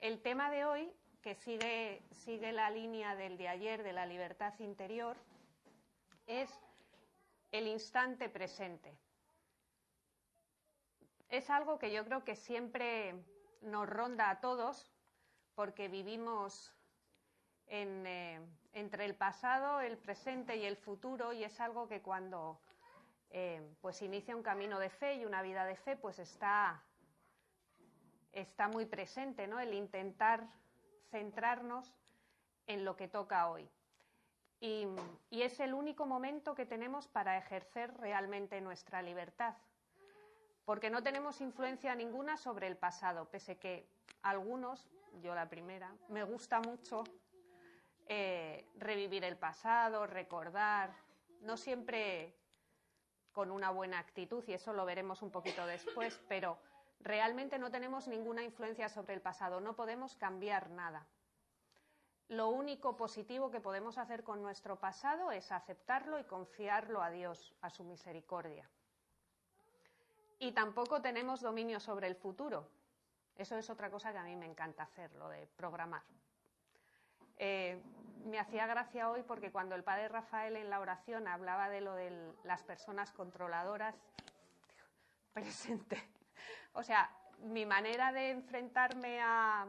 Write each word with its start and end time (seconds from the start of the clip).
el 0.00 0.20
tema 0.22 0.50
de 0.50 0.64
hoy, 0.64 0.92
que 1.22 1.34
sigue, 1.34 2.02
sigue 2.12 2.52
la 2.52 2.70
línea 2.70 3.14
del 3.14 3.36
de 3.36 3.48
ayer 3.48 3.82
de 3.82 3.92
la 3.92 4.06
libertad 4.06 4.58
interior, 4.58 5.16
es 6.26 6.50
el 7.52 7.66
instante 7.66 8.28
presente. 8.28 8.96
Es 11.28 11.50
algo 11.50 11.78
que 11.78 11.92
yo 11.92 12.04
creo 12.04 12.24
que 12.24 12.34
siempre 12.34 13.14
nos 13.60 13.88
ronda 13.88 14.30
a 14.30 14.40
todos, 14.40 14.90
porque 15.54 15.88
vivimos 15.88 16.74
eh, 17.66 18.40
entre 18.72 19.04
el 19.04 19.14
pasado, 19.14 19.80
el 19.80 19.98
presente 19.98 20.56
y 20.56 20.64
el 20.64 20.76
futuro, 20.76 21.32
y 21.32 21.44
es 21.44 21.60
algo 21.60 21.86
que 21.86 22.00
cuando 22.00 22.60
eh, 23.30 23.76
pues 23.80 24.00
inicia 24.02 24.34
un 24.34 24.42
camino 24.42 24.78
de 24.78 24.90
fe 24.90 25.16
y 25.16 25.24
una 25.24 25.42
vida 25.42 25.64
de 25.64 25.76
fe, 25.76 25.96
pues 25.96 26.18
está, 26.18 26.82
está 28.32 28.68
muy 28.68 28.86
presente, 28.86 29.46
¿no? 29.46 29.60
El 29.60 29.74
intentar 29.74 30.46
centrarnos 31.10 31.94
en 32.66 32.84
lo 32.84 32.96
que 32.96 33.08
toca 33.08 33.48
hoy. 33.48 33.68
y, 34.62 34.86
es 35.30 35.58
el 35.60 35.72
único 35.72 36.04
momento 36.04 36.54
que 36.54 36.66
tenemos 36.66 37.08
para 37.08 37.38
ejercer 37.38 37.96
realmente 37.96 38.60
nuestra 38.60 39.00
libertad, 39.00 39.54
porque 40.66 40.90
no 40.90 41.02
tenemos 41.02 41.40
influencia 41.40 41.94
ninguna 41.94 42.36
sobre 42.36 42.66
el 42.66 42.76
pasado, 42.76 43.24
pese 43.30 43.56
que 43.56 43.88
algunos, 44.22 44.86
yo 45.22 45.34
la 45.34 45.48
primera, 45.48 45.92
me 46.08 46.24
gusta 46.24 46.60
mucho 46.60 47.04
eh, 48.06 48.66
revivir 48.76 49.24
el 49.24 49.36
pasado, 49.36 50.06
recordar, 50.06 50.90
no 51.42 51.56
siempre 51.56 52.34
con 53.32 53.50
una 53.50 53.70
buena 53.70 53.98
actitud, 53.98 54.42
y 54.46 54.52
eso 54.52 54.72
lo 54.72 54.84
veremos 54.84 55.22
un 55.22 55.30
poquito 55.30 55.64
después, 55.64 56.20
pero 56.28 56.58
realmente 57.00 57.58
no 57.58 57.70
tenemos 57.70 58.08
ninguna 58.08 58.42
influencia 58.42 58.88
sobre 58.88 59.14
el 59.14 59.20
pasado, 59.20 59.60
no 59.60 59.74
podemos 59.74 60.16
cambiar 60.16 60.70
nada. 60.70 61.06
Lo 62.28 62.48
único 62.48 62.96
positivo 62.96 63.50
que 63.50 63.60
podemos 63.60 63.98
hacer 63.98 64.22
con 64.22 64.40
nuestro 64.40 64.78
pasado 64.78 65.32
es 65.32 65.50
aceptarlo 65.50 66.18
y 66.18 66.24
confiarlo 66.24 67.02
a 67.02 67.10
Dios, 67.10 67.54
a 67.60 67.70
su 67.70 67.82
misericordia. 67.82 68.68
Y 70.38 70.52
tampoco 70.52 71.02
tenemos 71.02 71.40
dominio 71.40 71.80
sobre 71.80 72.06
el 72.06 72.14
futuro. 72.14 72.68
Eso 73.36 73.56
es 73.56 73.68
otra 73.68 73.90
cosa 73.90 74.12
que 74.12 74.18
a 74.18 74.22
mí 74.22 74.36
me 74.36 74.46
encanta 74.46 74.84
hacer, 74.84 75.12
lo 75.14 75.28
de 75.28 75.46
programar. 75.56 76.02
Eh, 77.36 77.82
me 78.24 78.38
hacía 78.38 78.66
gracia 78.66 79.10
hoy 79.10 79.22
porque 79.22 79.50
cuando 79.50 79.74
el 79.74 79.82
padre 79.82 80.08
Rafael 80.08 80.56
en 80.56 80.70
la 80.70 80.78
oración 80.78 81.26
hablaba 81.26 81.68
de 81.68 81.80
lo 81.80 81.94
de 81.94 82.32
las 82.44 82.62
personas 82.62 83.12
controladoras, 83.12 83.96
presente. 85.32 86.19
O 86.72 86.82
sea, 86.82 87.10
mi 87.38 87.66
manera 87.66 88.12
de 88.12 88.30
enfrentarme 88.30 89.20
a, 89.20 89.66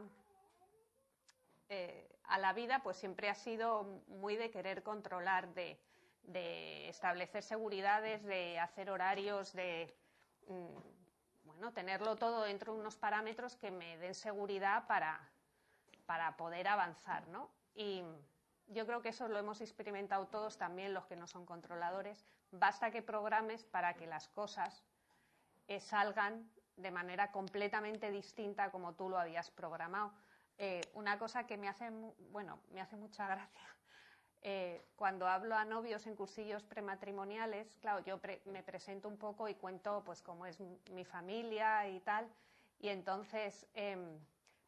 eh, 1.68 2.12
a 2.24 2.38
la 2.38 2.52
vida 2.52 2.82
pues 2.82 2.96
siempre 2.96 3.28
ha 3.28 3.34
sido 3.34 3.84
muy 4.08 4.36
de 4.36 4.50
querer 4.50 4.82
controlar, 4.82 5.52
de, 5.54 5.78
establecer 6.88 7.42
seguridades, 7.42 8.22
de 8.24 8.58
hacer 8.58 8.90
horarios, 8.90 9.52
de 9.52 9.94
mm, 10.46 10.78
bueno, 11.44 11.72
tenerlo 11.72 12.16
todo 12.16 12.42
dentro 12.42 12.74
de 12.74 12.80
unos 12.80 12.96
parámetros 12.96 13.56
que 13.56 13.70
me 13.70 13.98
den 13.98 14.14
seguridad 14.14 14.86
para, 14.86 15.28
para 16.06 16.36
poder 16.36 16.68
avanzar, 16.68 17.26
¿no? 17.28 17.50
Y 17.74 18.02
yo 18.68 18.86
creo 18.86 19.02
que 19.02 19.10
eso 19.10 19.28
lo 19.28 19.38
hemos 19.38 19.60
experimentado 19.60 20.26
todos, 20.26 20.56
también 20.56 20.94
los 20.94 21.06
que 21.06 21.16
no 21.16 21.26
son 21.26 21.44
controladores. 21.44 22.24
Basta 22.50 22.90
que 22.90 23.02
programes 23.02 23.64
para 23.64 23.94
que 23.94 24.06
las 24.06 24.28
cosas 24.28 24.84
eh, 25.68 25.80
salgan 25.80 26.50
de 26.76 26.90
manera 26.90 27.30
completamente 27.30 28.10
distinta 28.10 28.70
como 28.70 28.94
tú 28.94 29.08
lo 29.08 29.18
habías 29.18 29.50
programado. 29.50 30.12
Eh, 30.58 30.80
una 30.94 31.18
cosa 31.18 31.46
que 31.46 31.56
me 31.56 31.68
hace, 31.68 31.90
bueno, 32.30 32.60
me 32.72 32.80
hace 32.80 32.96
mucha 32.96 33.26
gracia. 33.26 33.62
Eh, 34.44 34.84
cuando 34.96 35.28
hablo 35.28 35.54
a 35.54 35.64
novios 35.64 36.04
en 36.08 36.16
cursillos 36.16 36.64
prematrimoniales, 36.64 37.76
claro, 37.76 38.00
yo 38.00 38.18
me 38.46 38.64
presento 38.64 39.06
un 39.06 39.16
poco 39.16 39.46
y 39.46 39.54
cuento 39.54 40.02
pues 40.04 40.20
cómo 40.20 40.46
es 40.46 40.58
mi 40.90 41.04
familia 41.04 41.86
y 41.86 42.00
tal, 42.00 42.28
y 42.80 42.88
entonces 42.88 43.68
em, 43.72 44.18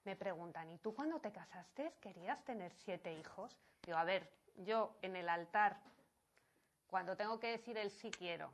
me 0.04 0.14
preguntan, 0.14 0.70
¿y 0.70 0.78
tú 0.78 0.94
cuando 0.94 1.18
te 1.18 1.32
casaste 1.32 1.92
querías 2.00 2.44
tener 2.44 2.72
siete 2.72 3.12
hijos? 3.14 3.58
Digo, 3.84 3.98
a 3.98 4.04
ver, 4.04 4.30
yo 4.58 4.94
en 5.02 5.16
el 5.16 5.28
altar, 5.28 5.80
cuando 6.86 7.16
tengo 7.16 7.40
que 7.40 7.48
decir 7.48 7.76
el 7.76 7.90
sí 7.90 8.12
quiero, 8.12 8.52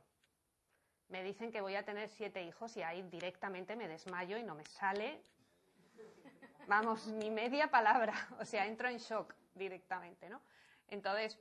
me 1.11 1.23
dicen 1.23 1.51
que 1.51 1.61
voy 1.61 1.75
a 1.75 1.83
tener 1.83 2.09
siete 2.09 2.41
hijos 2.43 2.75
y 2.77 2.83
ahí 2.83 3.01
directamente 3.03 3.75
me 3.75 3.87
desmayo 3.87 4.37
y 4.37 4.43
no 4.43 4.55
me 4.55 4.65
sale, 4.65 5.21
vamos, 6.67 7.05
ni 7.07 7.29
media 7.29 7.69
palabra, 7.69 8.13
o 8.39 8.45
sea, 8.45 8.65
entro 8.65 8.87
en 8.87 8.97
shock 8.97 9.35
directamente, 9.53 10.29
¿no? 10.29 10.41
Entonces, 10.87 11.37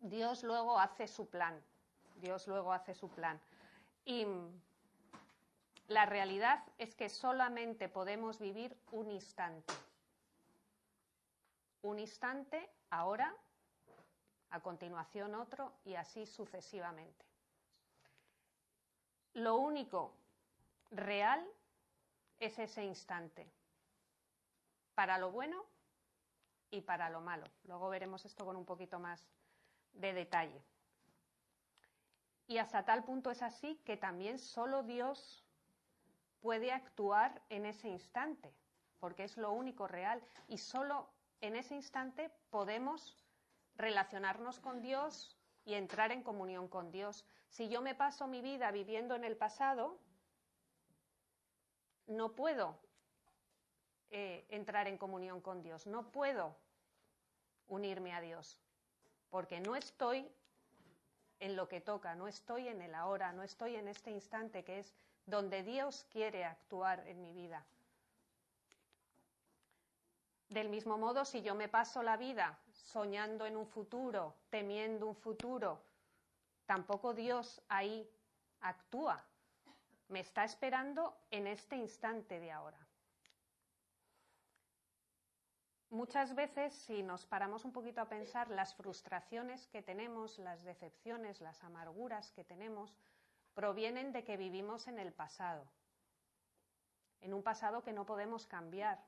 Dios 0.00 0.42
luego 0.42 0.78
hace 0.78 1.06
su 1.06 1.28
plan, 1.28 1.62
Dios 2.16 2.48
luego 2.48 2.72
hace 2.72 2.94
su 2.94 3.10
plan. 3.10 3.38
Y 4.06 4.26
la 5.88 6.06
realidad 6.06 6.64
es 6.78 6.94
que 6.94 7.10
solamente 7.10 7.90
podemos 7.90 8.38
vivir 8.38 8.76
un 8.90 9.10
instante. 9.10 9.74
Un 11.82 11.98
instante, 11.98 12.70
ahora, 12.90 13.34
a 14.50 14.60
continuación 14.60 15.34
otro 15.34 15.72
y 15.84 15.94
así 15.94 16.24
sucesivamente. 16.26 17.31
Lo 19.34 19.56
único 19.56 20.14
real 20.90 21.46
es 22.38 22.58
ese 22.58 22.84
instante, 22.84 23.50
para 24.94 25.18
lo 25.18 25.30
bueno 25.30 25.64
y 26.70 26.82
para 26.82 27.08
lo 27.08 27.20
malo. 27.20 27.46
Luego 27.64 27.88
veremos 27.88 28.24
esto 28.24 28.44
con 28.44 28.56
un 28.56 28.64
poquito 28.64 28.98
más 28.98 29.26
de 29.92 30.12
detalle. 30.12 30.62
Y 32.46 32.58
hasta 32.58 32.84
tal 32.84 33.04
punto 33.04 33.30
es 33.30 33.42
así 33.42 33.76
que 33.84 33.96
también 33.96 34.38
solo 34.38 34.82
Dios 34.82 35.44
puede 36.40 36.72
actuar 36.72 37.40
en 37.48 37.64
ese 37.64 37.88
instante, 37.88 38.52
porque 38.98 39.24
es 39.24 39.36
lo 39.36 39.52
único 39.52 39.86
real. 39.86 40.22
Y 40.48 40.58
solo 40.58 41.08
en 41.40 41.56
ese 41.56 41.74
instante 41.74 42.30
podemos 42.50 43.16
relacionarnos 43.76 44.60
con 44.60 44.82
Dios 44.82 45.38
y 45.64 45.74
entrar 45.74 46.12
en 46.12 46.22
comunión 46.22 46.68
con 46.68 46.90
Dios. 46.90 47.24
Si 47.48 47.68
yo 47.68 47.80
me 47.80 47.94
paso 47.94 48.26
mi 48.26 48.40
vida 48.40 48.70
viviendo 48.70 49.14
en 49.14 49.24
el 49.24 49.36
pasado, 49.36 49.98
no 52.06 52.32
puedo 52.32 52.78
eh, 54.10 54.44
entrar 54.50 54.88
en 54.88 54.98
comunión 54.98 55.40
con 55.40 55.62
Dios, 55.62 55.86
no 55.86 56.10
puedo 56.10 56.56
unirme 57.68 58.12
a 58.12 58.20
Dios, 58.20 58.60
porque 59.30 59.60
no 59.60 59.76
estoy 59.76 60.30
en 61.40 61.56
lo 61.56 61.68
que 61.68 61.80
toca, 61.80 62.14
no 62.14 62.28
estoy 62.28 62.68
en 62.68 62.82
el 62.82 62.94
ahora, 62.94 63.32
no 63.32 63.42
estoy 63.42 63.76
en 63.76 63.88
este 63.88 64.10
instante 64.10 64.64
que 64.64 64.80
es 64.80 64.94
donde 65.26 65.62
Dios 65.62 66.06
quiere 66.10 66.44
actuar 66.44 67.06
en 67.08 67.22
mi 67.22 67.32
vida. 67.32 67.64
Del 70.50 70.68
mismo 70.68 70.98
modo, 70.98 71.24
si 71.24 71.40
yo 71.42 71.54
me 71.54 71.68
paso 71.68 72.02
la 72.02 72.16
vida 72.16 72.58
soñando 72.82 73.46
en 73.46 73.56
un 73.56 73.66
futuro, 73.66 74.34
temiendo 74.50 75.06
un 75.06 75.14
futuro, 75.14 75.82
tampoco 76.66 77.14
Dios 77.14 77.62
ahí 77.68 78.08
actúa. 78.60 79.24
Me 80.08 80.20
está 80.20 80.44
esperando 80.44 81.16
en 81.30 81.46
este 81.46 81.76
instante 81.76 82.38
de 82.38 82.52
ahora. 82.52 82.78
Muchas 85.92 86.34
veces, 86.34 86.72
si 86.72 87.02
nos 87.02 87.26
paramos 87.26 87.66
un 87.66 87.72
poquito 87.72 88.00
a 88.00 88.08
pensar, 88.08 88.48
las 88.50 88.74
frustraciones 88.74 89.68
que 89.68 89.82
tenemos, 89.82 90.38
las 90.38 90.62
decepciones, 90.64 91.40
las 91.42 91.62
amarguras 91.64 92.32
que 92.32 92.44
tenemos, 92.44 92.96
provienen 93.52 94.10
de 94.12 94.24
que 94.24 94.38
vivimos 94.38 94.88
en 94.88 94.98
el 94.98 95.12
pasado, 95.12 95.66
en 97.20 97.34
un 97.34 97.42
pasado 97.42 97.82
que 97.82 97.92
no 97.92 98.06
podemos 98.06 98.46
cambiar. 98.46 99.04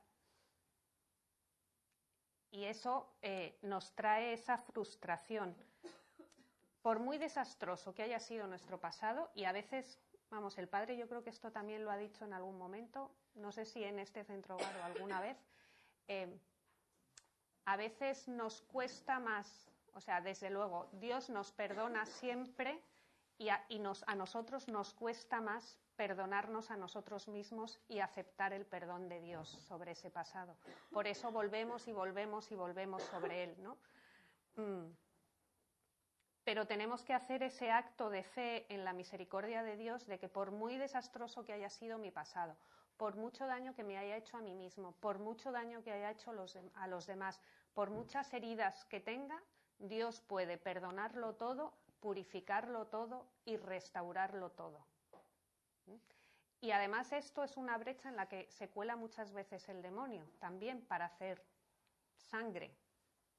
Y 2.51 2.65
eso 2.65 3.07
eh, 3.21 3.57
nos 3.61 3.93
trae 3.95 4.33
esa 4.33 4.57
frustración. 4.57 5.55
Por 6.81 6.99
muy 6.99 7.17
desastroso 7.17 7.93
que 7.93 8.03
haya 8.03 8.19
sido 8.19 8.47
nuestro 8.47 8.79
pasado, 8.79 9.29
y 9.33 9.45
a 9.45 9.51
veces, 9.51 9.99
vamos, 10.29 10.57
el 10.57 10.67
padre 10.67 10.97
yo 10.97 11.07
creo 11.07 11.23
que 11.23 11.31
esto 11.31 11.51
también 11.51 11.83
lo 11.83 11.91
ha 11.91 11.97
dicho 11.97 12.25
en 12.25 12.33
algún 12.33 12.57
momento, 12.57 13.11
no 13.33 13.51
sé 13.51 13.65
si 13.65 13.83
en 13.83 13.99
este 13.99 14.23
centro 14.23 14.57
o 14.57 14.83
alguna 14.83 15.19
vez, 15.19 15.37
eh, 16.07 16.39
a 17.65 17.77
veces 17.77 18.27
nos 18.27 18.61
cuesta 18.61 19.19
más, 19.19 19.71
o 19.93 19.99
sea, 19.99 20.21
desde 20.21 20.49
luego, 20.49 20.87
Dios 20.93 21.29
nos 21.29 21.51
perdona 21.51 22.05
siempre 22.05 22.79
y, 23.37 23.49
a, 23.49 23.65
a 24.05 24.15
nosotros 24.15 24.67
nos 24.67 24.93
cuesta 24.93 25.41
más 25.41 25.79
perdonarnos 25.95 26.71
a 26.71 26.77
nosotros 26.77 27.27
mismos 27.27 27.79
y 27.87 27.99
aceptar 27.99 28.53
el 28.53 28.65
perdón 28.65 29.09
de 29.09 29.21
Dios 29.21 29.49
sobre 29.67 29.91
ese 29.91 30.09
pasado. 30.11 30.55
Por 30.91 31.07
eso 31.07 31.31
volvemos 31.31 31.87
y 31.87 31.93
volvemos 31.93 32.51
y 32.51 32.55
volvemos 32.55 33.03
sobre 33.03 33.43
él, 33.43 33.55
¿no? 33.59 33.77
Mm. 34.55 34.91
Pero 36.43 36.67
tenemos 36.67 37.03
que 37.03 37.13
hacer 37.13 37.41
ese 37.41 37.71
acto 37.71 38.09
de 38.09 38.23
fe 38.23 38.65
en 38.69 38.85
la 38.85 38.93
misericordia 38.93 39.63
de 39.63 39.77
Dios 39.77 40.05
de 40.05 40.19
que 40.19 40.29
por 40.29 40.51
muy 40.51 40.77
desastroso 40.77 41.43
que 41.43 41.53
haya 41.53 41.69
sido 41.69 41.97
mi 41.97 42.11
pasado, 42.11 42.55
por 42.97 43.15
mucho 43.15 43.47
daño 43.47 43.73
que 43.73 43.83
me 43.83 43.97
haya 43.97 44.15
hecho 44.15 44.37
a 44.37 44.41
mí 44.41 44.53
mismo, 44.53 44.91
por 44.99 45.17
mucho 45.17 45.51
daño 45.51 45.81
que 45.83 45.91
haya 45.91 46.11
hecho 46.11 46.31
a 46.75 46.87
los 46.87 47.07
demás, 47.07 47.41
por 47.73 47.89
muchas 47.89 48.31
heridas 48.33 48.85
que 48.85 48.99
tenga, 48.99 49.41
Dios 49.79 50.21
puede 50.21 50.57
perdonarlo 50.57 51.33
todo, 51.33 51.73
purificarlo 51.99 52.85
todo 52.87 53.25
y 53.43 53.57
restaurarlo 53.57 54.51
todo. 54.51 54.85
Y 56.65 56.71
además 56.71 57.11
esto 57.11 57.43
es 57.43 57.57
una 57.57 57.77
brecha 57.77 58.09
en 58.09 58.15
la 58.15 58.27
que 58.27 58.49
se 58.49 58.69
cuela 58.69 58.95
muchas 58.95 59.31
veces 59.31 59.69
el 59.69 59.83
demonio, 59.83 60.27
también 60.39 60.81
para 60.81 61.05
hacer 61.05 61.45
sangre. 62.15 62.75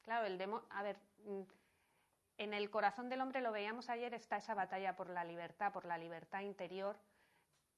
Claro, 0.02 0.26
el 0.26 0.38
demonio, 0.38 0.64
a 0.70 0.84
ver, 0.84 0.96
mm, 1.25 1.40
en 2.38 2.55
el 2.55 2.70
corazón 2.70 3.08
del 3.08 3.20
hombre 3.20 3.40
lo 3.40 3.50
veíamos 3.50 3.90
ayer, 3.90 4.14
está 4.14 4.37
esa 4.37 4.55
batalla 4.55 4.94
por 4.94 5.11
la 5.11 5.25
libertad, 5.25 5.73
por 5.73 5.87
la 5.87 5.99
libertad 5.99 6.43
interior, 6.43 6.96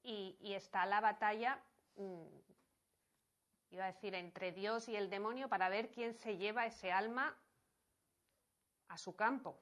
y, 0.03 0.37
está 0.53 0.85
la 0.85 1.01
batalla, 1.01 1.59
mm, 1.95 2.27
iba 3.71 3.85
a 3.85 3.91
decir, 3.91 4.13
entre 4.13 4.51
Dios 4.51 4.87
y 4.87 4.95
el 4.95 5.09
demonio 5.09 5.49
para 5.49 5.67
ver 5.67 5.89
quién 5.89 6.13
se 6.13 6.37
lleva 6.37 6.67
ese 6.67 6.91
alma 6.91 7.35
a 8.87 8.99
su 8.99 9.15
campo. 9.15 9.59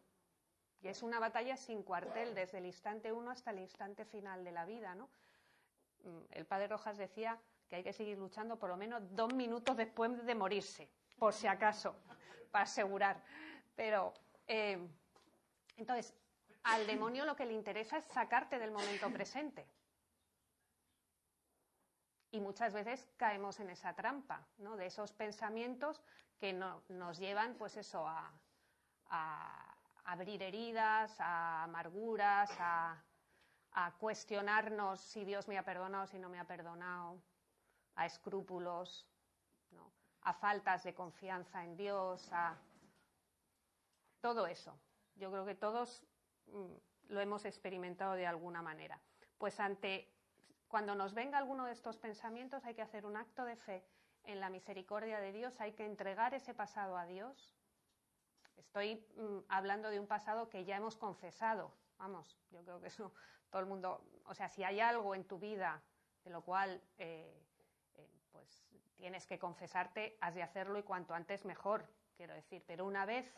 Y 0.82 0.90
es 0.90 1.02
una 1.02 1.20
batalla 1.20 1.56
sin 1.56 1.82
cuartel, 1.82 2.36
desde 2.36 2.58
el 2.58 2.66
instante 2.66 3.14
uno 3.14 3.32
hasta 3.32 3.52
el 3.52 3.60
instante 3.60 4.04
final 4.04 4.44
de 4.44 4.52
la 4.52 4.66
vida, 4.66 4.94
¿no? 4.94 5.08
Mm, 6.04 6.20
el 6.32 6.46
padre 6.46 6.68
Rojas 6.68 6.98
decía 6.98 7.40
que 7.70 7.78
hay 7.78 7.84
que 7.84 7.94
seguir 7.94 8.18
luchando 8.18 8.58
por 8.58 8.70
lo 8.70 8.78
menos 8.78 9.04
dos 9.16 9.34
minutos 9.34 9.76
después 9.76 10.26
de 10.26 10.36
morirse, 10.36 10.90
por 11.18 11.34
si 11.34 11.48
acaso, 11.48 11.96
para 12.52 12.64
asegurar. 12.64 13.22
Pero, 13.76 14.14
eh, 14.48 14.80
entonces, 15.76 16.14
al 16.64 16.88
demonio 16.88 17.26
lo 17.26 17.36
que 17.36 17.46
le 17.46 17.54
interesa 17.54 17.98
es 17.98 18.06
sacarte 18.06 18.60
del 18.60 18.72
momento 18.72 19.10
presente. 19.12 19.68
Y 22.32 22.42
muchas 22.42 22.74
veces 22.74 23.08
caemos 23.16 23.60
en 23.60 23.70
esa 23.70 23.94
trampa, 23.94 24.46
¿no? 24.58 24.76
De 24.76 24.88
esos 24.88 25.14
pensamientos 25.14 26.04
que 26.40 26.54
nos 26.54 27.18
llevan, 27.18 27.56
pues 27.56 27.78
eso, 27.78 28.06
a, 28.08 28.32
abrir 30.04 30.44
heridas, 30.44 31.20
a 31.20 31.64
amarguras, 31.64 32.52
a, 32.60 33.02
cuestionarnos 34.00 35.00
si 35.00 35.24
Dios 35.24 35.48
me 35.48 35.58
ha 35.58 35.64
perdonado, 35.64 36.08
si 36.08 36.20
no 36.20 36.30
me 36.30 36.40
ha 36.40 36.46
perdonado, 36.46 37.22
a 37.96 38.06
escrúpulos, 38.06 39.08
a 40.22 40.34
faltas 40.34 40.84
de 40.84 40.94
confianza 40.94 41.64
en 41.64 41.78
Dios, 41.78 42.28
a 42.34 42.58
todo 44.20 44.46
eso. 44.48 44.78
Yo 45.16 45.32
creo 45.32 45.46
que 45.46 45.56
todos 45.56 46.04
mm, 46.48 47.14
lo 47.14 47.22
hemos 47.22 47.46
experimentado 47.46 48.14
de 48.14 48.28
alguna 48.28 48.62
manera. 48.62 49.00
Pues 49.38 49.60
ante 49.60 50.12
cuando 50.68 50.96
nos 50.96 51.14
venga 51.14 51.38
alguno 51.38 51.66
de 51.66 51.72
estos 51.72 51.98
pensamientos 51.98 52.66
hay 52.66 52.76
que 52.76 52.82
hacer 52.82 53.06
un 53.06 53.16
acto 53.16 53.46
de 53.46 53.56
fe 53.56 53.86
en 54.26 54.42
la 54.42 54.50
misericordia 54.50 55.20
de 55.22 55.32
Dios, 55.32 55.60
hay 55.62 55.72
que 55.72 55.86
entregar 55.86 56.34
ese 56.34 56.54
pasado 56.54 56.98
a 56.98 57.06
Dios. 57.06 57.56
Estoy 58.58 58.96
mm, 59.16 59.46
hablando 59.48 59.90
de 59.90 60.00
un 60.00 60.08
pasado 60.08 60.50
que 60.50 60.66
ya 60.66 60.76
hemos 60.76 60.98
confesado. 60.98 61.72
Vamos, 61.98 62.38
yo 62.52 62.62
creo 62.64 62.82
que 62.82 62.88
eso 62.88 63.14
todo 63.50 63.62
el 63.62 63.68
mundo, 63.68 64.02
o 64.26 64.34
sea, 64.34 64.50
si 64.50 64.64
hay 64.64 64.80
algo 64.80 65.16
en 65.16 65.24
tu 65.26 65.40
vida 65.40 65.82
de 66.24 66.30
lo 66.30 66.42
cual 66.42 66.82
eh, 66.98 67.44
eh, 67.96 68.10
pues 68.32 68.66
tienes 68.96 69.26
que 69.26 69.40
confesarte, 69.40 70.18
has 70.22 70.36
de 70.36 70.44
hacerlo 70.44 70.78
y 70.80 70.84
cuanto 70.84 71.14
antes 71.14 71.46
mejor, 71.46 71.88
quiero 72.16 72.34
decir. 72.34 72.64
Pero 72.68 72.86
una 72.86 73.06
vez 73.06 73.34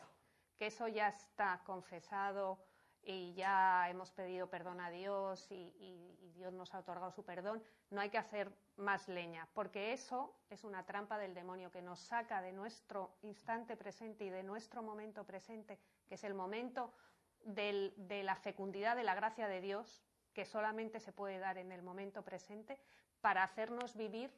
que 0.56 0.66
eso 0.66 0.88
ya 0.88 1.08
está 1.08 1.62
confesado, 1.64 2.58
y 3.02 3.32
ya 3.34 3.88
hemos 3.88 4.10
pedido 4.10 4.48
perdón 4.48 4.80
a 4.80 4.90
Dios 4.90 5.50
y, 5.50 6.16
Dios 6.34 6.54
nos 6.54 6.72
ha 6.74 6.78
otorgado 6.78 7.12
su 7.12 7.22
perdón, 7.22 7.62
no 7.90 8.00
hay 8.00 8.08
que 8.08 8.16
hacer 8.16 8.50
más 8.76 9.08
leña, 9.08 9.46
porque 9.52 9.92
eso 9.92 10.34
es 10.48 10.64
una 10.64 10.86
trampa 10.86 11.18
del 11.18 11.34
demonio 11.34 11.70
que 11.70 11.82
nos 11.82 12.00
saca 12.00 12.40
de 12.40 12.50
nuestro 12.50 13.18
instante 13.20 13.76
presente 13.76 14.24
y 14.24 14.30
de 14.30 14.42
nuestro 14.42 14.82
momento 14.82 15.22
presente, 15.24 15.78
que 16.08 16.14
es 16.14 16.24
el 16.24 16.32
momento 16.32 16.94
de 17.44 18.22
la 18.22 18.36
fecundidad 18.36 18.96
de 18.96 19.04
la 19.04 19.14
gracia 19.14 19.48
de 19.48 19.60
Dios, 19.60 20.02
que 20.32 20.44
solamente 20.44 21.00
se 21.00 21.12
puede 21.12 21.38
dar 21.38 21.58
en 21.58 21.72
el 21.72 21.82
momento 21.82 22.22
presente, 22.22 22.80
para 23.20 23.42
hacernos 23.42 23.96
vivir 23.96 24.32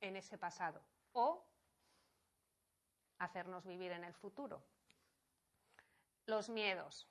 en 0.00 0.16
ese 0.16 0.38
pasado 0.38 0.82
o 1.12 1.44
hacernos 3.18 3.66
vivir 3.66 3.92
en 3.92 4.04
el 4.04 4.14
futuro. 4.14 4.62
Los 6.26 6.48
miedos. 6.48 7.08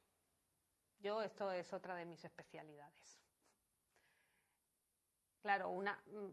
Yo 0.99 1.21
esto 1.21 1.51
es 1.51 1.71
otra 1.71 1.95
de 1.95 2.05
mis 2.05 2.23
especialidades. 2.25 3.19
Claro, 5.41 5.69
una, 5.69 6.01
mm, 6.07 6.29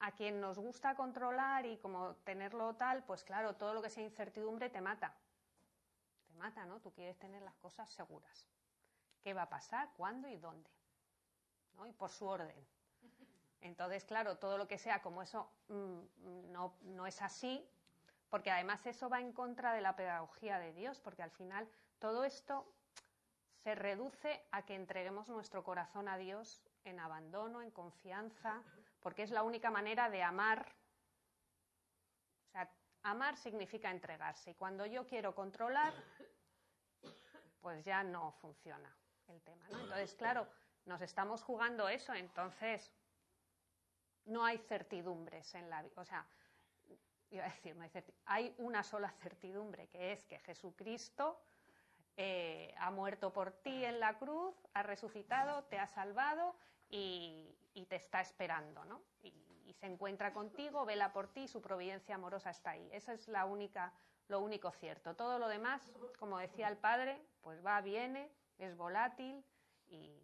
a 0.00 0.12
quien 0.12 0.40
nos 0.40 0.58
gusta 0.58 0.94
controlar 0.94 1.66
y 1.66 1.78
como 1.78 2.14
tenerlo 2.16 2.74
tal, 2.76 3.02
pues 3.04 3.24
claro, 3.24 3.56
todo 3.56 3.74
lo 3.74 3.82
que 3.82 3.90
sea 3.90 4.04
incertidumbre 4.04 4.70
te 4.70 4.80
mata. 4.80 5.14
Mata, 6.36 6.64
¿no? 6.64 6.80
Tú 6.80 6.92
quieres 6.92 7.18
tener 7.18 7.42
las 7.42 7.56
cosas 7.56 7.90
seguras. 7.90 8.46
¿Qué 9.22 9.34
va 9.34 9.42
a 9.42 9.48
pasar? 9.48 9.90
¿Cuándo 9.96 10.28
y 10.28 10.36
dónde? 10.36 10.70
¿No? 11.74 11.86
Y 11.86 11.92
por 11.92 12.10
su 12.10 12.26
orden. 12.26 12.66
Entonces, 13.60 14.04
claro, 14.04 14.38
todo 14.38 14.58
lo 14.58 14.68
que 14.68 14.78
sea 14.78 15.02
como 15.02 15.22
eso 15.22 15.50
mm, 15.68 16.52
no, 16.52 16.76
no 16.82 17.06
es 17.06 17.20
así, 17.22 17.68
porque 18.28 18.50
además 18.50 18.84
eso 18.86 19.08
va 19.08 19.20
en 19.20 19.32
contra 19.32 19.72
de 19.72 19.80
la 19.80 19.96
pedagogía 19.96 20.58
de 20.58 20.72
Dios, 20.72 21.00
porque 21.00 21.22
al 21.22 21.30
final 21.30 21.68
todo 21.98 22.24
esto 22.24 22.66
se 23.62 23.74
reduce 23.74 24.46
a 24.52 24.64
que 24.64 24.74
entreguemos 24.74 25.28
nuestro 25.28 25.64
corazón 25.64 26.08
a 26.08 26.16
Dios 26.16 26.62
en 26.84 27.00
abandono, 27.00 27.62
en 27.62 27.70
confianza, 27.70 28.62
porque 29.00 29.22
es 29.22 29.30
la 29.30 29.42
única 29.42 29.70
manera 29.70 30.08
de 30.08 30.22
amar. 30.22 30.72
O 32.48 32.52
sea, 32.52 32.70
amar 33.02 33.36
significa 33.36 33.90
entregarse. 33.90 34.52
Y 34.52 34.54
cuando 34.54 34.86
yo 34.86 35.06
quiero 35.06 35.34
controlar, 35.34 35.92
pues 37.66 37.84
ya 37.84 38.04
no 38.04 38.30
funciona 38.30 38.96
el 39.26 39.42
tema. 39.42 39.66
Entonces, 39.68 40.14
claro, 40.14 40.46
nos 40.84 41.00
estamos 41.00 41.42
jugando 41.42 41.88
eso, 41.88 42.14
entonces 42.14 42.92
no 44.24 44.44
hay 44.44 44.58
certidumbres 44.58 45.52
en 45.56 45.68
la 45.68 45.82
vida. 45.82 46.00
O 46.00 46.04
sea, 46.04 46.24
iba 47.28 47.44
a 47.44 47.48
decir, 47.48 47.74
no 47.74 47.82
hay, 47.82 47.90
hay 48.26 48.54
una 48.58 48.84
sola 48.84 49.10
certidumbre, 49.10 49.88
que 49.88 50.12
es 50.12 50.24
que 50.26 50.38
Jesucristo 50.38 51.42
eh, 52.16 52.72
ha 52.78 52.92
muerto 52.92 53.32
por 53.32 53.50
ti 53.50 53.84
en 53.84 53.98
la 53.98 54.16
cruz, 54.16 54.54
ha 54.72 54.84
resucitado, 54.84 55.64
te 55.64 55.80
ha 55.80 55.88
salvado 55.88 56.54
y, 56.88 57.52
te 57.88 57.96
está 57.96 58.20
esperando, 58.20 58.84
¿no? 58.84 59.02
Y, 59.22 59.32
se 59.80 59.86
encuentra 59.86 60.32
contigo, 60.32 60.84
vela 60.84 61.12
por 61.12 61.32
ti, 61.32 61.48
su 61.48 61.60
providencia 61.60 62.14
amorosa 62.14 62.50
está 62.50 62.70
ahí. 62.70 62.88
Eso 62.92 63.10
es 63.10 63.26
la 63.26 63.44
única, 63.44 63.92
lo 64.28 64.40
único 64.40 64.70
cierto. 64.72 65.14
Todo 65.14 65.38
lo 65.38 65.48
demás, 65.48 65.82
como 66.18 66.38
decía 66.38 66.68
el 66.68 66.76
padre, 66.76 67.20
pues 67.40 67.64
va, 67.64 67.80
viene, 67.80 68.30
es 68.58 68.76
volátil 68.76 69.44
y, 69.86 70.22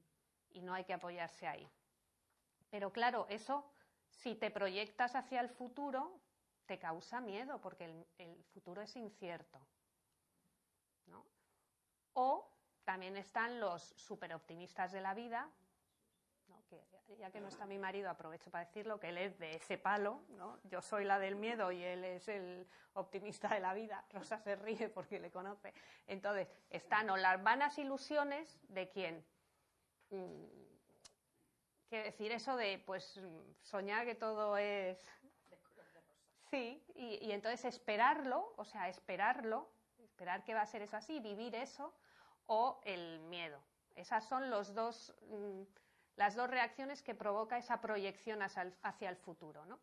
no 0.61 0.75
hay 0.75 0.85
que 0.85 0.93
apoyarse 0.93 1.47
ahí. 1.49 1.69
Pero 2.71 2.93
claro, 2.93 3.27
eso, 3.29 3.65
si 4.11 4.35
te 4.35 4.51
proyectas 4.51 5.17
hacia 5.17 5.41
el 5.41 5.49
futuro, 5.49 6.21
te 6.67 6.79
causa 6.79 7.21
miedo 7.21 7.61
porque 7.61 7.87
el, 7.87 8.07
el 8.19 8.45
futuro 8.45 8.83
es 8.83 8.95
incierto. 8.97 9.61
O 12.15 12.47
también 12.85 13.17
están 13.17 13.59
los 13.59 13.95
superoptimistas 13.97 14.93
de 14.93 15.01
la 15.01 15.15
vida, 15.15 15.51
ya 17.19 17.31
que 17.31 17.41
no 17.41 17.49
está 17.49 17.67
mi 17.67 17.79
marido, 17.79 18.11
aprovecho 18.11 18.51
para 18.51 18.65
decirlo, 18.65 18.99
que 18.99 19.09
él 19.09 19.19
es 19.19 19.39
de 19.39 19.57
ese 19.57 19.79
palo, 19.79 20.21
¿no? 20.31 20.59
yo 20.65 20.83
soy 20.83 21.05
la 21.05 21.19
del 21.19 21.37
miedo 21.37 21.73
y 21.73 21.83
él 21.83 22.05
es 22.05 22.29
el 22.29 22.67
optimista 22.95 23.49
de 23.49 23.61
la 23.61 23.75
vida, 23.75 24.05
Rosa 24.13 24.39
se 24.39 24.57
ríe 24.57 24.89
porque 24.89 25.19
le 25.19 25.31
conoce. 25.31 25.73
Entonces, 26.07 26.49
están 26.71 27.11
o 27.11 27.17
las 27.17 27.43
vanas 27.43 27.79
ilusiones 27.79 28.59
de 28.69 28.89
quién. 28.89 29.25
Mm, 30.11 30.45
quiero 31.89 32.05
decir 32.05 32.33
eso 32.33 32.57
de, 32.57 32.79
pues, 32.79 33.21
soñar 33.63 34.05
que 34.05 34.15
todo 34.15 34.57
es... 34.57 34.99
Sí, 36.51 36.85
y, 36.95 37.27
y 37.27 37.33
entonces 37.33 37.65
esperarlo, 37.65 38.53
o 38.57 38.65
sea, 38.65 38.91
esperarlo, 38.91 39.71
esperar 39.99 40.45
que 40.45 40.53
va 40.53 40.61
a 40.61 40.67
ser 40.67 40.83
eso 40.83 40.99
así, 40.99 41.19
vivir 41.19 41.55
eso, 41.55 41.95
o 42.47 42.81
el 42.85 43.21
miedo. 43.21 43.59
Esas 43.95 44.27
son 44.27 44.51
los 44.51 44.75
dos, 44.75 45.15
mm, 45.29 45.63
las 46.17 46.35
dos 46.35 46.49
reacciones 46.51 47.03
que 47.03 47.15
provoca 47.15 47.59
esa 47.59 47.81
proyección 47.81 48.43
hacia 48.43 49.09
el, 49.09 49.17
futuro. 49.17 49.65
¿no? 49.67 49.79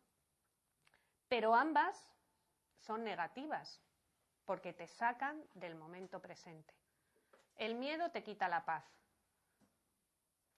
Pero 1.28 1.54
ambas 1.54 2.08
son 2.78 3.04
negativas 3.04 3.80
porque 4.44 4.72
te 4.72 4.86
sacan 4.86 5.44
del 5.54 5.74
momento 5.74 6.20
presente. 6.20 6.74
El 7.56 7.74
miedo 7.74 8.10
te 8.10 8.22
quita 8.22 8.48
la 8.48 8.64
paz. 8.64 8.84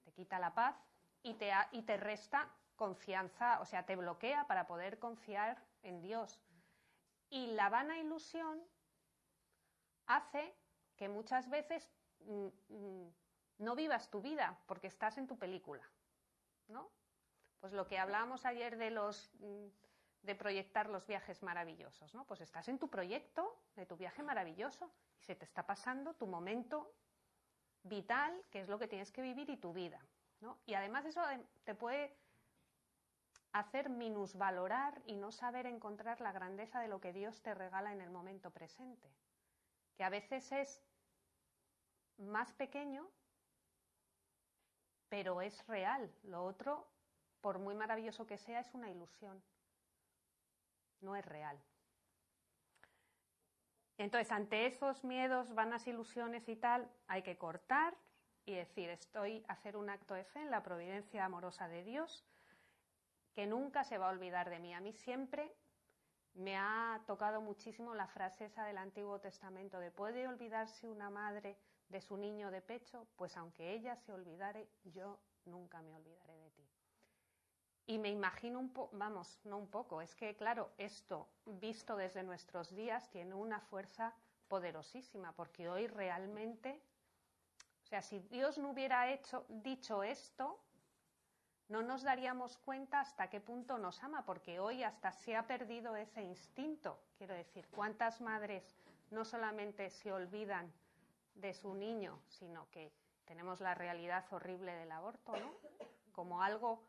Te 0.05 0.12
quita 0.12 0.38
la 0.38 0.55
paz 0.55 0.76
y 1.23 1.35
te, 1.35 1.52
y 1.73 1.83
te 1.83 1.97
resta 1.97 2.49
confianza, 2.76 3.61
o 3.61 3.64
sea, 3.64 3.85
te 3.85 3.97
bloquea 3.97 4.47
para 4.47 4.67
poder 4.67 4.99
confiar 4.99 5.62
en 5.83 6.00
Dios. 6.00 6.41
Y 7.29 7.49
la 7.49 7.69
vana 7.69 7.99
ilusión 7.99 8.62
hace 10.07 10.55
que 10.97 11.09
muchas 11.09 11.49
veces 11.49 11.88
mm, 12.21 12.47
mm, 12.69 13.14
no 13.62 13.75
vivas 13.75 14.11
tu 14.11 14.21
vida 14.21 14.59
porque 14.66 14.88
estás 14.88 15.19
en 15.19 15.26
tu 15.26 15.38
película, 15.38 15.88
¿no? 16.69 16.90
Pues 17.61 17.73
lo 17.73 17.87
que 17.87 17.99
hablábamos 17.99 18.45
ayer 18.45 18.76
mm, 18.76 19.66
de 20.23 20.35
proyectar 20.35 20.88
los 20.88 21.07
viajes 21.07 21.42
maravillosos, 21.42 22.14
¿no? 22.14 22.25
Pues 22.26 22.40
estás 22.40 22.69
en 22.69 22.78
tu 22.78 22.88
proyecto 22.88 23.62
de 23.76 23.87
tu 23.87 23.97
viaje 23.97 24.23
maravilloso 24.23 24.92
y 25.21 25.25
se 25.25 25.35
te 25.35 25.45
está 25.45 25.64
pasando 25.64 26.14
tu 26.14 26.26
momento 26.26 26.92
vital, 27.85 28.45
que 28.50 28.61
es 28.61 28.69
lo 28.69 28.78
que 28.78 28.88
tienes 28.88 29.11
que 29.12 29.23
vivir 29.23 29.49
y 29.50 29.57
tu 29.57 29.73
vida, 29.73 30.04
¿no? 30.40 30.59
Y 30.66 30.75
además 30.75 31.04
eso 31.04 31.23
te 31.64 31.75
puede 31.75 32.16
hacer 33.52 33.90
minusvalorar 33.90 35.02
y 35.07 35.16
no 35.16 35.31
saber 35.31 35.66
encontrar 35.66 36.21
la 36.21 36.33
grandeza 36.33 36.81
de 36.81 36.88
lo 36.88 37.00
que 37.00 37.12
Dios 37.12 37.42
te 37.42 37.54
regala 37.54 37.92
en 37.92 38.00
el 38.00 38.11
momento 38.11 38.50
presente, 38.50 39.12
que 39.95 40.04
a 40.04 40.09
veces 40.09 40.50
es 40.52 40.83
más 42.16 42.52
pequeño, 42.52 43.11
pero 45.12 45.42
es 45.42 45.66
real. 45.66 46.11
Lo 46.23 46.42
otro, 46.42 46.88
por 47.42 47.59
muy 47.59 47.75
maravilloso 47.75 48.26
que 48.26 48.38
sea, 48.38 48.61
es 48.61 48.73
una 48.73 48.90
ilusión 48.90 49.42
no 51.02 51.16
es 51.16 51.26
real. 51.26 51.61
Entonces, 53.99 54.33
ante 54.33 54.64
esos 54.64 55.04
miedos, 55.04 55.54
vanas 55.54 55.87
ilusiones 55.87 56.49
y 56.49 56.57
tal, 56.57 56.90
hay 57.09 57.21
que 57.23 57.37
cortar 57.37 57.95
y 58.47 58.54
decir, 58.54 58.88
estoy 58.88 59.45
a 59.49 59.52
hacer 59.52 59.76
un 59.76 59.90
acto 59.90 60.14
de 60.14 60.25
fe 60.25 60.40
en 60.40 60.50
la 60.50 60.62
providencia 60.62 61.26
amorosa 61.26 61.69
de 61.69 61.85
Dios, 61.85 62.25
que 63.35 63.47
nunca 63.47 63.85
se 63.85 63.99
va 63.99 64.07
a 64.07 64.12
olvidar 64.12 64.49
de 64.49 64.61
mí. 64.61 64.73
A 64.73 64.81
mí 64.81 64.95
siempre 64.95 65.54
me 66.33 66.57
ha 66.57 67.02
tocado 67.07 67.42
muchísimo 67.42 67.95
la 67.95 68.09
frase 68.09 68.49
del 68.49 68.78
Antiguo 68.78 69.21
Testamento 69.21 69.78
de 69.78 69.90
¿puede 69.90 70.26
olvidarse 70.26 70.88
una 70.88 71.11
madre 71.11 71.59
de 71.92 72.00
su 72.00 72.16
niño 72.16 72.50
de 72.50 72.61
pecho? 72.61 73.06
Pues 73.14 73.37
aunque 73.37 73.72
ella 73.72 73.94
se 73.94 74.12
olvidare, 74.12 74.66
yo 74.84 75.20
nunca 75.44 75.80
me 75.82 75.94
olvidaré 75.94 76.37
de 76.37 76.50
ti. 76.50 76.66
Y 77.87 77.99
me 77.99 78.08
imagino 78.08 78.58
un 78.58 78.72
poco, 78.72 78.96
vamos, 78.96 79.38
no 79.44 79.58
un 79.58 79.68
poco, 79.68 80.00
es 80.00 80.14
que 80.14 80.34
claro, 80.34 80.72
esto 80.78 81.28
visto 81.44 81.96
desde 81.96 82.22
nuestros 82.22 82.75
días 82.75 83.08
tiene 83.11 83.34
una 83.34 83.61
fuerza 83.61 84.14
poderosísima, 84.49 85.32
porque 85.32 85.68
hoy 85.68 85.87
realmente, 85.87 86.80
o 87.84 87.87
sea, 87.87 88.02
si 88.02 88.20
Dios 88.20 88.56
no 88.58 88.70
hubiera 88.70 89.12
hecho, 89.12 89.44
dicho 89.49 90.02
esto, 90.02 90.58
no 91.68 91.82
nos 91.82 92.02
daríamos 92.02 92.56
cuenta 92.58 93.00
hasta 93.00 93.28
qué 93.28 93.40
punto 93.40 93.78
nos 93.78 94.02
ama, 94.02 94.25
porque 94.25 94.61
hoy 94.61 94.82
hasta 94.82 95.12
se 95.12 95.37
ha 95.37 95.46
perdido 95.46 95.96
ese 95.96 96.22
instinto. 96.22 96.99
Quiero 97.16 97.34
decir, 97.34 97.66
¿cuántas 97.68 98.20
madres 98.20 98.76
no 99.11 99.25
solamente 99.25 99.90
se 99.90 100.12
olvidan 100.12 100.72
de 101.35 101.55
su 101.55 101.75
niño, 101.75 102.21
sino 102.29 102.69
que 102.71 102.93
tenemos 103.25 103.61
la 103.61 103.75
realidad 103.75 104.25
horrible 104.33 104.75
del 104.75 104.93
aborto, 104.93 105.37
¿no? 105.37 105.55
Como 106.12 106.43
algo 106.43 106.83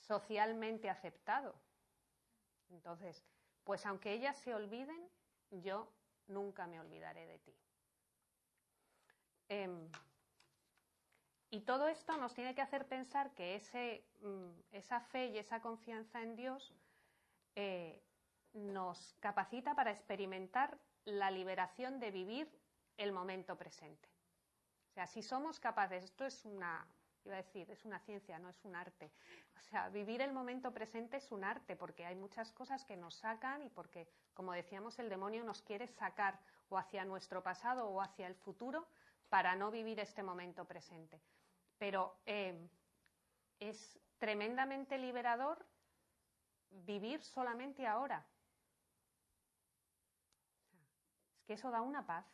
socialmente 0.00 0.88
aceptado. 0.88 1.54
Entonces, 2.70 3.24
pues 3.64 3.84
aunque 3.86 4.12
ellas 4.12 4.36
se 4.38 4.54
olviden, 4.54 5.08
yo 5.50 5.92
nunca 6.28 6.66
me 6.66 6.80
olvidaré 6.80 7.26
de 7.26 7.38
ti. 7.38 7.56
Em, 9.48 9.88
y 11.50 11.60
todo 11.60 11.88
esto 11.88 12.16
nos 12.16 12.34
tiene 12.34 12.54
que 12.54 12.62
hacer 12.62 12.86
pensar 12.86 13.32
que 13.34 13.54
ese, 13.54 14.04
mm, 14.20 14.50
esa 14.72 15.00
fe 15.00 15.26
y 15.26 15.38
esa 15.38 15.60
confianza 15.60 16.20
en 16.22 16.36
Dios 16.36 16.74
eh, 17.54 18.02
nos 18.52 19.14
capacita 19.20 19.74
para 19.74 19.90
experimentar 19.90 20.78
la 21.04 21.30
liberación 21.30 22.00
de 22.00 22.10
vivir 22.10 22.50
el 22.96 23.12
momento 23.12 23.56
presente. 23.56 24.08
O 24.90 24.92
sea, 24.94 25.06
si 25.06 25.22
somos 25.22 25.60
capaces, 25.60 26.04
esto 26.04 26.24
es 26.24 26.44
una, 26.44 26.86
iba 27.24 27.34
a 27.34 27.42
decir, 27.42 27.70
es 27.70 27.84
una 27.84 27.98
ciencia, 28.00 28.38
no 28.38 28.48
es 28.48 28.64
un 28.64 28.74
arte. 28.74 29.12
O 29.58 29.62
sea, 29.62 29.88
vivir 29.88 30.22
el 30.22 30.32
momento 30.32 30.72
presente 30.72 31.16
es 31.16 31.30
un 31.32 31.44
arte 31.44 31.76
porque 31.76 32.06
hay 32.06 32.14
muchas 32.14 32.52
cosas 32.52 32.84
que 32.84 32.96
nos 32.96 33.16
sacan 33.16 33.62
y 33.62 33.68
porque, 33.68 34.08
como 34.32 34.52
decíamos, 34.52 34.98
el 34.98 35.08
demonio 35.08 35.44
nos 35.44 35.60
quiere 35.60 35.86
sacar 35.86 36.38
o 36.68 36.78
hacia 36.78 37.04
nuestro 37.04 37.42
pasado 37.42 37.88
o 37.88 38.00
hacia 38.00 38.26
el 38.26 38.36
futuro 38.36 38.86
para 39.28 39.56
no 39.56 39.70
vivir 39.70 40.00
este 40.00 40.22
momento 40.22 40.64
presente. 40.64 41.20
Pero 41.78 42.16
eh, 42.26 42.68
es 43.58 43.98
tremendamente 44.18 44.98
liberador 44.98 45.66
vivir 46.70 47.22
solamente 47.22 47.86
ahora. 47.86 48.24
Es 51.34 51.44
que 51.44 51.52
eso 51.54 51.70
da 51.70 51.80
una 51.80 52.06
paz. 52.06 52.26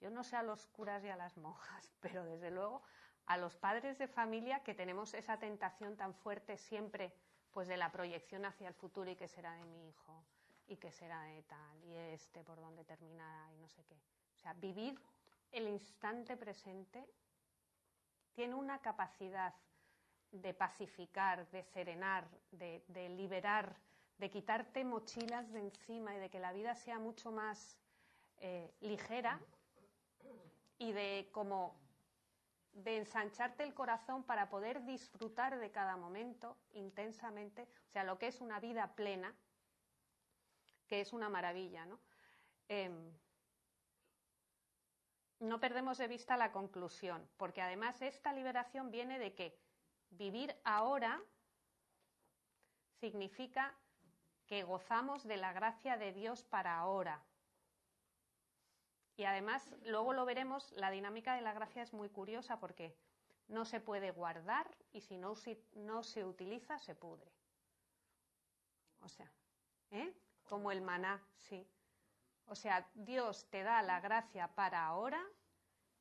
Yo 0.00 0.10
no 0.10 0.22
sé 0.22 0.36
a 0.36 0.42
los 0.42 0.66
curas 0.66 1.04
y 1.04 1.08
a 1.08 1.16
las 1.16 1.36
monjas, 1.36 1.92
pero 2.00 2.24
desde 2.24 2.50
luego 2.50 2.82
a 3.26 3.36
los 3.36 3.56
padres 3.56 3.98
de 3.98 4.08
familia 4.08 4.62
que 4.62 4.74
tenemos 4.74 5.12
esa 5.14 5.38
tentación 5.38 5.96
tan 5.96 6.14
fuerte 6.14 6.56
siempre 6.56 7.12
pues 7.50 7.68
de 7.68 7.76
la 7.76 7.90
proyección 7.90 8.44
hacia 8.44 8.68
el 8.68 8.74
futuro 8.74 9.10
y 9.10 9.16
qué 9.16 9.28
será 9.28 9.52
de 9.54 9.64
mi 9.64 9.88
hijo 9.88 10.24
y 10.66 10.76
qué 10.76 10.90
será 10.92 11.22
de 11.22 11.42
tal 11.42 11.84
y 11.84 11.94
este 11.94 12.42
por 12.42 12.58
dónde 12.58 12.84
terminará 12.84 13.52
y 13.52 13.58
no 13.58 13.68
sé 13.68 13.84
qué. 13.84 13.96
O 14.36 14.38
sea, 14.38 14.54
vivir 14.54 14.98
el 15.50 15.68
instante 15.68 16.36
presente 16.36 17.06
tiene 18.34 18.54
una 18.54 18.80
capacidad 18.80 19.54
de 20.30 20.54
pacificar, 20.54 21.48
de 21.50 21.64
serenar, 21.64 22.28
de, 22.50 23.08
liberar, 23.10 23.76
de 24.18 24.30
quitarte 24.30 24.84
mochilas 24.84 25.50
de 25.52 25.60
encima 25.60 26.14
y 26.14 26.18
de 26.18 26.30
que 26.30 26.38
la 26.38 26.52
vida 26.52 26.74
sea 26.74 26.98
mucho 26.98 27.32
más 27.32 27.78
eh, 28.36 28.72
ligera 28.80 29.40
y 30.78 30.92
de 30.92 31.28
como 31.32 31.76
de 32.72 32.98
ensancharte 32.98 33.64
el 33.64 33.74
corazón 33.74 34.22
para 34.22 34.48
poder 34.48 34.84
disfrutar 34.84 35.58
de 35.58 35.70
cada 35.70 35.96
momento 35.96 36.56
intensamente, 36.70 37.68
o 37.88 37.90
sea, 37.90 38.04
lo 38.04 38.18
que 38.18 38.28
es 38.28 38.40
una 38.40 38.60
vida 38.60 38.94
plena, 38.94 39.34
que 40.86 41.00
es 41.00 41.12
una 41.12 41.28
maravilla, 41.28 41.84
¿no? 41.86 41.98
Em, 42.68 43.12
no 45.40 45.60
perdemos 45.60 45.98
de 45.98 46.08
vista 46.08 46.36
la 46.36 46.52
conclusión, 46.52 47.28
porque 47.36 47.62
además 47.62 48.00
esta 48.02 48.32
liberación 48.32 48.90
viene 48.90 49.18
de 49.18 49.34
que 49.34 49.58
vivir 50.10 50.54
ahora 50.64 51.22
significa 53.00 53.74
que 54.46 54.62
gozamos 54.62 55.24
de 55.24 55.36
la 55.36 55.52
gracia 55.52 55.96
de 55.96 56.12
Dios 56.12 56.42
para 56.44 56.78
ahora, 56.78 57.22
y 59.18 59.24
además, 59.24 59.68
luego 59.84 60.12
lo 60.12 60.24
veremos, 60.24 60.70
la 60.76 60.92
dinámica 60.92 61.34
de 61.34 61.42
la 61.42 61.52
gracia 61.52 61.82
es 61.82 61.92
muy 61.92 62.08
curiosa 62.08 62.60
porque 62.60 62.96
no 63.48 63.64
se 63.64 63.80
puede 63.80 64.12
guardar 64.12 64.70
y 64.92 65.00
si 65.00 65.18
no, 65.18 65.34
no 65.74 66.04
se 66.04 66.24
utiliza, 66.24 66.78
se 66.78 66.94
pudre. 66.94 67.28
O 69.00 69.08
sea, 69.08 69.28
¿eh? 69.90 70.14
Como 70.44 70.70
el 70.70 70.82
maná, 70.82 71.20
sí. 71.34 71.68
O 72.46 72.54
sea, 72.54 72.88
Dios 72.94 73.50
te 73.50 73.64
da 73.64 73.82
la 73.82 73.98
gracia 73.98 74.54
para 74.54 74.86
ahora 74.86 75.20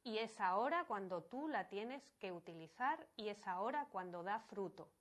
y 0.04 0.20
es 0.20 0.40
ahora 0.40 0.86
cuando 0.86 1.24
tú 1.24 1.48
la 1.48 1.68
tienes 1.70 2.04
que 2.20 2.32
utilizar 2.32 3.08
y 3.16 3.30
es 3.30 3.48
ahora 3.48 3.88
cuando 3.92 4.22
da 4.22 4.42
fruto. 4.42 4.92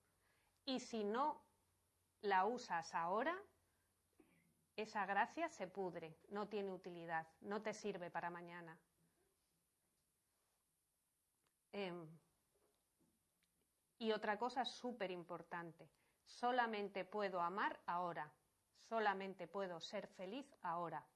Y 0.65 0.81
si 0.81 1.05
no 1.05 1.45
la 2.23 2.47
usas 2.47 2.95
ahora, 2.95 3.39
esa 4.77 5.07
gracia 5.07 5.49
se 5.49 5.67
pudre, 5.67 6.15
no 6.29 6.49
tiene 6.49 6.71
utilidad, 6.71 7.27
no 7.41 7.63
te 7.63 7.73
sirve 7.73 8.11
para 8.11 8.31
mañana. 8.31 8.79
Em, 11.73 12.07
y 13.99 14.13
otra 14.13 14.39
cosa 14.39 14.65
súper 14.65 15.11
importante, 15.11 15.89
solamente 16.27 17.05
puedo 17.05 17.41
amar 17.41 17.81
ahora, 17.87 18.31
solamente 18.77 19.47
puedo 19.47 19.81
ser 19.81 20.07
feliz 20.09 20.47
ahora. 20.63 21.07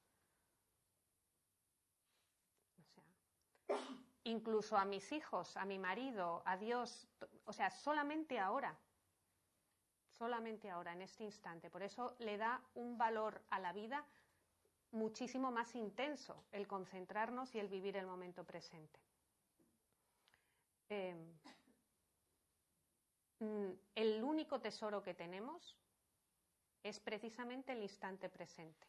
Incluso 4.25 4.77
a 4.77 4.85
mis 4.85 5.13
hijos, 5.13 5.57
a 5.57 5.65
mi 5.65 5.79
marido, 5.79 6.43
a 6.47 6.57
Dios, 6.57 7.09
o 7.45 7.53
sea, 7.53 7.71
solamente 7.71 8.39
ahora 8.39 8.79
solamente 10.21 10.69
ahora, 10.69 10.93
en 10.93 11.01
este 11.01 11.25
instante. 11.25 11.71
Por 11.71 11.83
eso 11.83 12.15
le 12.19 12.37
da 12.37 12.61
un 12.75 12.99
valor 12.99 13.41
a 13.49 13.59
la 13.59 13.73
vida 13.73 14.05
muchísimo 14.93 15.51
más 15.51 15.75
intenso 15.75 16.45
el 16.53 16.69
concentrarnos 16.69 17.55
y 17.55 17.59
el 17.59 17.69
vivir 17.69 17.97
el 17.97 18.05
momento 18.05 18.45
presente. 18.45 19.01
Eh, 20.91 21.17
mm, 23.39 23.71
el 23.95 24.23
único 24.23 24.61
tesoro 24.61 25.03
que 25.03 25.15
tenemos 25.15 25.79
es 26.83 27.01
precisamente 27.01 27.73
el 27.73 27.83
instante 27.83 28.29
presente. 28.29 28.87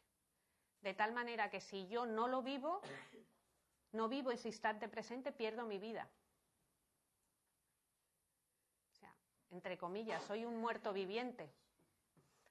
De 0.81 0.93
tal 0.93 1.13
manera 1.13 1.49
que 1.49 1.61
si 1.61 1.87
yo 1.87 2.05
no 2.05 2.27
lo 2.27 2.41
vivo, 2.41 2.81
no 3.93 4.09
vivo 4.09 4.31
ese 4.31 4.49
instante 4.49 4.89
presente, 4.89 5.31
pierdo 5.31 5.65
mi 5.65 5.79
vida. 5.79 6.09
Entre 9.51 9.77
comillas, 9.77 10.23
soy 10.23 10.45
un 10.45 10.57
muerto 10.57 10.91
viviente, 10.93 11.53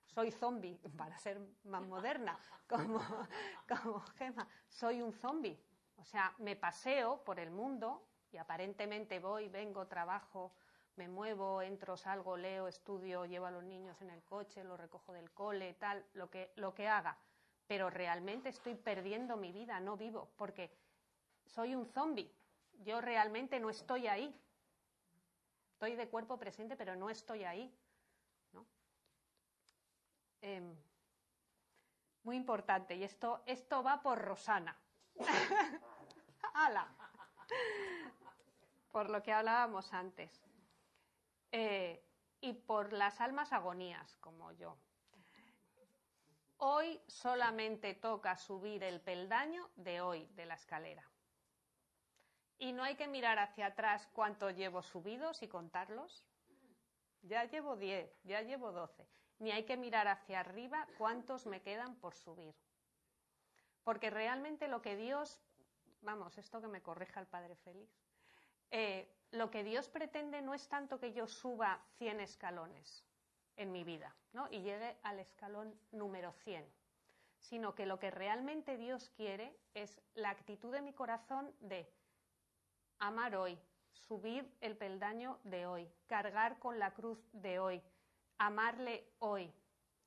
soy 0.06 0.30
zombie, 0.30 0.78
para 0.96 1.18
ser 1.18 1.40
más 1.64 1.86
moderna, 1.86 2.38
como, 2.68 3.00
como 3.68 4.00
Gema, 4.16 4.46
soy 4.68 5.02
un 5.02 5.12
zombie. 5.12 5.58
O 5.96 6.04
sea, 6.04 6.34
me 6.38 6.56
paseo 6.56 7.22
por 7.24 7.38
el 7.38 7.50
mundo 7.50 8.06
y 8.32 8.38
aparentemente 8.38 9.18
voy, 9.18 9.48
vengo, 9.48 9.86
trabajo, 9.86 10.54
me 10.96 11.08
muevo, 11.08 11.62
entro, 11.62 11.96
salgo, 11.96 12.36
leo, 12.36 12.68
estudio, 12.68 13.24
llevo 13.24 13.46
a 13.46 13.50
los 13.50 13.64
niños 13.64 14.00
en 14.00 14.10
el 14.10 14.22
coche, 14.22 14.64
los 14.64 14.78
recojo 14.78 15.12
del 15.12 15.30
cole, 15.32 15.74
tal, 15.74 16.04
lo 16.14 16.30
que, 16.30 16.52
lo 16.56 16.74
que 16.74 16.88
haga. 16.88 17.16
Pero 17.66 17.90
realmente 17.90 18.48
estoy 18.48 18.74
perdiendo 18.74 19.36
mi 19.36 19.52
vida, 19.52 19.78
no 19.80 19.96
vivo, 19.96 20.30
porque 20.36 20.70
soy 21.46 21.74
un 21.74 21.86
zombie. 21.86 22.32
Yo 22.82 23.00
realmente 23.00 23.60
no 23.60 23.70
estoy 23.70 24.06
ahí. 24.06 24.34
Estoy 25.80 25.96
de 25.96 26.10
cuerpo 26.10 26.36
presente, 26.38 26.76
pero 26.76 26.94
no 26.94 27.08
estoy 27.08 27.42
ahí. 27.42 27.74
Em, 30.42 30.76
muy 32.22 32.36
importante, 32.36 32.96
y 32.96 33.02
esto, 33.02 33.42
esto 33.46 33.82
va 33.82 34.02
por 34.02 34.18
Rosana. 34.18 34.76
¡Hala! 36.52 36.86
Por 38.92 39.08
lo 39.08 39.22
que 39.22 39.32
hablábamos 39.32 39.90
antes. 39.94 40.44
Eh, 41.50 42.04
y 42.42 42.52
por 42.52 42.92
las 42.92 43.18
almas 43.22 43.50
agonías, 43.54 44.18
como 44.18 44.52
yo. 44.52 44.76
Hoy 46.58 47.00
solamente 47.06 47.94
toca 47.94 48.36
subir 48.36 48.84
el 48.84 49.00
peldaño 49.00 49.70
de 49.76 50.02
hoy 50.02 50.26
de 50.34 50.44
la 50.44 50.56
escalera. 50.56 51.09
Y 52.60 52.72
no 52.72 52.84
hay 52.84 52.94
que 52.94 53.08
mirar 53.08 53.38
hacia 53.38 53.68
atrás 53.68 54.06
cuánto 54.12 54.50
llevo 54.50 54.82
subidos 54.82 55.42
y 55.42 55.48
contarlos. 55.48 56.26
Ya 57.22 57.44
llevo 57.44 57.74
10, 57.74 58.22
ya 58.24 58.42
llevo 58.42 58.70
12. 58.70 59.08
Ni 59.38 59.50
hay 59.50 59.64
que 59.64 59.78
mirar 59.78 60.06
hacia 60.08 60.40
arriba 60.40 60.86
cuántos 60.98 61.46
me 61.46 61.62
quedan 61.62 61.96
por 61.96 62.14
subir. 62.14 62.54
Porque 63.82 64.10
realmente 64.10 64.68
lo 64.68 64.82
que 64.82 64.94
Dios, 64.94 65.40
vamos, 66.02 66.36
esto 66.36 66.60
que 66.60 66.68
me 66.68 66.82
corrija 66.82 67.18
el 67.18 67.26
Padre 67.26 67.56
Félix, 67.56 67.98
eh, 68.70 69.10
lo 69.30 69.50
que 69.50 69.64
Dios 69.64 69.88
pretende 69.88 70.42
no 70.42 70.52
es 70.52 70.68
tanto 70.68 71.00
que 71.00 71.14
yo 71.14 71.26
suba 71.26 71.82
100 71.96 72.20
escalones 72.20 73.06
en 73.56 73.72
mi 73.72 73.84
vida 73.84 74.14
¿no? 74.34 74.48
y 74.50 74.60
llegue 74.60 74.98
al 75.02 75.18
escalón 75.18 75.74
número 75.92 76.32
100, 76.44 76.70
sino 77.38 77.74
que 77.74 77.86
lo 77.86 77.98
que 77.98 78.10
realmente 78.10 78.76
Dios 78.76 79.08
quiere 79.08 79.56
es 79.72 79.98
la 80.12 80.28
actitud 80.28 80.70
de 80.72 80.82
mi 80.82 80.92
corazón 80.92 81.54
de 81.60 81.90
amar 83.00 83.34
hoy, 83.34 83.58
subir 83.92 84.50
el 84.60 84.76
peldaño 84.76 85.38
de 85.44 85.66
hoy, 85.66 85.90
cargar 86.06 86.58
con 86.58 86.78
la 86.78 86.92
cruz 86.92 87.18
de 87.32 87.58
hoy, 87.58 87.82
amarle 88.38 89.06
hoy, 89.18 89.52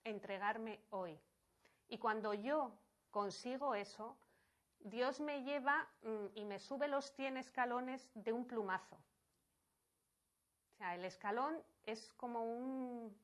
entregarme 0.04 0.80
hoy. 0.90 1.20
Y 1.90 1.98
cuando 1.98 2.34
yo 2.34 2.72
consigo 3.12 3.76
eso, 3.76 4.18
Dios 4.80 5.20
me 5.20 5.44
lleva 5.44 5.88
mm, 6.04 6.26
y 6.36 6.46
me 6.46 6.60
sube 6.60 6.88
los 6.88 7.12
100 7.14 7.38
escalones 7.38 8.10
de 8.16 8.34
un 8.34 8.46
plumazo. 8.46 8.96
O 8.96 10.76
sea, 10.78 10.96
el 10.96 11.06
escalón 11.06 11.62
es 11.86 12.12
como 12.14 12.44
un, 12.44 13.16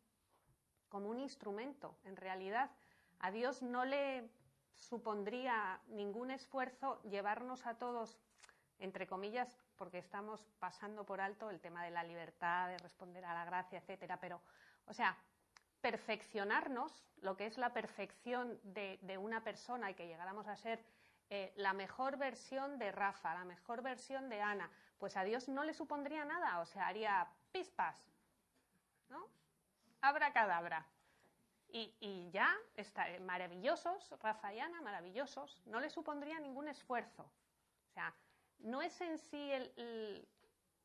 como 0.88 1.10
un 1.10 1.20
instrumento. 1.20 1.98
En 2.04 2.16
realidad, 2.16 2.72
a 3.20 3.32
Dios 3.32 3.62
no 3.62 3.86
le 3.86 4.30
supondría 4.74 5.82
ningún 5.88 6.32
esfuerzo 6.32 7.02
llevarnos 7.04 7.66
a 7.66 7.78
todos, 7.78 8.18
entre 8.80 9.08
comillas, 9.08 9.56
porque 9.76 10.00
estamos 10.00 10.46
pasando 10.60 11.06
por 11.06 11.22
alto 11.22 11.50
el 11.50 11.60
tema 11.60 11.84
de 11.84 11.92
la 11.92 12.04
libertad, 12.04 12.70
de 12.70 12.78
responder 12.78 13.26
a 13.26 13.34
la 13.34 13.46
gracia, 13.46 13.80
etcétera. 13.80 14.20
Pero, 14.20 14.42
o 14.86 14.94
sea, 14.94 15.18
perfeccionarnos, 15.82 17.06
lo 17.22 17.36
que 17.38 17.46
es 17.46 17.58
la 17.58 17.74
perfección 17.74 18.60
de, 18.64 19.00
de 19.02 19.18
una 19.18 19.44
persona 19.44 19.92
y 19.92 19.96
que 19.96 20.08
llegáramos 20.08 20.48
a 20.48 20.56
ser 20.56 20.84
eh, 21.30 21.54
la 21.58 21.74
mejor 21.74 22.18
versión 22.18 22.80
de 22.80 22.92
Rafa, 22.92 23.36
la 23.36 23.46
mejor 23.46 23.84
versión 23.84 24.30
de 24.30 24.42
Ana, 24.42 24.70
pues 24.98 25.16
a 25.16 25.24
Dios 25.24 25.48
no 25.48 25.64
le 25.64 25.76
supondría 25.76 26.26
nada, 26.26 26.60
o 26.60 26.66
sea, 26.66 26.88
haría 26.88 27.28
pispas, 27.52 28.12
¿no? 29.10 29.28
Abracadabra. 30.02 30.88
Y, 31.68 31.96
y 32.00 32.32
ya, 32.32 32.58
está, 32.76 33.10
eh, 33.12 33.20
maravillosos, 33.20 34.10
Rafa 34.22 34.52
y 34.56 34.60
Ana, 34.60 34.82
maravillosos, 34.82 35.62
no 35.68 35.80
le 35.80 35.92
supondría 35.92 36.40
ningún 36.40 36.68
esfuerzo. 36.68 37.22
O 37.24 37.92
sea, 37.94 38.12
no 38.60 38.82
es 38.82 39.00
en 39.02 39.18
sí 39.18 39.52
el, 39.52 40.28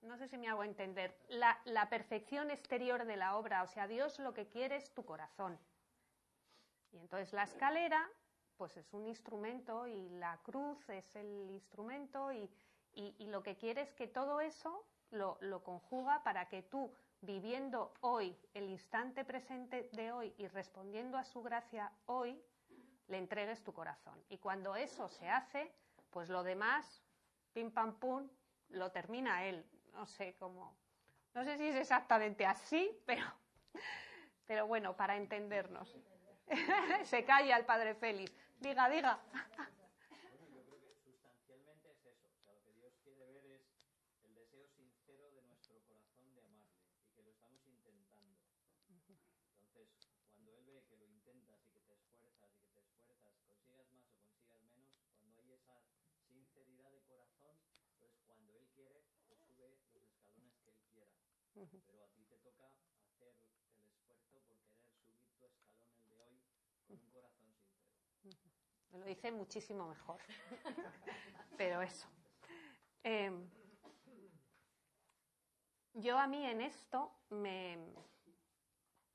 no 0.02 0.16
sé 0.16 0.28
si 0.28 0.36
me 0.36 0.48
hago 0.48 0.64
entender, 0.64 1.16
la, 1.28 1.88
perfección 1.88 2.50
exterior 2.50 3.04
de 3.04 3.16
la 3.16 3.36
obra, 3.36 3.62
o 3.62 3.66
sea, 3.66 3.86
Dios 3.86 4.18
lo 4.18 4.34
que 4.34 4.48
quiere 4.48 4.76
es 4.76 4.92
tu 4.92 5.04
corazón. 5.04 5.58
Y 6.92 6.98
entonces 6.98 7.32
la 7.32 7.44
escalera 7.44 8.08
pues 8.56 8.76
es 8.76 8.92
un 8.92 9.06
instrumento 9.06 9.86
y 9.86 10.08
la 10.10 10.38
cruz 10.42 10.88
es 10.88 11.16
el 11.16 11.50
instrumento 11.50 12.32
y, 12.32 12.48
lo 13.26 13.42
que 13.42 13.56
quiere 13.56 13.80
es 13.80 13.92
que 13.94 14.06
todo 14.06 14.40
eso 14.40 14.86
lo, 15.10 15.38
conjuga 15.64 16.22
para 16.22 16.48
que 16.48 16.62
tú, 16.62 16.92
viviendo 17.20 17.92
hoy, 18.00 18.36
el 18.54 18.68
instante 18.68 19.24
presente 19.24 19.88
de 19.92 20.12
hoy 20.12 20.32
y 20.38 20.46
respondiendo 20.46 21.18
a 21.18 21.24
su 21.24 21.42
gracia 21.42 21.90
hoy, 22.06 22.40
le 23.08 23.18
entregues 23.18 23.64
tu 23.64 23.72
corazón. 23.72 24.22
Y 24.28 24.38
cuando 24.38 24.76
eso 24.76 25.08
se 25.08 25.28
hace, 25.28 25.72
pues 26.10 26.28
lo 26.28 26.44
demás, 26.44 27.03
pim 27.54 27.70
pam 27.70 27.98
pum, 27.98 28.28
lo 28.70 28.90
termina 28.90 29.44
él. 29.46 29.64
No 29.92 30.04
sé 30.06 30.34
cómo, 30.38 30.76
no 31.34 31.44
sé 31.44 31.56
si 31.56 31.68
es 31.68 31.76
exactamente 31.76 32.44
así, 32.44 32.90
pero, 33.06 33.24
pero 34.46 34.66
bueno, 34.66 34.96
para 34.96 35.16
entendernos. 35.16 35.96
se 37.04 37.24
calla 37.24 37.56
el 37.56 37.64
padre 37.64 37.94
Félix. 37.94 38.32
Diga, 38.60 38.88
diga. 38.88 39.18
Bueno, 39.32 40.48
yo 40.54 40.62
creo 40.64 40.80
que 40.80 40.94
sustancialmente 40.94 41.90
es 41.90 42.04
eso. 42.04 42.28
O 42.28 42.44
sea, 42.44 42.52
lo 42.54 42.62
que 42.62 42.72
Dios 42.74 42.92
quiere 43.02 43.26
ver 43.32 43.46
es 43.50 43.62
el 44.22 44.34
deseo 44.34 44.68
sincero 44.68 45.30
de 45.32 45.42
nuestro 45.42 45.80
corazón 45.88 46.34
de 46.34 46.42
amarle 46.42 46.86
y 47.02 47.10
que 47.14 47.22
lo 47.22 47.30
estamos 47.30 47.66
intentando. 47.66 48.38
Entonces, 48.88 49.18
cuando 50.30 50.52
Él 50.54 50.64
ve 50.66 50.84
que 50.88 50.96
lo 50.96 51.06
intentas 51.06 51.58
y 51.64 51.70
que 51.72 51.80
te 51.80 51.94
esfuerzas 51.94 52.52
y 52.62 52.68
que 52.70 52.82
te 52.82 52.92
esfuerzas, 52.92 53.34
consigas 53.42 53.90
más 53.92 54.06
o 54.08 54.14
consigas 54.14 54.60
menos, 54.62 54.92
cuando 55.18 55.40
hay 55.40 55.52
esa 55.52 55.82
sinceridad 56.28 56.92
de 56.92 57.02
corazón, 57.02 57.58
pues 57.98 58.12
cuando 58.26 58.54
Él 58.54 58.68
quiere, 58.74 59.02
te 59.28 59.36
sube 59.36 59.68
los 59.68 59.82
escalones 59.82 60.54
que 60.62 60.70
Él 60.70 60.78
Pero 61.54 62.02
a 62.02 62.08
ti 62.08 62.24
te 62.24 62.36
toca 62.38 62.66
hacer 62.66 63.28
el 63.28 63.38
esfuerzo 63.38 63.46
por 64.08 64.16
querer 64.26 64.58
subir 64.58 65.22
tu 65.38 65.44
escalón 65.44 65.94
el 65.94 66.04
de 66.08 66.20
hoy 66.20 66.40
con 66.88 66.98
un 66.98 67.10
corazón 67.12 67.46
sincero. 68.20 68.50
Me 68.90 68.98
lo 68.98 69.04
dice 69.04 69.30
muchísimo 69.30 69.86
mejor. 69.86 70.20
Pero 71.56 71.80
eso. 71.80 72.08
Eh, 73.04 73.30
yo 75.94 76.18
a 76.18 76.26
mí 76.26 76.44
en 76.44 76.60
esto 76.60 77.12
me. 77.30 77.78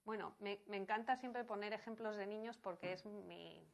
Bueno, 0.05 0.35
me, 0.39 0.61
me, 0.67 0.77
encanta 0.77 1.17
siempre 1.17 1.43
poner 1.43 1.73
ejemplos 1.73 2.15
de 2.15 2.25
niños 2.25 2.57
porque 2.57 2.93
es 2.93 3.05
mi. 3.05 3.67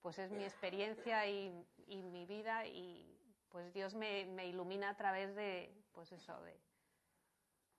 Pues 0.00 0.18
es 0.18 0.30
mi 0.30 0.44
experiencia 0.44 1.26
y, 1.26 1.66
y 1.86 2.02
mi 2.02 2.26
vida 2.26 2.66
y 2.66 3.18
pues 3.48 3.72
Dios 3.72 3.94
me, 3.94 4.26
me, 4.26 4.46
ilumina 4.46 4.90
a 4.90 4.96
través 4.96 5.34
de, 5.34 5.72
pues 5.92 6.12
eso, 6.12 6.38
de, 6.42 6.60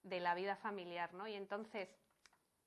de 0.05 0.19
la 0.19 0.35
vida 0.35 0.55
familiar, 0.55 1.13
¿no? 1.13 1.27
Y 1.27 1.33
entonces, 1.33 1.97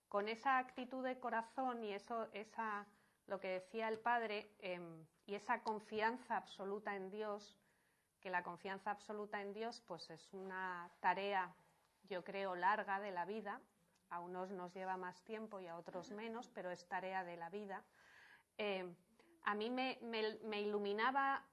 con 0.09 0.29
esa 0.29 0.59
actitud 0.59 1.05
de 1.05 1.19
corazón 1.19 1.83
y 1.85 1.93
eso, 1.93 2.29
esa 2.33 2.87
lo 3.27 3.41
que 3.41 3.49
decía 3.49 3.89
el 3.89 3.99
padre 3.99 4.51
em, 4.59 5.07
y 5.27 5.35
esa 5.35 5.63
confianza 5.63 6.37
absoluta 6.37 6.97
en 6.97 7.11
Dios, 7.11 7.59
que 8.21 8.31
la 8.31 8.43
confianza 8.43 8.91
absoluta 8.91 9.41
en 9.43 9.53
Dios 9.53 9.83
pues 9.87 10.11
es 10.11 10.33
una 10.33 10.91
tarea, 11.01 11.55
yo 12.05 12.25
creo, 12.25 12.57
larga 12.57 13.01
de 13.01 13.13
la 13.13 13.27
vida, 13.27 13.61
a 14.09 14.21
unos 14.21 14.51
nos 14.51 14.73
lleva 14.75 14.97
más 14.97 15.23
tiempo 15.25 15.61
y 15.61 15.67
a 15.67 15.77
otros 15.77 16.11
menos, 16.11 16.49
pero 16.49 16.71
es 16.71 16.89
tarea 16.89 17.23
de 17.23 17.37
la 17.37 17.51
vida. 17.51 17.85
Em, 18.57 18.97
a 19.43 19.55
mí 19.55 19.71
me, 19.71 19.99
iluminaba 20.61 21.45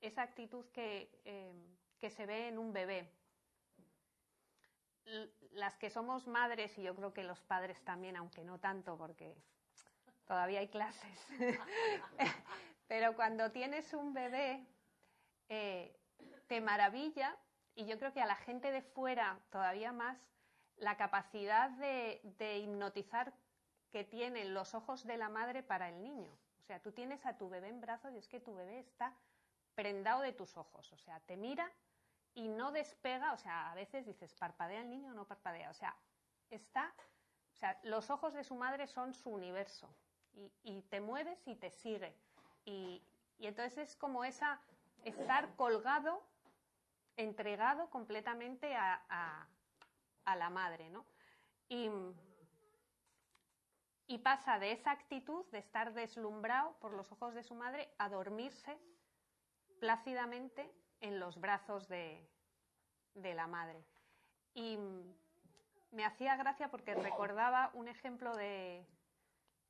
esa 0.00 0.22
actitud 0.22 0.64
que, 0.72 1.20
em, 1.24 1.76
que 2.00 2.08
se 2.08 2.24
ve 2.24 2.48
en 2.48 2.58
un 2.58 2.72
bebé. 2.72 3.12
Las 5.52 5.76
que 5.76 5.90
somos 5.90 6.26
madres, 6.26 6.76
y 6.78 6.82
yo 6.82 6.94
creo 6.94 7.12
que 7.12 7.24
los 7.24 7.40
padres 7.40 7.82
también, 7.84 8.16
aunque 8.16 8.44
no 8.44 8.58
tanto, 8.58 8.96
porque 8.96 9.34
todavía 10.26 10.60
hay 10.60 10.68
clases. 10.68 11.26
Pero 12.88 13.14
cuando 13.16 13.50
tienes 13.50 13.92
un 13.92 14.12
bebé, 14.12 14.66
eh, 15.48 15.96
te 16.46 16.60
maravilla, 16.60 17.36
y 17.74 17.86
yo 17.86 17.98
creo 17.98 18.12
que 18.12 18.20
a 18.20 18.26
la 18.26 18.36
gente 18.36 18.70
de 18.70 18.82
fuera 18.82 19.38
todavía 19.50 19.92
más, 19.92 20.18
la 20.76 20.96
capacidad 20.96 21.70
de, 21.70 22.20
de 22.38 22.58
hipnotizar 22.58 23.32
que 23.90 24.04
tienen 24.04 24.54
los 24.54 24.74
ojos 24.74 25.04
de 25.04 25.16
la 25.16 25.28
madre 25.28 25.62
para 25.62 25.88
el 25.88 26.02
niño. 26.02 26.32
O 26.60 26.64
sea, 26.66 26.80
tú 26.80 26.92
tienes 26.92 27.24
a 27.24 27.36
tu 27.36 27.48
bebé 27.48 27.68
en 27.68 27.80
brazos 27.80 28.12
y 28.12 28.18
es 28.18 28.28
que 28.28 28.40
tu 28.40 28.54
bebé 28.54 28.80
está 28.80 29.14
prendado 29.74 30.22
de 30.22 30.32
tus 30.32 30.56
ojos. 30.56 30.92
O 30.92 30.98
sea, 30.98 31.20
te 31.20 31.36
mira 31.36 31.72
y 32.38 32.46
no 32.46 32.70
despega. 32.70 33.32
O 33.32 33.36
sea, 33.36 33.70
a 33.70 33.74
veces 33.74 34.06
dices, 34.06 34.32
¿parpadea 34.34 34.80
el 34.80 34.88
niño 34.88 35.10
o 35.10 35.14
no 35.14 35.26
parpadea? 35.26 35.70
O 35.70 35.74
sea, 35.74 35.94
está. 36.50 36.94
O 37.52 37.56
sea, 37.56 37.78
los 37.82 38.10
ojos 38.10 38.32
de 38.32 38.44
su 38.44 38.54
madre 38.54 38.86
son 38.86 39.12
su 39.12 39.30
universo 39.30 39.92
y, 40.62 40.82
te 40.82 41.00
mueves 41.00 41.46
y 41.48 41.56
te 41.56 41.70
sigue. 41.70 42.14
Y, 42.64 43.02
entonces 43.40 43.78
es 43.78 43.96
como 43.96 44.24
esa, 44.24 44.60
estar 45.02 45.54
colgado, 45.56 46.22
entregado 47.16 47.90
completamente 47.90 48.76
a, 48.76 49.48
a 50.24 50.36
la 50.36 50.50
madre, 50.50 50.90
¿no? 50.90 51.04
Y, 51.68 51.90
y 54.06 54.18
pasa 54.18 54.60
de 54.60 54.72
esa 54.72 54.92
actitud 54.92 55.44
de 55.46 55.58
estar 55.58 55.92
deslumbrado 55.92 56.76
por 56.78 56.92
los 56.92 57.10
ojos 57.10 57.34
de 57.34 57.42
su 57.42 57.56
madre 57.56 57.92
a 57.98 58.08
dormirse 58.08 58.78
plácidamente 59.80 60.72
en 61.00 61.20
los 61.20 61.40
brazos 61.40 61.88
de, 61.88 62.26
de 63.14 63.34
la 63.34 63.46
madre. 63.46 63.84
Y 64.54 64.78
me 65.92 66.04
hacía 66.04 66.36
gracia 66.36 66.70
porque 66.70 66.94
recordaba 66.94 67.70
un 67.74 67.88
ejemplo 67.88 68.36
de, 68.36 68.84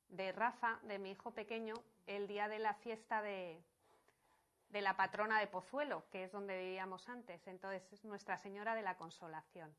de 0.09 0.31
Rafa, 0.31 0.79
de 0.83 0.99
mi 0.99 1.11
hijo 1.11 1.31
pequeño, 1.31 1.75
el 2.07 2.27
día 2.27 2.47
de 2.47 2.59
la 2.59 2.73
fiesta 2.73 3.21
de, 3.21 3.61
de 4.69 4.81
la 4.81 4.95
patrona 4.97 5.39
de 5.39 5.47
Pozuelo, 5.47 6.03
que 6.11 6.23
es 6.23 6.31
donde 6.31 6.57
vivíamos 6.57 7.07
antes. 7.09 7.47
Entonces, 7.47 7.91
es 7.93 8.03
Nuestra 8.05 8.37
Señora 8.37 8.75
de 8.75 8.81
la 8.81 8.97
Consolación. 8.97 9.75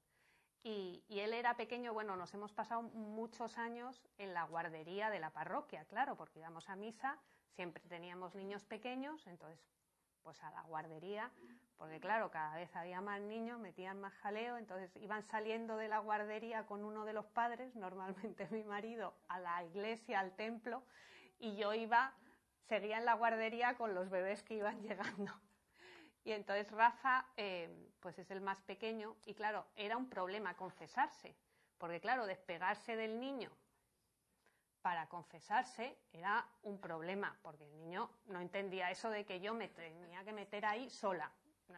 Y, 0.63 1.03
y, 1.09 1.21
él 1.21 1.33
era 1.33 1.57
pequeño, 1.57 1.95
bueno, 1.95 2.17
nos 2.17 2.35
hemos 2.35 2.53
pasado 2.53 2.83
muchos 2.83 3.57
años 3.57 4.03
en 4.19 4.35
la 4.35 4.45
guardería 4.45 5.09
de 5.09 5.19
la 5.19 5.31
parroquia, 5.31 5.87
claro, 5.87 6.17
porque 6.17 6.41
íbamos 6.41 6.69
a 6.69 6.77
misa, 6.77 7.19
siempre 7.55 7.83
teníamos 7.89 8.35
niños 8.35 8.67
pequeños, 8.67 9.27
entonces, 9.27 9.59
pues 10.23 10.43
a 10.43 10.51
la 10.51 10.63
guardería, 10.63 11.31
porque 11.77 11.99
claro, 11.99 12.31
cada 12.31 12.57
vez 12.57 12.75
había 12.77 13.01
más 13.01 13.21
niños, 13.21 13.59
metían 13.59 14.01
más 14.01 14.13
jaleo, 14.15 14.59
entonces 14.59 14.95
iban 14.97 15.23
saliendo 15.23 15.77
de 15.77 15.89
la 15.89 15.99
guardería 15.99 16.67
con 16.67 16.85
uno 16.85 17.05
de 17.05 17.13
los 17.13 17.27
padres, 17.27 17.75
normalmente 17.75 18.47
mi 18.51 18.63
marido, 18.65 19.15
a 19.29 19.39
la 19.41 19.65
iglesia, 19.65 20.21
al 20.21 20.37
templo, 20.37 20.83
y 21.39 21.57
yo 21.57 21.73
iba, 21.73 22.13
seguía 22.69 22.99
en 22.99 23.07
la 23.07 23.15
guardería 23.15 23.77
con 23.77 23.95
los 23.95 24.11
bebés 24.11 24.43
que 24.43 24.55
iban 24.55 24.83
llegando. 24.83 25.33
Y 26.23 26.33
entonces 26.33 26.71
Rafa, 26.71 27.27
eh, 27.37 27.89
pues 28.01 28.19
es 28.19 28.31
el 28.31 28.43
más 28.43 28.61
pequeño, 28.61 29.17
y 29.25 29.35
claro, 29.35 29.67
era 29.75 29.97
un 29.97 30.09
problema 30.09 30.55
confesarse, 30.57 31.35
porque 31.79 32.01
claro, 32.01 32.27
despegarse 32.27 32.95
del 32.95 33.19
niño 33.19 33.51
para 34.83 35.09
confesarse 35.09 35.99
era 36.13 36.47
un 36.63 36.81
problema, 36.81 37.37
porque 37.43 37.65
el 37.65 37.73
niño 37.77 38.11
no 38.27 38.41
entendía 38.41 38.91
eso 38.91 39.11
de 39.11 39.25
que 39.25 39.41
yo 39.41 39.55
me 39.55 39.69
tenía 39.69 40.25
que 40.25 40.33
meter 40.33 40.65
ahí 40.65 40.89
sola 40.89 41.31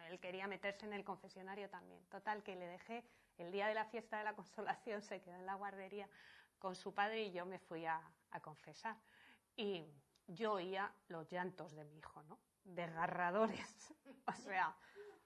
él 0.09 0.19
quería 0.19 0.47
meterse 0.47 0.87
en 0.87 0.93
el 0.93 1.05
confesionario 1.05 1.69
también. 1.69 2.05
Total, 2.09 2.43
que 2.43 2.57
le 2.57 2.67
dejé 2.67 3.05
el 3.39 3.53
día 3.53 3.67
de 3.67 3.75
la 3.75 3.85
fiesta 3.85 4.19
de 4.19 4.25
la 4.25 4.35
consolación, 4.35 5.03
se 5.03 5.21
quedó 5.21 5.37
en 5.37 5.47
la 5.47 5.55
guardería 5.55 6.09
con 6.59 6.75
su 6.75 6.95
padre 6.95 7.25
y 7.25 7.33
yo 7.33 7.45
me 7.45 7.59
fui 7.59 7.87
a, 7.87 8.01
confesar. 8.41 8.97
Y 9.57 9.85
yo 10.27 10.55
oía 10.55 10.91
los 11.09 11.31
llantos 11.31 11.75
de 11.75 11.85
mi 11.85 11.99
hijo, 11.99 12.23
¿no? 12.23 12.39
Desgarradores. 12.65 13.93
o 14.27 14.33
sea, 14.33 14.75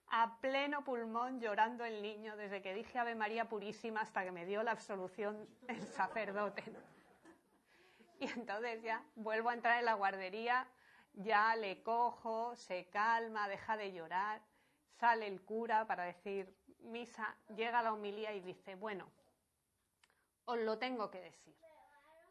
a 0.09 0.41
pleno 0.41 0.83
pulmón 0.83 1.41
llorando 1.41 1.85
el 1.85 2.03
niño 2.03 2.37
desde 2.37 2.63
que 2.63 2.75
dije 2.75 2.99
Ave 2.99 3.15
María 3.15 3.49
Purísima 3.49 4.01
hasta 4.01 4.25
que 4.25 4.33
me 4.33 4.47
dio 4.47 4.63
la 4.63 4.73
absolución 4.73 5.49
el 5.69 5.83
sacerdote. 5.87 6.65
Y 8.21 8.31
entonces 8.31 8.83
ya 8.83 9.05
vuelvo 9.15 9.51
a 9.51 9.55
entrar 9.55 9.79
en 9.79 9.85
la 9.85 9.95
guardería, 9.95 10.67
ya 11.13 11.55
le 11.57 11.83
cojo, 11.83 12.57
se 12.57 12.87
calma, 12.87 13.49
deja 13.49 13.77
de 13.77 13.93
llorar 13.93 14.41
sale 14.99 15.27
el 15.27 15.43
cura 15.43 15.87
para 15.87 16.05
decir 16.05 16.55
misa, 16.81 17.37
llega 17.55 17.83
la 17.83 17.93
homilía 17.93 18.33
y 18.33 18.41
dice, 18.41 18.75
bueno, 18.77 19.11
os 20.45 20.59
lo 20.59 20.79
tengo 20.79 21.11
que 21.11 21.21
decir. 21.21 21.55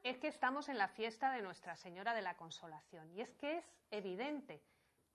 Es 0.04 0.18
que 0.18 0.28
estamos 0.28 0.70
en 0.70 0.78
la 0.78 0.88
fiesta 0.88 1.32
de 1.32 1.42
Nuestra 1.42 1.76
Señora 1.76 2.14
de 2.14 2.22
la 2.22 2.38
Consolación 2.38 3.12
y 3.12 3.22
es 3.22 3.34
que 3.36 3.58
es 3.58 3.66
evidente, 3.92 4.62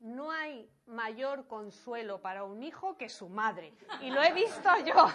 no 0.01 0.31
hay 0.31 0.71
mayor 0.87 1.47
consuelo 1.47 2.21
para 2.21 2.45
un 2.45 2.63
hijo 2.63 2.97
que 2.97 3.09
su 3.09 3.29
madre. 3.29 3.75
Y 4.01 4.11
lo 4.11 4.23
he 4.23 4.33
visto 4.33 4.71
yo. 4.85 4.95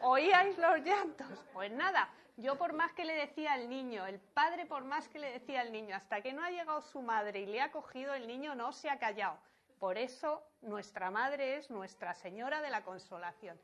¿Oíais 0.00 0.58
los 0.58 0.80
llantos? 0.80 1.46
Pues 1.52 1.70
nada, 1.70 2.12
yo 2.36 2.56
por 2.56 2.72
más 2.72 2.92
que 2.92 3.04
le 3.04 3.14
decía 3.14 3.52
al 3.52 3.68
niño, 3.68 4.06
el 4.06 4.18
padre 4.18 4.66
por 4.66 4.84
más 4.84 5.08
que 5.08 5.18
le 5.18 5.32
decía 5.32 5.60
al 5.60 5.72
niño, 5.72 5.94
hasta 5.94 6.22
que 6.22 6.32
no 6.32 6.42
ha 6.42 6.50
llegado 6.50 6.80
su 6.80 7.02
madre 7.02 7.40
y 7.40 7.46
le 7.46 7.60
ha 7.60 7.70
cogido, 7.70 8.14
el 8.14 8.26
niño 8.26 8.54
no 8.54 8.72
se 8.72 8.88
ha 8.88 8.98
callado. 8.98 9.38
Por 9.78 9.98
eso 9.98 10.42
nuestra 10.60 11.10
madre 11.10 11.56
es 11.56 11.68
Nuestra 11.68 12.14
Señora 12.14 12.62
de 12.62 12.70
la 12.70 12.84
Consolación. 12.84 13.60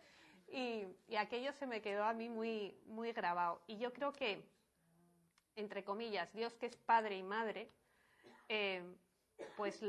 Y, 0.51 0.85
aquello 1.17 1.53
se 1.53 1.67
me 1.67 1.81
quedó 1.81 2.05
a 2.05 2.13
mí 2.13 2.29
muy, 2.29 2.77
muy 2.87 3.13
grabado. 3.13 3.61
Y 3.67 3.79
yo 3.79 3.93
creo 3.93 4.13
que, 4.13 4.45
entre 5.57 5.85
comillas, 5.85 6.33
Dios 6.33 6.55
que 6.57 6.67
es 6.67 6.77
padre 6.77 7.17
y 7.17 7.23
madre, 7.23 7.71
eh, 8.49 8.83
pues 9.57 9.81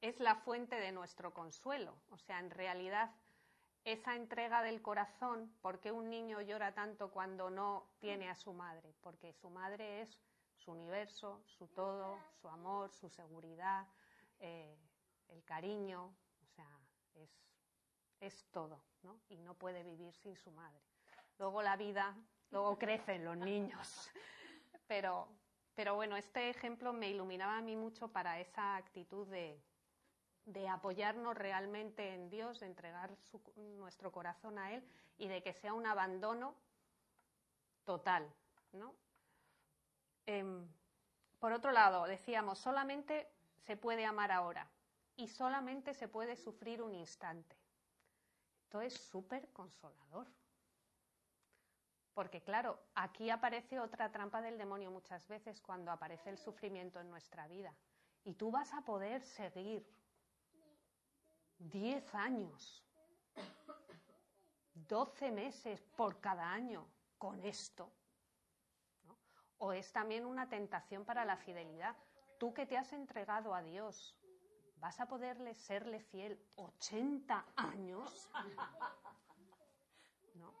es 0.00 0.20
la 0.20 0.36
fuente 0.36 0.76
de 0.76 0.92
nuestro 0.92 1.34
consuelo. 1.34 1.96
O 2.10 2.18
sea, 2.18 2.38
en 2.38 2.50
realidad, 2.50 3.10
esa 3.84 4.16
entrega 4.16 4.62
del 4.62 4.80
corazón, 4.80 5.52
¿por 5.60 5.78
qué 5.78 5.92
un 5.92 6.08
niño 6.08 6.40
llora 6.40 6.72
tanto 6.72 7.10
cuando 7.10 7.50
no 7.50 7.86
tiene 8.00 8.30
a 8.30 8.34
su 8.34 8.52
madre? 8.52 8.94
Porque 9.02 9.32
su 9.34 9.50
madre 9.50 10.00
es 10.00 10.18
su 10.56 10.72
universo, 10.72 11.42
su 11.44 11.68
todo, 11.68 12.18
su 12.40 12.48
amor, 12.48 12.90
su 12.92 13.10
seguridad. 13.10 13.86
Eh, 14.40 14.76
el 15.28 15.44
cariño, 15.44 16.14
o 16.42 16.46
sea, 16.46 16.68
es, 17.14 17.30
es 18.20 18.46
todo, 18.50 18.80
¿no? 19.02 19.20
Y 19.28 19.38
no 19.38 19.54
puede 19.54 19.82
vivir 19.82 20.14
sin 20.14 20.36
su 20.36 20.50
madre. 20.50 20.80
Luego 21.38 21.62
la 21.62 21.76
vida, 21.76 22.16
luego 22.50 22.78
crecen 22.78 23.24
los 23.24 23.36
niños. 23.36 24.10
Pero, 24.86 25.26
pero 25.74 25.94
bueno, 25.94 26.14
este 26.14 26.50
ejemplo 26.50 26.92
me 26.92 27.08
iluminaba 27.08 27.56
a 27.56 27.62
mí 27.62 27.74
mucho 27.74 28.08
para 28.08 28.38
esa 28.38 28.76
actitud 28.76 29.26
de, 29.28 29.58
de 30.46 30.68
apoyarnos 30.68 31.36
realmente 31.36 32.14
en 32.14 32.28
Dios, 32.28 32.60
de 32.60 32.66
entregar 32.66 33.10
nuestro 33.56 34.12
corazón 34.12 34.58
a 34.58 34.72
Él 34.72 34.86
y 35.16 35.28
de 35.28 35.42
que 35.42 35.52
sea 35.52 35.72
un 35.72 35.86
abandono 35.86 36.54
total, 37.84 38.30
¿no? 38.72 38.94
Em, 40.26 40.66
por 41.38 41.52
otro 41.52 41.72
lado, 41.72 42.06
decíamos, 42.06 42.58
solamente 42.58 43.30
se 43.56 43.76
puede 43.76 44.04
amar 44.04 44.32
ahora 44.32 44.68
y 45.16 45.28
solamente 45.28 45.94
se 45.94 46.08
puede 46.08 46.36
sufrir 46.36 46.82
un 46.82 46.94
instante. 46.94 47.56
Esto 48.62 48.80
es 48.80 48.94
súper 48.94 49.48
consolador. 49.52 50.26
Porque 52.14 52.42
claro, 52.42 52.78
aquí 52.94 53.30
aparece 53.30 53.80
otra 53.80 54.10
trampa 54.10 54.40
del 54.40 54.56
demonio 54.56 54.90
muchas 54.90 55.26
veces 55.28 55.60
cuando 55.60 55.90
aparece 55.90 56.30
el 56.30 56.38
sufrimiento 56.38 57.00
en 57.00 57.10
nuestra 57.10 57.46
vida. 57.48 57.74
Y 58.24 58.34
tú 58.34 58.50
vas 58.50 58.72
a 58.72 58.82
poder 58.82 59.24
seguir 59.24 59.86
diez 61.58 62.14
años, 62.14 62.84
doce 64.74 65.30
meses 65.30 65.80
por 65.96 66.20
cada 66.20 66.52
año 66.52 66.86
con 67.18 67.42
esto. 67.44 67.90
O 69.58 69.72
es 69.72 69.92
también 69.92 70.26
una 70.26 70.48
tentación 70.48 71.04
para 71.04 71.24
la 71.24 71.36
fidelidad. 71.36 71.96
Tú 72.38 72.52
que 72.52 72.66
te 72.66 72.76
has 72.76 72.92
entregado 72.92 73.54
a 73.54 73.62
Dios, 73.62 74.16
¿Vas 74.84 75.00
a 75.00 75.06
poderle 75.06 75.54
serle 75.54 75.98
fiel 75.98 76.38
80 76.56 77.42
años? 77.56 78.30
¿No? 80.34 80.52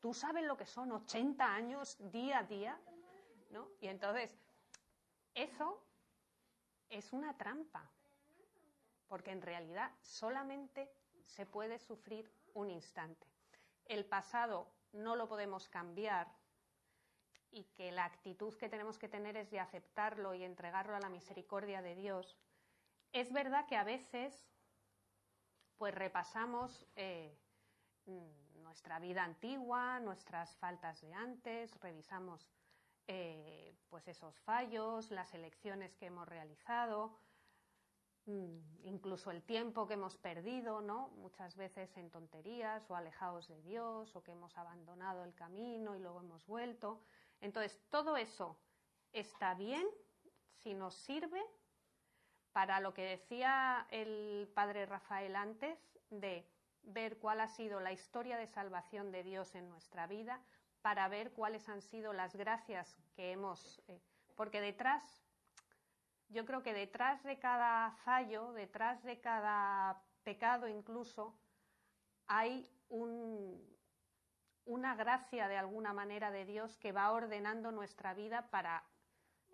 ¿Tú 0.00 0.12
sabes 0.12 0.42
lo 0.44 0.56
que 0.56 0.66
son 0.66 0.90
80 0.90 1.54
años 1.54 1.96
día 2.10 2.38
a 2.38 2.42
día? 2.42 2.76
¿No? 3.50 3.68
Y 3.80 3.86
entonces, 3.86 4.36
eso 5.34 5.80
es 6.88 7.12
una 7.12 7.36
trampa, 7.36 7.88
porque 9.08 9.30
en 9.30 9.42
realidad 9.42 9.90
solamente 10.02 10.90
se 11.26 11.46
puede 11.46 11.78
sufrir 11.78 12.30
un 12.54 12.70
instante. 12.70 13.26
El 13.84 14.04
pasado 14.04 14.70
no 14.92 15.16
lo 15.16 15.28
podemos 15.28 15.68
cambiar 15.68 16.28
y 17.50 17.64
que 17.64 17.90
la 17.92 18.04
actitud 18.04 18.54
que 18.56 18.68
tenemos 18.68 18.98
que 18.98 19.08
tener 19.08 19.36
es 19.36 19.50
de 19.50 19.60
aceptarlo 19.60 20.34
y 20.34 20.44
entregarlo 20.44 20.94
a 20.94 21.00
la 21.00 21.08
misericordia 21.08 21.82
de 21.82 21.94
Dios 21.94 22.36
es 23.12 23.32
verdad 23.32 23.66
que 23.66 23.76
a 23.76 23.84
veces 23.84 24.46
pues 25.78 25.94
repasamos 25.94 26.86
eh, 26.96 27.38
nuestra 28.56 28.98
vida 28.98 29.24
antigua, 29.24 30.00
nuestras 30.00 30.56
faltas 30.56 31.00
de 31.00 31.14
antes, 31.14 31.78
revisamos 31.80 32.50
eh, 33.06 33.74
pues 33.88 34.06
esos 34.08 34.38
fallos, 34.40 35.10
las 35.10 35.32
elecciones 35.34 35.94
que 35.96 36.06
hemos 36.06 36.28
realizado, 36.28 37.08
mm, 37.08 37.27
incluso 38.84 39.30
el 39.30 39.42
tiempo 39.42 39.86
que 39.86 39.94
hemos 39.94 40.16
perdido, 40.18 40.80
¿no? 40.80 41.08
Muchas 41.16 41.56
veces 41.56 41.96
en 41.96 42.10
tonterías 42.10 42.90
o 42.90 42.96
alejados 42.96 43.48
de 43.48 43.60
Dios 43.62 44.14
o 44.14 44.22
que 44.22 44.32
hemos 44.32 44.56
abandonado 44.58 45.24
el 45.24 45.34
camino 45.34 45.96
y 45.96 46.00
luego 46.00 46.20
hemos 46.20 46.46
vuelto. 46.46 47.00
Entonces, 47.40 47.80
todo 47.90 48.16
eso 48.16 48.58
está 49.12 49.54
bien 49.54 49.86
si 50.52 50.74
nos 50.74 50.94
sirve 50.94 51.42
para 52.52 52.80
lo 52.80 52.92
que 52.92 53.02
decía 53.02 53.86
el 53.90 54.50
padre 54.54 54.84
Rafael 54.84 55.36
antes, 55.36 55.78
de 56.10 56.46
ver 56.82 57.18
cuál 57.18 57.40
ha 57.40 57.48
sido 57.48 57.80
la 57.80 57.92
historia 57.92 58.36
de 58.36 58.46
salvación 58.46 59.12
de 59.12 59.22
Dios 59.22 59.54
en 59.54 59.68
nuestra 59.68 60.06
vida, 60.06 60.42
para 60.82 61.08
ver 61.08 61.32
cuáles 61.32 61.68
han 61.68 61.82
sido 61.82 62.12
las 62.12 62.34
gracias 62.34 62.96
que 63.14 63.32
hemos. 63.32 63.80
Eh, 63.88 64.00
porque 64.36 64.60
detrás, 64.60 65.02
yo 66.28 66.44
creo 66.44 66.62
que 66.62 66.74
detrás 66.74 67.22
de 67.22 67.38
cada 67.38 67.92
fallo, 68.04 68.52
detrás 68.52 69.02
de 69.02 69.20
cada 69.20 70.02
pecado 70.22 70.68
incluso, 70.68 71.34
hay 72.26 72.70
una 74.64 74.94
gracia 74.94 75.48
de 75.48 75.56
alguna 75.56 75.92
manera 75.92 76.30
de 76.30 76.44
Dios 76.44 76.76
que 76.76 76.92
va 76.92 77.10
ordenando 77.12 77.72
nuestra 77.72 78.12
vida 78.12 78.50
para 78.50 78.84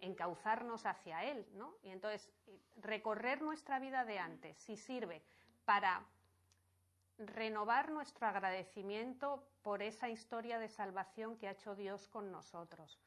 encauzarnos 0.01 0.87
hacia 0.87 1.25
Él, 1.25 1.47
¿no? 1.55 1.77
Y 1.83 1.91
entonces, 1.91 2.31
recorrer 2.77 3.41
nuestra 3.41 3.79
vida 3.79 4.05
de 4.05 4.19
antes, 4.19 4.57
si 4.59 4.77
sirve 4.77 5.23
para 5.65 6.05
renovar 7.19 7.91
nuestro 7.91 8.27
agradecimiento 8.27 9.47
por 9.63 9.83
esa 9.83 10.09
historia 10.09 10.59
de 10.59 10.69
salvación 10.69 11.37
que 11.39 11.47
ha 11.47 11.53
hecho 11.53 11.77
Dios 11.77 12.09
con 12.09 12.33
nosotros, 12.33 12.99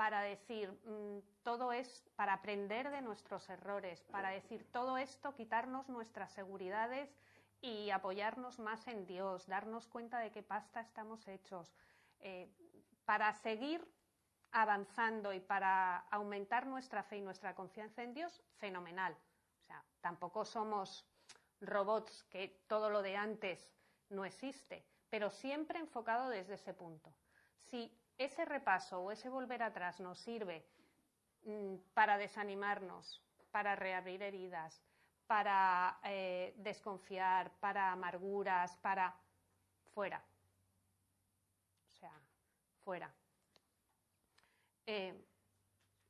para 0.00 0.22
decir, 0.22 0.72
mm, 0.86 1.18
todo 1.42 1.74
es 1.74 2.08
para 2.16 2.32
aprender 2.32 2.90
de 2.90 3.02
nuestros 3.02 3.46
errores, 3.50 4.02
para 4.04 4.30
decir, 4.30 4.66
todo 4.72 4.96
esto, 4.96 5.34
quitarnos 5.34 5.90
nuestras 5.90 6.32
seguridades 6.32 7.14
y 7.60 7.90
apoyarnos 7.90 8.58
más 8.58 8.88
en 8.88 9.04
Dios, 9.04 9.46
darnos 9.46 9.86
cuenta 9.88 10.18
de 10.18 10.30
qué 10.30 10.42
pasta 10.42 10.80
estamos 10.80 11.28
hechos, 11.28 11.74
eh, 12.20 12.48
para 13.04 13.30
seguir 13.34 13.86
avanzando 14.52 15.34
y 15.34 15.40
para 15.40 15.98
aumentar 16.10 16.66
nuestra 16.66 17.02
fe 17.02 17.18
y 17.18 17.20
nuestra 17.20 17.54
confianza 17.54 18.02
en 18.02 18.14
Dios, 18.14 18.42
fenomenal. 18.56 19.12
O 19.12 19.66
sea, 19.66 19.84
tampoco 20.00 20.46
somos 20.46 21.06
robots 21.60 22.24
que 22.30 22.62
todo 22.68 22.88
lo 22.88 23.02
de 23.02 23.18
antes 23.18 23.70
no 24.08 24.24
existe, 24.24 24.82
pero 25.10 25.28
siempre 25.28 25.78
enfocado 25.78 26.30
desde 26.30 26.54
ese 26.54 26.72
punto. 26.72 27.12
Si 27.54 27.99
ese 28.20 28.44
repaso 28.44 29.00
o 29.00 29.10
ese 29.10 29.30
volver 29.30 29.62
atrás 29.62 29.98
nos 29.98 30.18
sirve 30.18 30.62
mm, 31.44 31.76
para 31.94 32.18
desanimarnos, 32.18 33.22
para 33.50 33.74
reabrir 33.74 34.22
heridas, 34.22 34.82
para 35.26 35.98
eh, 36.04 36.52
desconfiar, 36.58 37.50
para 37.60 37.90
amarguras, 37.92 38.76
para 38.76 39.16
fuera. 39.94 40.22
O 41.88 41.90
sea, 41.92 42.12
fuera. 42.84 43.10
Eh, 44.84 45.26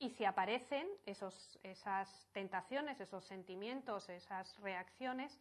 y 0.00 0.10
si 0.10 0.24
aparecen 0.24 0.88
esos, 1.06 1.60
esas 1.62 2.26
tentaciones, 2.32 2.98
esos 3.00 3.24
sentimientos, 3.24 4.08
esas 4.08 4.58
reacciones, 4.58 5.38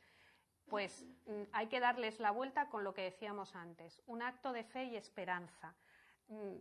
pues 0.68 1.04
mm, 1.26 1.44
hay 1.52 1.66
que 1.68 1.80
darles 1.80 2.20
la 2.20 2.30
vuelta 2.30 2.70
con 2.70 2.84
lo 2.84 2.94
que 2.94 3.02
decíamos 3.02 3.56
antes, 3.56 4.04
un 4.06 4.22
acto 4.22 4.54
de 4.54 4.64
fe 4.66 4.84
y 4.84 4.98
esperanza. 4.98 5.74
Mm, 6.30 6.58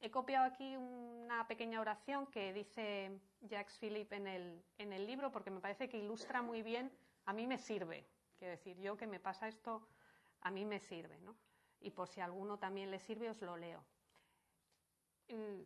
he 0.00 0.10
copiado 0.10 0.46
aquí 0.46 0.76
una 0.76 1.46
pequeña 1.46 1.80
oración 1.80 2.26
que 2.26 2.52
dice 2.52 3.20
Jacques 3.40 3.78
Philippe 3.78 4.16
en 4.16 4.26
el, 4.26 4.64
en 4.78 4.92
el 4.92 5.06
libro 5.06 5.30
porque 5.30 5.50
me 5.50 5.60
parece 5.60 5.88
que 5.88 5.96
ilustra 5.96 6.42
muy 6.42 6.62
bien, 6.62 6.90
a 7.24 7.32
mí 7.32 7.46
me 7.46 7.56
sirve, 7.56 8.04
quiero 8.36 8.50
decir, 8.50 8.76
yo 8.80 8.96
que 8.96 9.06
me 9.06 9.20
pasa 9.20 9.46
esto, 9.46 9.86
a 10.40 10.50
mí 10.50 10.64
me 10.64 10.80
sirve, 10.80 11.20
¿no? 11.20 11.36
Y 11.80 11.90
por 11.90 12.08
si 12.08 12.20
a 12.20 12.24
alguno 12.24 12.58
también 12.58 12.90
le 12.90 12.98
sirve, 12.98 13.30
os 13.30 13.40
lo 13.42 13.56
leo. 13.56 13.84
Mm, 15.28 15.62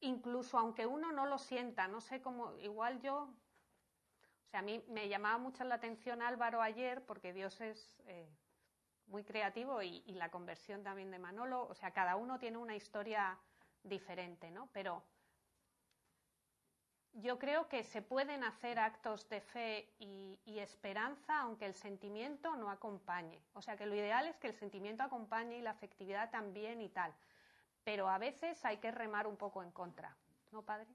incluso 0.00 0.56
aunque 0.56 0.86
uno 0.86 1.10
no 1.10 1.26
lo 1.26 1.38
sienta, 1.38 1.88
no 1.88 2.00
sé 2.00 2.22
cómo, 2.22 2.56
igual 2.60 3.00
yo, 3.00 3.22
o 3.22 4.46
sea, 4.50 4.60
a 4.60 4.62
mí 4.62 4.84
me 4.88 5.08
llamaba 5.08 5.38
mucho 5.38 5.64
la 5.64 5.74
atención 5.74 6.22
Álvaro 6.22 6.62
ayer 6.62 7.04
porque 7.04 7.32
Dios 7.32 7.60
es... 7.60 8.00
Eh, 8.06 8.28
muy 9.06 9.24
creativo 9.24 9.82
y, 9.82 10.02
la 10.12 10.30
conversión 10.30 10.82
también 10.82 11.10
de 11.10 11.18
Manolo. 11.18 11.66
O 11.68 11.74
sea, 11.74 11.90
cada 11.92 12.16
uno 12.16 12.38
tiene 12.38 12.58
una 12.58 12.76
historia 12.76 13.38
diferente, 13.82 14.50
¿no? 14.50 14.68
Pero 14.72 15.02
yo 17.12 17.38
creo 17.38 17.68
que 17.68 17.84
se 17.84 18.02
pueden 18.02 18.42
hacer 18.42 18.78
actos 18.78 19.28
de 19.28 19.40
fe 19.40 19.88
y, 19.98 20.58
esperanza 20.58 21.40
aunque 21.40 21.66
el 21.66 21.74
sentimiento 21.74 22.56
no 22.56 22.70
acompañe. 22.70 23.40
O 23.52 23.60
sea, 23.60 23.76
que 23.76 23.86
lo 23.86 23.94
ideal 23.94 24.26
es 24.26 24.36
que 24.38 24.46
el 24.46 24.54
sentimiento 24.54 25.02
acompañe 25.02 25.58
y 25.58 25.62
la 25.62 25.70
afectividad 25.70 26.30
también 26.30 26.80
y 26.80 26.88
tal. 26.88 27.12
Pero 27.82 28.08
a 28.08 28.18
veces 28.18 28.64
hay 28.64 28.78
que 28.78 28.90
remar 28.90 29.26
un 29.26 29.36
poco 29.36 29.62
en 29.62 29.70
contra, 29.72 30.16
¿no, 30.52 30.62
padre? 30.62 30.86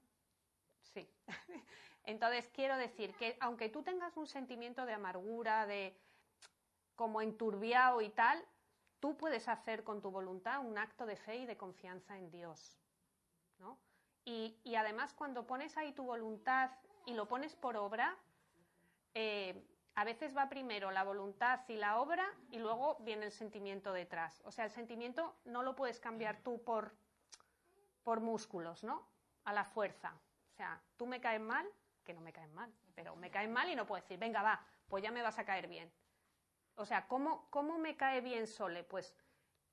Sí. 0.82 1.08
Entonces 2.04 2.48
quiero 2.52 2.76
decir 2.76 3.14
que 3.14 3.36
aunque 3.40 3.68
tú 3.68 3.82
tengas 3.82 4.16
un 4.16 4.26
sentimiento 4.26 4.86
de 4.86 4.94
amargura, 4.94 5.66
de, 5.66 5.96
como 7.00 7.22
enturbiado 7.22 8.02
y 8.02 8.10
tal, 8.10 8.44
tú 9.00 9.16
puedes 9.16 9.48
hacer 9.48 9.84
con 9.84 10.02
tu 10.02 10.10
voluntad 10.10 10.60
un 10.60 10.76
acto 10.76 11.06
de 11.06 11.16
fe 11.16 11.36
y 11.36 11.46
de 11.46 11.56
confianza 11.56 12.18
en 12.18 12.30
Dios. 12.30 12.78
¿no? 13.58 13.78
Y, 14.26 14.60
además 14.76 15.14
cuando 15.14 15.46
pones 15.46 15.78
ahí 15.78 15.92
tu 15.92 16.04
voluntad 16.04 16.70
y 17.06 17.14
lo 17.14 17.26
pones 17.26 17.56
por 17.56 17.78
obra, 17.78 18.18
eh, 19.14 19.66
a 19.94 20.04
veces 20.04 20.36
va 20.36 20.50
primero 20.50 20.90
la 20.90 21.02
voluntad 21.02 21.60
y 21.68 21.76
la 21.76 21.98
obra 21.98 22.30
y 22.50 22.58
luego 22.58 22.98
viene 23.00 23.24
el 23.24 23.32
sentimiento 23.32 23.94
detrás. 23.94 24.42
O 24.44 24.52
sea, 24.52 24.66
el 24.66 24.70
sentimiento 24.70 25.34
no 25.46 25.62
lo 25.62 25.74
puedes 25.74 26.00
cambiar 26.00 26.42
tú 26.42 26.62
por, 26.62 26.94
por 28.02 28.20
músculos, 28.20 28.84
¿no? 28.84 29.08
A 29.44 29.54
la 29.54 29.64
fuerza. 29.64 30.20
O 30.52 30.54
sea, 30.54 30.82
tú 30.98 31.06
me 31.06 31.18
caes 31.18 31.40
mal, 31.40 31.66
que 32.04 32.12
no 32.12 32.20
me 32.20 32.34
caes 32.34 32.52
mal, 32.52 32.70
pero 32.94 33.16
me 33.16 33.30
caes 33.30 33.48
mal 33.48 33.70
y 33.70 33.74
no 33.74 33.86
puedo 33.86 34.02
decir, 34.02 34.18
venga, 34.18 34.42
va, 34.42 34.62
pues 34.86 35.02
ya 35.02 35.10
me 35.10 35.22
vas 35.22 35.38
a 35.38 35.46
caer 35.46 35.66
bien. 35.66 35.90
O 36.80 36.86
sea, 36.86 37.06
¿cómo, 37.08 37.46
¿cómo 37.50 37.76
me 37.76 37.94
cae 37.94 38.22
bien 38.22 38.46
Sole? 38.46 38.84
Pues 38.84 39.14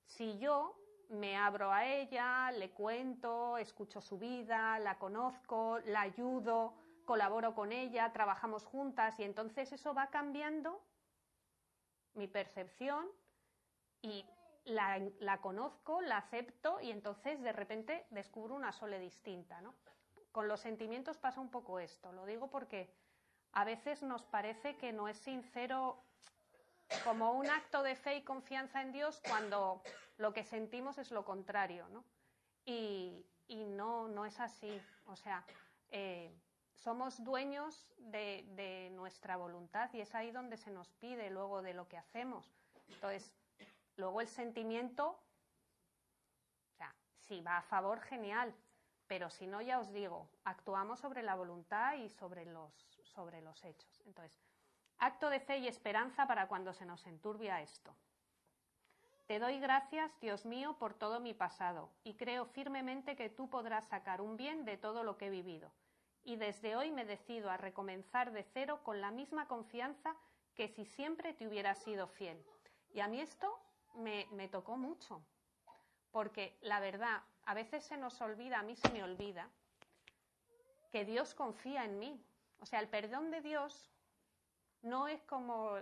si 0.04 0.38
yo 0.38 0.78
me 1.08 1.38
abro 1.38 1.72
a 1.72 1.86
ella, 1.86 2.52
le 2.52 2.70
cuento, 2.70 3.56
escucho 3.56 4.02
su 4.02 4.18
vida, 4.18 4.78
la 4.78 4.98
conozco, 4.98 5.78
la 5.86 6.02
ayudo, 6.02 6.74
colaboro 7.06 7.54
con 7.54 7.72
ella, 7.72 8.12
trabajamos 8.12 8.66
juntas 8.66 9.18
y 9.20 9.24
entonces 9.24 9.72
eso 9.72 9.94
va 9.94 10.08
cambiando 10.08 10.84
mi 12.12 12.28
percepción 12.28 13.08
y 14.02 14.26
la, 14.66 15.00
la, 15.20 15.40
conozco, 15.40 16.02
la 16.02 16.18
acepto 16.18 16.78
y 16.82 16.90
entonces 16.90 17.40
de 17.40 17.52
repente 17.52 18.06
descubro 18.10 18.54
una 18.54 18.70
Sole 18.70 18.98
distinta, 18.98 19.62
¿no? 19.62 19.74
Con 20.30 20.46
los 20.46 20.60
sentimientos 20.60 21.16
pasa 21.16 21.40
un 21.40 21.50
poco 21.50 21.80
esto, 21.80 22.12
lo 22.12 22.26
digo 22.26 22.50
porque 22.50 22.94
a 23.52 23.64
veces 23.64 24.02
nos 24.02 24.26
parece 24.26 24.76
que 24.76 24.92
no 24.92 25.08
es 25.08 25.16
sincero 25.16 26.04
como 27.04 27.32
un 27.32 27.48
acto 27.48 27.82
de 27.82 27.96
fe 27.96 28.16
y 28.16 28.22
confianza 28.22 28.82
en 28.82 28.92
Dios 28.92 29.20
cuando 29.26 29.82
lo 30.16 30.32
que 30.32 30.44
sentimos 30.44 30.98
es 30.98 31.10
lo 31.10 31.24
contrario, 31.24 31.88
¿no? 31.88 32.04
Y, 32.64 33.24
no, 33.48 34.08
no 34.08 34.26
es 34.26 34.40
así. 34.40 34.80
O 35.06 35.16
sea, 35.16 35.44
eh, 35.90 36.30
somos 36.74 37.22
dueños 37.24 37.88
de, 37.98 38.90
nuestra 38.92 39.36
voluntad 39.36 39.90
y 39.92 40.00
es 40.00 40.14
ahí 40.14 40.30
donde 40.30 40.56
se 40.56 40.70
nos 40.70 40.90
pide 40.94 41.30
luego 41.30 41.62
de 41.62 41.74
lo 41.74 41.88
que 41.88 41.96
hacemos. 41.96 42.52
Entonces, 42.88 43.32
luego 43.96 44.20
el 44.20 44.28
sentimiento, 44.28 45.10
o 45.10 46.76
sea, 46.76 46.94
si 47.26 47.40
va 47.40 47.58
a 47.58 47.62
favor, 47.62 48.00
genial, 48.00 48.54
pero 49.06 49.30
si 49.30 49.46
no, 49.46 49.60
ya 49.60 49.78
os 49.78 49.92
digo, 49.92 50.28
actuamos 50.44 51.00
sobre 51.00 51.22
la 51.22 51.34
voluntad 51.34 51.94
y 51.94 52.08
sobre 52.10 52.44
los, 52.44 52.72
sobre 53.02 53.40
los 53.40 53.64
hechos. 53.64 54.02
Entonces, 54.04 54.38
Acto 55.00 55.30
de 55.30 55.38
fe 55.38 55.58
y 55.58 55.68
esperanza 55.68 56.26
para 56.26 56.48
cuando 56.48 56.72
se 56.72 56.84
nos 56.84 57.06
enturbia 57.06 57.62
esto. 57.62 57.94
Te 59.28 59.38
doy 59.38 59.60
gracias, 59.60 60.10
Dios 60.20 60.44
mío, 60.44 60.76
por 60.78 60.94
todo 60.94 61.20
mi 61.20 61.34
pasado, 61.34 61.90
y 62.02 62.14
creo 62.14 62.46
firmemente 62.46 63.14
que 63.14 63.28
tú 63.28 63.48
podrás 63.48 63.86
sacar 63.86 64.20
un 64.20 64.36
bien 64.36 64.64
de 64.64 64.76
todo 64.76 65.04
lo 65.04 65.16
que 65.16 65.26
he 65.26 65.30
vivido. 65.30 65.70
Y 66.24 66.36
desde 66.36 66.74
hoy 66.74 66.90
me 66.90 67.04
decido 67.04 67.48
a 67.48 67.56
recomenzar 67.56 68.32
de 68.32 68.42
cero 68.42 68.80
con 68.82 69.00
la 69.00 69.12
misma 69.12 69.46
confianza 69.46 70.16
que 70.56 70.68
si 70.68 70.84
siempre 70.84 71.32
te 71.32 71.46
hubiera 71.46 71.74
sido 71.74 72.08
fiel. 72.08 72.42
Y 72.92 72.98
a 72.98 73.06
mí 73.06 73.20
esto 73.20 73.56
me, 73.94 74.26
me 74.32 74.48
tocó 74.48 74.76
mucho, 74.76 75.22
porque 76.10 76.56
la 76.60 76.80
verdad, 76.80 77.22
a 77.44 77.54
veces 77.54 77.84
se 77.84 77.96
nos 77.96 78.20
olvida, 78.20 78.58
a 78.58 78.62
mí 78.64 78.74
se 78.74 78.90
me 78.90 79.04
olvida, 79.04 79.48
que 80.90 81.04
Dios 81.04 81.34
confía 81.34 81.84
en 81.84 82.00
mí. 82.00 82.20
O 82.60 82.66
sea, 82.66 82.80
el 82.80 82.88
perdón 82.88 83.30
de 83.30 83.42
Dios 83.42 83.90
no 84.82 85.08
es 85.08 85.22
como, 85.24 85.76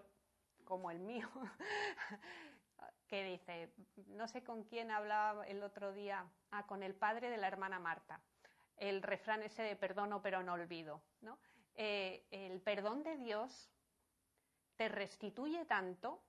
como 0.64 0.90
el 0.90 0.98
mío, 0.98 1.28
que 3.08 3.24
dice, 3.24 3.72
no 4.08 4.26
sé 4.28 4.42
con 4.42 4.64
quién 4.64 4.90
hablaba 4.90 5.46
el 5.46 5.62
otro 5.62 5.92
día, 5.92 6.26
ah, 6.50 6.66
con 6.66 6.82
el 6.82 6.94
padre 6.94 7.30
de 7.30 7.36
la 7.36 7.48
hermana 7.48 7.78
Marta, 7.78 8.20
el 8.76 9.02
refrán 9.02 9.42
ese 9.42 9.62
de 9.62 9.76
perdono 9.76 10.22
pero 10.22 10.42
no 10.42 10.54
olvido, 10.54 11.02
¿no? 11.20 11.38
Eh, 11.74 12.26
el 12.30 12.60
perdón 12.60 13.02
de 13.02 13.16
Dios 13.16 13.70
te 14.76 14.88
restituye 14.88 15.64
tanto, 15.66 16.22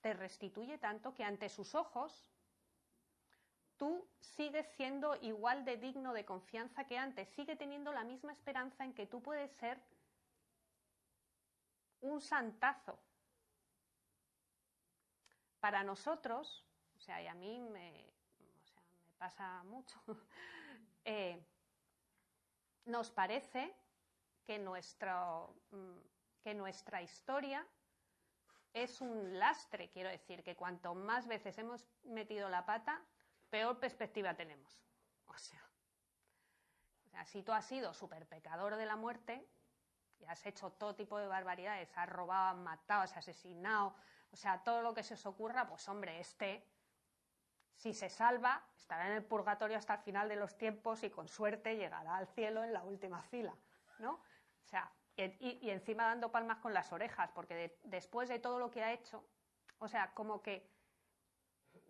te 0.00 0.14
restituye 0.14 0.78
tanto 0.78 1.14
que 1.14 1.24
ante 1.24 1.48
sus 1.48 1.74
ojos 1.74 2.30
tú 3.76 4.06
sigues 4.20 4.66
siendo 4.76 5.16
igual 5.16 5.64
de 5.64 5.76
digno 5.76 6.12
de 6.12 6.24
confianza 6.24 6.84
que 6.84 6.98
antes, 6.98 7.28
sigue 7.30 7.56
teniendo 7.56 7.92
la 7.92 8.04
misma 8.04 8.32
esperanza 8.32 8.84
en 8.84 8.92
que 8.94 9.06
tú 9.06 9.22
puedes 9.22 9.50
ser 9.52 9.80
un 12.00 12.20
santazo. 12.20 12.98
Para 15.60 15.82
nosotros, 15.84 16.64
o 16.96 17.00
sea, 17.00 17.22
y 17.22 17.26
a 17.26 17.34
mí 17.34 17.60
me, 17.60 18.10
pasa 19.18 19.62
mucho, 19.64 20.00
eh, 21.04 21.44
nos 22.86 23.10
parece 23.10 23.74
que, 24.46 24.58
mm, 24.58 25.98
que 26.42 26.54
nuestra 26.54 27.02
historia 27.02 27.66
es 28.72 29.00
un 29.00 29.38
lastre, 29.38 29.90
quiero 29.90 30.08
decir, 30.08 30.42
que 30.42 30.56
cuanto 30.56 30.94
más 30.94 31.26
veces 31.26 31.58
hemos 31.58 31.86
metido 32.04 32.48
la 32.48 32.64
pata, 32.64 33.02
peor 33.50 33.78
perspectiva 33.78 34.34
tenemos. 34.34 34.80
O 35.26 35.36
sea, 35.36 35.62
si 37.26 37.42
tú 37.42 37.52
has 37.52 37.66
sido 37.66 37.92
súper 37.92 38.26
pecador 38.26 38.76
de 38.76 38.86
la 38.86 38.96
muerte 38.96 39.46
y 40.20 40.24
has 40.26 40.44
hecho 40.46 40.70
todo 40.70 40.94
tipo 40.94 41.18
de 41.18 41.26
barbaridades, 41.26 41.90
has 41.96 42.08
robado, 42.08 42.50
has 42.50 42.56
matado, 42.56 43.02
has 43.02 43.16
asesinado, 43.16 43.94
o 44.30 44.36
sea, 44.36 44.62
todo 44.62 44.82
lo 44.82 44.94
que 44.94 45.02
se 45.02 45.14
os 45.14 45.26
ocurra, 45.26 45.66
pues 45.66 45.88
hombre, 45.88 46.20
este, 46.20 46.64
si 47.74 47.94
se 47.94 48.08
salva, 48.08 48.62
estará 48.76 49.06
en 49.06 49.14
el 49.14 49.24
purgatorio 49.24 49.78
hasta 49.78 49.94
el 49.94 50.00
final 50.00 50.28
de 50.28 50.36
los 50.36 50.56
tiempos 50.56 51.02
y 51.02 51.10
con 51.10 51.28
suerte 51.28 51.76
llegará 51.76 52.16
al 52.16 52.26
cielo 52.28 52.62
en 52.62 52.72
la 52.72 52.82
última 52.82 53.22
fila, 53.22 53.54
¿no? 53.98 54.12
O 54.12 54.68
sea, 54.68 54.92
y, 55.16 55.70
encima 55.70 56.04
dando 56.04 56.30
palmas 56.30 56.58
con 56.58 56.72
las 56.72 56.92
orejas, 56.92 57.30
porque 57.34 57.78
después 57.84 58.28
de 58.28 58.38
todo 58.38 58.58
lo 58.58 58.70
que 58.70 58.82
ha 58.82 58.92
hecho, 58.92 59.24
o 59.78 59.88
sea, 59.88 60.12
como 60.14 60.42
que 60.42 60.68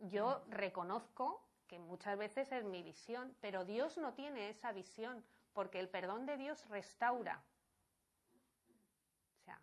yo 0.01 0.45
reconozco 0.49 1.45
que 1.67 1.79
muchas 1.79 2.19
veces 2.19 2.51
es 2.53 2.65
mi 2.65 2.83
visión, 2.83 3.37
pero 3.41 3.65
Dios 3.65 3.99
no 3.99 4.15
tiene 4.15 4.49
esa 4.49 4.73
visión, 4.73 5.25
porque 5.53 5.79
el 5.79 5.89
perdón 5.89 6.27
de 6.27 6.37
Dios 6.37 6.69
restaura. 6.69 7.43
O 9.41 9.45
sea, 9.45 9.61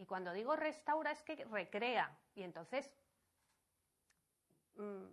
y 0.00 0.06
cuando 0.06 0.32
digo 0.32 0.56
restaura 0.56 1.10
es 1.10 1.22
que 1.22 1.44
recrea, 1.44 2.18
y 2.34 2.42
entonces, 2.42 2.90
mm, 4.76 5.04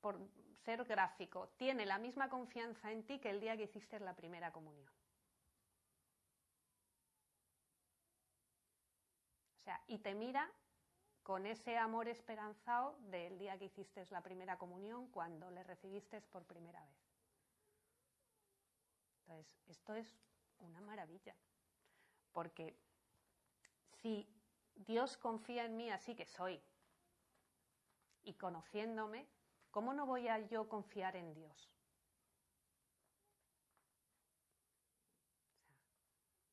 por 0.00 0.18
ser 0.64 0.82
gráfico, 0.82 1.50
tiene 1.56 1.86
la 1.86 1.98
misma 1.98 2.28
confianza 2.28 2.90
en 2.90 3.06
ti 3.06 3.20
que 3.20 3.30
el 3.30 3.40
día 3.40 3.56
que 3.56 3.62
hiciste 3.62 4.00
la 4.00 4.16
primera 4.16 4.50
comunión. 4.50 4.90
O 9.60 9.62
sea, 9.62 9.80
y 9.86 9.98
te 9.98 10.16
mira 10.16 10.50
con 11.22 11.46
ese 11.46 11.78
amor 11.78 12.08
esperanzado 12.08 12.98
del 13.02 13.38
día 13.38 13.56
que 13.56 13.66
hiciste 13.66 14.04
la 14.10 14.20
primera 14.20 14.58
comunión, 14.58 15.06
cuando 15.12 15.48
le 15.52 15.62
recibiste 15.62 16.20
por 16.22 16.42
primera 16.44 16.84
vez. 16.84 16.98
Entonces, 19.20 19.46
esto 19.68 19.94
es 19.94 20.12
una 20.58 20.80
maravilla, 20.80 21.36
porque 22.32 22.76
si 24.04 24.28
Dios 24.74 25.16
confía 25.16 25.64
en 25.64 25.78
mí 25.78 25.90
así 25.90 26.14
que 26.14 26.26
soy, 26.26 26.62
y 28.22 28.34
conociéndome, 28.34 29.26
¿cómo 29.70 29.94
no 29.94 30.04
voy 30.04 30.28
a 30.28 30.40
yo 30.40 30.68
confiar 30.68 31.16
en 31.16 31.32
Dios? 31.32 31.70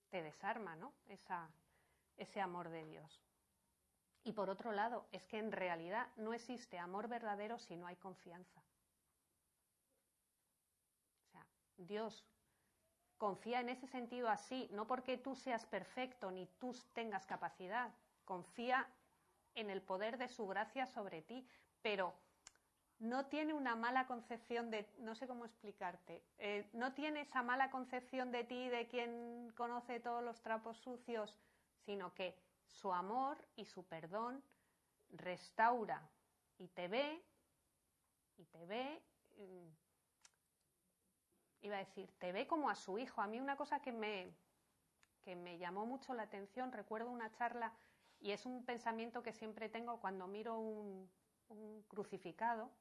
te 0.09 0.21
desarma, 0.21 0.75
¿no? 0.75 0.93
ese 2.17 2.41
amor 2.41 2.69
de 2.69 2.85
Dios. 2.85 3.23
Y 4.23 4.33
por 4.33 4.49
otro 4.49 4.73
lado, 4.73 5.07
es 5.11 5.25
que 5.25 5.39
en 5.39 5.51
realidad 5.51 6.07
no 6.17 6.33
existe 6.33 6.77
amor 6.77 7.07
verdadero 7.07 7.57
si 7.57 7.77
no 7.77 7.87
hay 7.87 7.95
confianza. 7.95 8.61
O 11.23 11.31
sea, 11.31 11.47
Dios 11.77 12.25
confía 13.21 13.59
en 13.59 13.69
ese 13.69 13.85
sentido 13.85 14.29
así, 14.29 14.67
no 14.71 14.87
porque 14.87 15.15
tú 15.15 15.35
seas 15.35 15.63
perfecto 15.67 16.31
ni 16.31 16.47
tú 16.57 16.75
tengas 16.93 17.27
capacidad, 17.27 17.93
confía 18.25 18.87
en 19.53 19.69
el 19.69 19.83
poder 19.83 20.17
de 20.17 20.27
su 20.27 20.47
gracia 20.47 20.87
sobre 20.87 21.21
ti, 21.21 21.47
pero 21.83 22.15
no 22.97 23.27
tiene 23.27 23.53
una 23.53 23.75
mala 23.75 24.07
concepción 24.07 24.71
de, 24.71 24.91
no 24.97 25.13
sé 25.13 25.27
cómo 25.27 25.45
explicarte, 25.45 26.23
eh, 26.39 26.67
no 26.73 26.95
tiene 26.95 27.21
esa 27.21 27.43
mala 27.43 27.69
concepción 27.69 28.31
de 28.31 28.43
ti, 28.43 28.69
de 28.69 28.87
quien 28.87 29.53
conoce 29.55 29.99
todos 29.99 30.23
los 30.23 30.41
trapos 30.41 30.79
sucios, 30.79 31.37
sino 31.85 32.15
que 32.15 32.35
su 32.65 32.91
amor 32.91 33.37
y 33.55 33.65
su 33.65 33.83
perdón 33.85 34.43
restaura 35.09 36.09
y 36.57 36.69
te 36.69 36.87
ve, 36.87 37.23
y 38.37 38.45
te 38.45 38.65
ve, 38.65 38.99
mm, 39.37 39.90
iba 41.61 41.75
a 41.75 41.79
decir, 41.79 42.11
te 42.19 42.31
ve 42.31 42.47
como 42.47 42.69
a 42.69 42.75
su 42.75 42.97
hijo. 42.97 43.21
A 43.21 43.27
mí 43.27 43.39
una 43.39 43.55
cosa 43.55 43.81
que 43.81 43.91
me, 43.91 44.33
que 45.21 45.35
me 45.35 45.57
llamó 45.57 45.85
mucho 45.85 46.13
la 46.13 46.23
atención, 46.23 46.71
recuerdo 46.71 47.09
una 47.09 47.31
charla, 47.31 47.73
y 48.19 48.31
es 48.31 48.45
un 48.45 48.65
pensamiento 48.65 49.23
que 49.23 49.33
siempre 49.33 49.69
tengo 49.69 49.99
cuando 49.99 50.27
miro 50.27 50.59
un, 50.59 51.09
crucificado, 51.89 52.71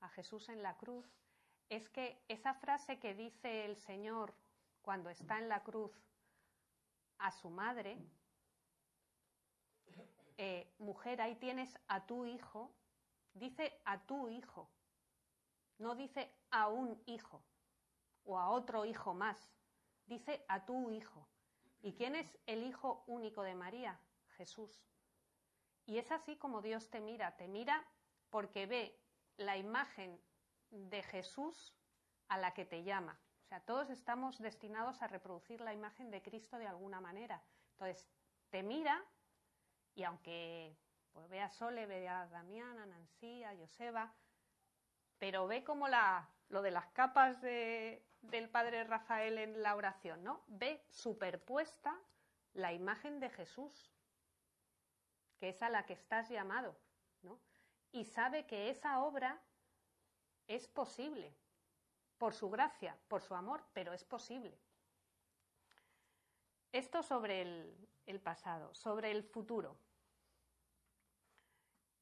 a 0.00 0.08
Jesús 0.10 0.50
en 0.50 0.62
la 0.62 0.76
cruz, 0.76 1.10
es 1.70 1.88
que 1.88 2.22
esa 2.28 2.52
frase 2.52 2.98
que 2.98 3.14
dice 3.14 3.64
el 3.64 3.76
Señor 3.76 4.34
cuando 4.82 5.08
está 5.08 5.38
en 5.38 5.48
la 5.48 5.62
cruz 5.62 5.90
a 7.16 7.32
su 7.32 7.48
madre, 7.48 7.96
eh, 10.36 10.70
mujer, 10.78 11.22
ahí 11.22 11.36
tienes 11.36 11.78
a 11.88 12.06
tu 12.06 12.26
hijo, 12.26 12.70
dice 13.32 13.80
a 13.86 13.98
tu 14.04 14.28
hijo, 14.28 14.68
no 15.78 15.94
dice 15.94 16.30
a 16.50 16.68
un 16.68 17.02
hijo 17.06 17.42
o 18.26 18.38
a 18.38 18.50
otro 18.50 18.84
hijo 18.84 19.14
más, 19.14 19.50
dice 20.06 20.44
a 20.48 20.64
tu 20.64 20.90
hijo. 20.90 21.28
¿Y 21.80 21.94
quién 21.94 22.16
es 22.16 22.38
el 22.46 22.64
hijo 22.64 23.04
único 23.06 23.42
de 23.42 23.54
María? 23.54 24.00
Jesús. 24.36 24.84
Y 25.86 25.98
es 25.98 26.10
así 26.10 26.36
como 26.36 26.62
Dios 26.62 26.90
te 26.90 27.00
mira, 27.00 27.36
te 27.36 27.48
mira 27.48 27.86
porque 28.30 28.66
ve 28.66 29.00
la 29.36 29.56
imagen 29.56 30.20
de 30.70 31.02
Jesús 31.02 31.74
a 32.28 32.38
la 32.38 32.52
que 32.54 32.64
te 32.64 32.82
llama. 32.82 33.18
O 33.44 33.48
sea, 33.48 33.60
todos 33.60 33.90
estamos 33.90 34.38
destinados 34.38 35.00
a 35.02 35.06
reproducir 35.06 35.60
la 35.60 35.72
imagen 35.72 36.10
de 36.10 36.22
Cristo 36.22 36.58
de 36.58 36.66
alguna 36.66 37.00
manera. 37.00 37.42
Entonces, 37.72 38.08
te 38.50 38.62
mira 38.62 39.04
y 39.94 40.02
aunque 40.02 40.76
pues, 41.12 41.28
ve 41.28 41.40
a 41.40 41.50
Sole, 41.50 41.86
ve 41.86 42.08
a 42.08 42.26
Damián, 42.26 42.78
a 42.78 42.86
Nancy, 42.86 43.44
a 43.44 43.56
Joseba, 43.56 44.12
pero 45.18 45.46
ve 45.46 45.62
como 45.62 45.86
la, 45.88 46.28
lo 46.48 46.62
de 46.62 46.72
las 46.72 46.86
capas 46.88 47.40
del 48.30 48.48
padre 48.48 48.84
Rafael 48.84 49.38
en 49.38 49.62
la 49.62 49.74
oración, 49.74 50.22
¿no? 50.24 50.42
Ve 50.46 50.84
superpuesta 50.90 51.98
la 52.54 52.72
imagen 52.72 53.20
de 53.20 53.30
Jesús, 53.30 53.92
que 55.38 55.50
es 55.50 55.62
a 55.62 55.68
la 55.68 55.86
que 55.86 55.92
estás 55.92 56.28
llamado, 56.28 56.76
¿no? 57.22 57.38
Y 57.92 58.04
sabe 58.04 58.46
que 58.46 58.70
esa 58.70 59.00
obra 59.00 59.40
es 60.46 60.68
posible, 60.68 61.34
por 62.18 62.34
su 62.34 62.50
gracia, 62.50 62.98
por 63.08 63.22
su 63.22 63.34
amor, 63.34 63.64
pero 63.72 63.92
es 63.92 64.04
posible. 64.04 64.58
Esto 66.72 67.02
sobre 67.02 67.42
el 68.06 68.20
pasado, 68.20 68.74
sobre 68.74 69.10
el 69.10 69.22
futuro. 69.22 69.78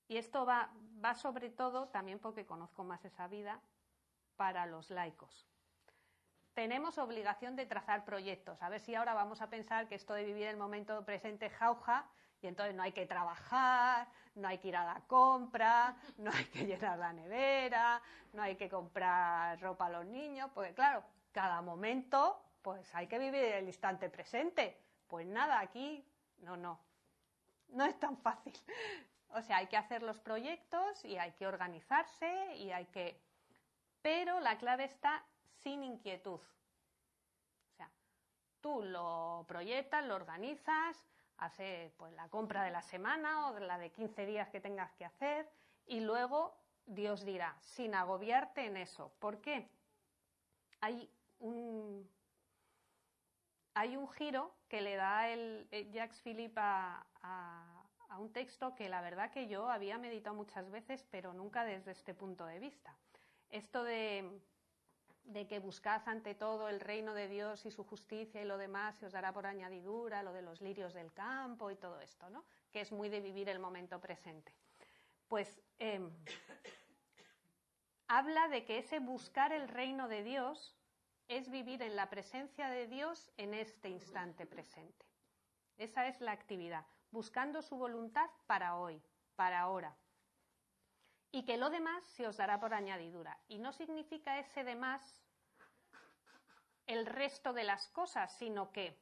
Y 0.08 0.16
esto 0.16 0.44
va, 0.44 0.70
va 1.04 1.14
sobre 1.14 1.50
todo, 1.50 1.88
también 1.88 2.18
porque 2.18 2.46
conozco 2.46 2.84
más 2.84 3.04
esa 3.04 3.26
vida, 3.26 3.60
para 4.37 4.66
los 4.66 4.90
laicos. 4.90 5.46
Tenemos 6.54 6.98
obligación 6.98 7.56
de 7.56 7.66
trazar 7.66 8.04
proyectos. 8.04 8.62
A 8.62 8.68
ver 8.68 8.80
si 8.80 8.94
ahora 8.94 9.12
vamos 9.12 9.42
a 9.42 9.50
pensar 9.50 9.88
que 9.88 9.96
esto 9.96 10.14
de 10.14 10.24
vivir 10.24 10.46
el 10.46 10.56
momento 10.56 11.04
presente 11.04 11.50
jauja 11.50 12.08
y 12.40 12.46
entonces 12.46 12.76
no 12.76 12.82
hay 12.84 12.92
que 12.92 13.06
trabajar, 13.06 14.06
no 14.36 14.46
hay 14.46 14.58
que 14.58 14.68
ir 14.68 14.76
a 14.76 14.84
la 14.84 15.00
compra, 15.08 15.96
no 16.16 16.30
hay 16.32 16.44
que 16.46 16.64
llenar 16.66 16.98
la 16.98 17.12
nevera, 17.12 18.00
no 18.32 18.42
hay 18.42 18.54
que 18.54 18.68
comprar 18.68 19.60
ropa 19.60 19.86
a 19.86 19.90
los 19.90 20.06
niños, 20.06 20.48
porque 20.54 20.74
claro, 20.74 21.02
cada 21.32 21.60
momento 21.60 22.40
pues 22.62 22.94
hay 22.94 23.08
que 23.08 23.18
vivir 23.18 23.42
el 23.42 23.66
instante 23.66 24.08
presente. 24.08 24.78
Pues 25.08 25.26
nada, 25.26 25.58
aquí 25.58 26.06
no, 26.38 26.56
no, 26.56 26.78
no 27.68 27.84
es 27.84 27.98
tan 27.98 28.16
fácil. 28.16 28.54
O 29.30 29.42
sea, 29.42 29.56
hay 29.56 29.66
que 29.66 29.76
hacer 29.76 30.04
los 30.04 30.20
proyectos 30.20 31.04
y 31.04 31.18
hay 31.18 31.32
que 31.32 31.48
organizarse 31.48 32.54
y 32.54 32.70
hay 32.70 32.86
que... 32.86 33.20
Pero 34.00 34.38
la 34.38 34.56
clave 34.58 34.84
está 34.84 35.24
sin 35.64 35.83
inquietud. 35.83 36.40
O 36.40 37.77
sea, 37.77 37.90
tú 38.61 38.83
lo 38.83 39.44
proyectas, 39.48 40.05
lo 40.05 40.14
organizas, 40.14 40.96
haces 41.38 41.92
pues, 41.96 42.12
la 42.12 42.29
compra 42.29 42.62
de 42.62 42.70
la 42.70 42.82
semana 42.82 43.49
o 43.49 43.59
la 43.59 43.78
de 43.78 43.91
15 43.91 44.26
días 44.26 44.49
que 44.51 44.61
tengas 44.61 44.93
que 44.93 45.07
hacer 45.07 45.51
y 45.86 46.01
luego 46.01 46.55
Dios 46.86 47.24
dirá, 47.24 47.57
sin 47.61 47.95
agobiarte 47.95 48.66
en 48.66 48.76
eso. 48.76 49.12
¿Por 49.18 49.41
qué? 49.41 49.68
Hay 50.80 51.11
un, 51.41 52.09
hay 53.72 53.97
un 53.97 54.09
giro 54.11 54.55
que 54.68 54.82
le 54.82 54.97
da 54.97 55.30
el, 55.30 55.66
Jacques 55.93 56.20
Philippe 56.20 56.61
a 56.61 57.07
un 58.18 58.32
texto 58.32 58.74
que 58.74 58.88
la 58.88 59.01
verdad 59.01 59.30
que 59.30 59.49
yo 59.49 59.68
había 59.68 59.99
meditado 59.99 60.36
muchas 60.36 60.70
veces, 60.70 61.05
pero 61.11 61.32
nunca 61.32 61.64
desde 61.64 61.91
este 61.91 62.14
punto 62.14 62.45
de 62.47 62.61
vista. 62.61 62.95
Esto 63.51 63.82
de, 63.82 64.41
que 65.49 65.59
buscad 65.59 66.03
ante 66.07 66.35
todo 66.35 66.68
el 66.68 66.81
reino 66.81 67.14
de 67.14 67.29
Dios 67.29 67.66
y 67.66 67.70
su 67.70 67.85
justicia 67.85 68.41
y 68.41 68.45
lo 68.45 68.59
demás 68.59 68.97
se 68.97 69.07
os 69.07 69.12
dará 69.12 69.33
por 69.33 69.47
añadidura, 69.47 70.22
lo 70.22 70.33
de 70.33 70.43
los 70.43 70.61
lirios 70.61 70.95
del 70.95 71.12
campo 71.12 71.70
y 71.70 71.77
todo 71.77 72.01
esto, 72.01 72.31
¿no? 72.31 72.45
Que 72.70 72.81
es 72.81 72.93
muy 72.93 73.09
de 73.09 73.20
vivir 73.20 73.49
el 73.49 73.59
momento 73.59 74.01
presente. 74.01 74.53
Pues 75.29 75.61
em, 75.79 76.11
habla 78.09 78.49
de 78.49 78.64
que 78.64 78.79
ese 78.79 79.01
buscar 79.01 79.53
el 79.53 79.68
reino 79.68 80.09
de 80.09 80.22
Dios 80.22 80.77
es 81.29 81.51
vivir 81.51 81.83
en 81.83 81.97
la 81.97 82.11
presencia 82.11 82.68
de 82.68 82.87
Dios 82.87 83.33
en 83.37 83.55
este 83.55 83.89
instante 83.89 84.47
presente. 84.47 85.07
Esa 85.79 86.07
es 86.07 86.20
la 86.20 86.33
actividad 86.33 86.87
buscando 87.14 87.62
su 87.62 87.77
voluntad 87.77 88.29
para 88.47 88.77
hoy, 88.77 89.01
para 89.37 89.61
ahora. 89.61 89.97
Y 91.35 91.43
que 91.43 91.57
lo 91.57 91.68
demás 91.68 92.05
se 92.05 92.28
os 92.28 92.37
dará 92.37 92.61
por 92.61 92.74
añadidura. 92.74 93.37
Y 93.49 93.59
no 93.59 93.72
significa 93.72 94.39
ese 94.39 94.62
demás 94.62 95.20
el 96.87 97.07
resto 97.07 97.53
de 97.53 97.64
las 97.64 97.89
cosas, 97.89 98.32
sino 98.39 98.70
que, 98.70 98.97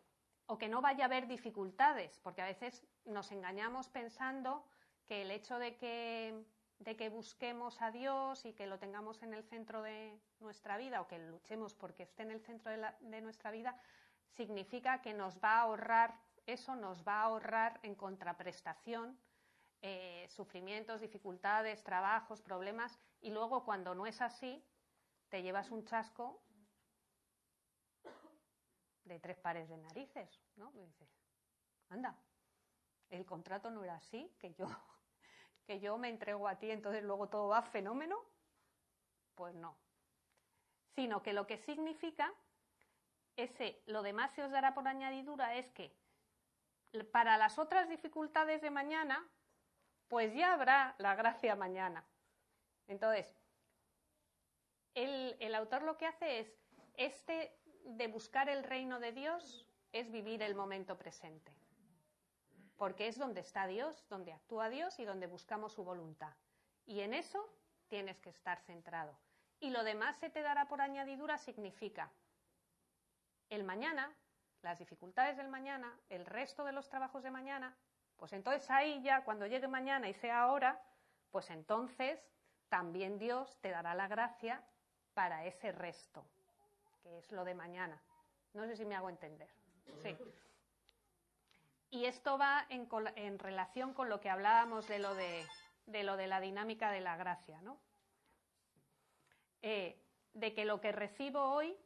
o 0.47 0.57
que 0.57 0.70
no 0.70 0.80
vaya 0.80 1.05
a 1.05 1.09
haber 1.09 1.26
dificultades, 1.26 2.18
porque 2.20 2.41
a 2.41 2.47
veces 2.47 2.87
nos 3.05 3.33
engañamos 3.33 3.91
pensando 3.91 4.64
que 5.07 5.20
el 5.20 5.30
hecho 5.30 5.59
de 5.59 5.76
que, 5.76 6.43
de 6.78 6.97
que 6.97 7.11
busquemos 7.11 7.83
a 7.83 7.91
Dios 7.91 8.47
y 8.47 8.55
que 8.55 8.66
lo 8.66 8.78
tengamos 8.78 9.22
en 9.22 9.35
el 9.35 9.45
centro 9.45 9.83
de 9.83 10.18
nuestra 10.41 10.78
vida 10.78 11.03
o 11.03 11.09
que 11.09 11.18
luchemos 11.18 11.74
porque 11.74 12.05
esté 12.05 12.22
en 12.22 12.30
el 12.30 12.41
centro 12.41 12.70
de, 12.70 13.20
nuestra 13.20 13.51
vida, 13.51 13.76
significa 14.30 15.03
que 15.03 15.12
nos 15.12 15.37
va 15.37 15.57
a 15.57 15.61
ahorrar, 15.61 16.18
eso 16.47 16.76
nos 16.76 17.07
va 17.07 17.20
a 17.20 17.24
ahorrar 17.24 17.78
en 17.83 17.95
contraprestación 17.95 19.18
eh, 19.83 20.26
sufrimientos, 20.30 21.01
dificultades, 21.01 21.83
trabajos, 21.83 22.41
problemas, 22.41 22.99
y 23.20 23.30
luego 23.30 23.64
cuando 23.64 23.95
no 23.95 24.07
es 24.07 24.20
así, 24.22 24.64
te 25.28 25.43
llevas 25.43 25.70
un 25.70 25.85
chasco 25.85 26.43
de 29.05 29.18
tres 29.18 29.37
pares 29.39 29.68
de 29.68 29.76
narices, 29.76 30.41
¿no? 30.57 30.70
dices, 30.72 31.09
anda, 31.89 32.16
el 33.11 33.26
contrato 33.26 33.70
no 33.70 33.85
era 33.85 33.97
así, 33.97 34.35
que 34.39 34.55
yo, 34.55 34.66
que 35.66 35.80
yo 35.80 35.99
me 35.99 36.09
entrego 36.09 36.49
a 36.49 36.59
ti, 36.59 36.70
entonces 36.70 37.03
luego 37.03 37.28
todo 37.28 37.49
va 37.49 37.62
fenómeno. 37.62 38.18
Pues 39.35 39.55
no. 39.55 39.76
Sino 40.95 41.22
que 41.22 41.33
lo 41.33 41.47
que 41.47 41.59
significa 41.59 42.33
ese 43.37 43.83
lo 43.87 44.03
demás 44.03 44.30
se 44.33 44.43
os 44.43 44.51
dará 44.51 44.74
por 44.74 44.87
añadidura 44.87 45.57
es 45.57 45.70
que 45.72 45.97
para 47.11 47.39
las 47.39 47.59
otras 47.59 47.89
dificultades 47.89 48.61
de 48.61 48.70
mañana, 48.70 49.26
pues 50.12 50.34
ya 50.34 50.52
habrá 50.52 50.94
la 50.98 51.14
gracia 51.14 51.56
mañana. 51.56 52.04
Entonces, 52.86 53.34
el, 54.92 55.34
el 55.40 55.54
autor 55.54 55.84
lo 55.84 55.96
que 55.96 56.04
hace 56.04 56.40
es 56.40 56.54
este 56.98 57.58
de 57.86 58.08
buscar 58.08 58.50
el 58.50 58.62
reino 58.62 59.00
de 59.00 59.12
Dios 59.12 59.66
es 59.90 60.10
vivir 60.10 60.42
el 60.42 60.54
momento 60.54 60.98
presente, 60.98 61.56
porque 62.76 63.08
es 63.08 63.16
donde 63.16 63.40
está 63.40 63.66
Dios, 63.66 64.06
donde 64.10 64.34
actúa 64.34 64.68
Dios 64.68 64.98
y 64.98 65.06
donde 65.06 65.26
buscamos 65.26 65.72
su 65.72 65.82
voluntad. 65.82 66.34
Y 66.84 67.00
en 67.00 67.14
eso 67.14 67.50
tienes 67.88 68.20
que 68.20 68.28
estar 68.28 68.60
centrado. 68.60 69.18
Y 69.60 69.70
lo 69.70 69.82
demás 69.82 70.18
se 70.18 70.28
te 70.28 70.42
dará 70.42 70.68
por 70.68 70.82
añadidura 70.82 71.38
significa 71.38 72.12
el 73.48 73.64
mañana, 73.64 74.14
las 74.60 74.78
dificultades 74.78 75.38
del 75.38 75.48
mañana, 75.48 75.98
el 76.10 76.26
resto 76.26 76.64
de 76.64 76.72
los 76.72 76.90
trabajos 76.90 77.22
de 77.22 77.30
mañana, 77.30 77.74
pues 78.23 78.35
entonces 78.35 78.70
ahí 78.70 79.03
ya, 79.03 79.25
cuando 79.25 79.49
llegue 79.49 79.66
mañana 79.66 80.09
y 80.09 80.14
sea 80.14 80.43
ahora, 80.43 80.81
pues 81.33 81.51
entonces 81.51 82.25
también 82.68 83.18
Dios 83.18 83.59
te 83.61 83.70
dará 83.70 83.97
la 83.97 84.07
gracia 84.07 84.62
para 85.12 85.45
ese 85.45 85.73
resto 85.73 86.25
que 87.03 87.18
es 87.18 87.33
lo 87.33 87.43
de 87.43 87.57
mañana. 87.57 88.01
No 88.53 88.64
sé 88.68 88.77
si 88.77 88.85
me 88.85 88.95
hago 88.95 89.11
entender. 89.11 89.49
Sí. 90.03 90.16
Y 91.91 92.05
esto 92.05 92.39
va 92.39 92.64
en, 92.68 93.41
relación 93.41 93.93
con 93.93 94.09
lo 94.09 94.20
que 94.20 94.31
hablábamos 94.31 94.87
de 94.87 95.01
lo 95.01 95.16
de, 95.16 95.45
la 95.89 96.41
dinámica 96.41 96.93
de 96.93 97.01
la 97.01 97.16
gracia, 97.16 97.61
¿no? 97.62 97.81
Eh, 99.62 100.01
de 100.33 100.55
que 100.55 100.64
lo 100.64 100.81
que 100.81 100.93
recibo 100.93 101.43
hoy 101.43 101.77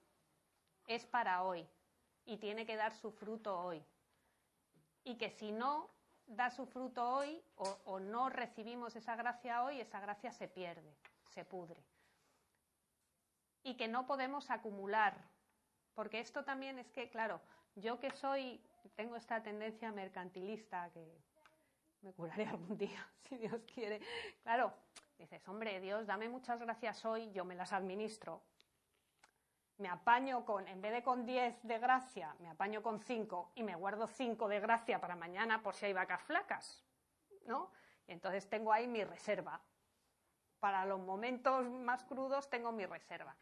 es 0.86 1.06
para 1.06 1.44
hoy 1.44 1.66
y 2.26 2.36
tiene 2.36 2.66
que 2.66 2.76
dar 2.76 2.92
su 2.92 3.10
fruto 3.10 3.58
hoy. 3.58 3.82
Y 5.02 5.16
que 5.16 5.30
si 5.30 5.50
no 5.50 5.95
da 6.26 6.50
su 6.50 6.66
fruto 6.66 7.08
hoy 7.08 7.42
o 7.56 8.00
no 8.00 8.28
recibimos 8.28 8.96
esa 8.96 9.16
gracia 9.16 9.62
hoy, 9.62 9.80
esa 9.80 10.00
gracia 10.00 10.32
se 10.32 10.48
pierde, 10.48 10.96
se 11.30 11.44
pudre 11.44 11.82
y 13.66 13.74
que 13.74 13.88
no 13.88 14.06
podemos 14.06 14.48
acumular. 14.50 15.16
Porque 15.94 16.20
esto 16.20 16.44
también 16.44 16.78
es 16.78 16.88
que, 16.92 17.10
claro, 17.10 17.40
yo 17.74 17.98
que 17.98 18.12
soy, 18.12 18.60
tengo 18.94 19.16
esta 19.16 19.42
tendencia 19.42 19.90
mercantilista 19.90 20.88
que 20.90 21.04
me 22.02 22.12
curaré 22.12 22.46
algún 22.46 22.78
día, 22.78 23.04
si 23.28 23.36
Dios 23.36 23.60
quiere. 23.74 24.00
Claro, 24.44 24.72
dices, 25.18 25.46
hombre, 25.48 25.80
Dios, 25.80 26.06
dame 26.06 26.28
muchas 26.28 26.60
gracias 26.60 27.04
hoy, 27.04 27.32
yo 27.32 27.44
me 27.44 27.56
las 27.56 27.72
administro. 27.72 28.40
Me 29.78 29.88
apaño 29.88 30.44
con, 30.46 30.66
en 30.68 30.80
vez 30.80 30.92
de 30.92 31.02
con 31.02 31.26
10 31.26 31.62
de 31.62 31.78
gracia, 31.78 32.34
me 32.38 32.48
apaño 32.48 32.82
con 32.82 32.98
5 32.98 33.52
y 33.56 33.62
me 33.62 33.74
guardo 33.74 34.06
5 34.06 34.48
de 34.48 34.60
gracia 34.60 35.00
para 35.00 35.16
mañana 35.16 35.62
por 35.62 35.74
si 35.74 35.86
hay 35.86 35.92
vacas 35.92 36.22
flacas, 36.22 36.82
¿no? 37.44 37.70
Y 38.06 38.12
entonces 38.12 38.48
tengo 38.48 38.72
ahí 38.72 38.86
mi 38.86 39.04
reserva. 39.04 39.60
Para 40.60 40.86
los 40.86 40.98
momentos 41.00 41.68
más 41.68 42.04
crudos 42.04 42.48
tengo 42.48 42.72
mi 42.72 42.86
reserva. 42.86 43.36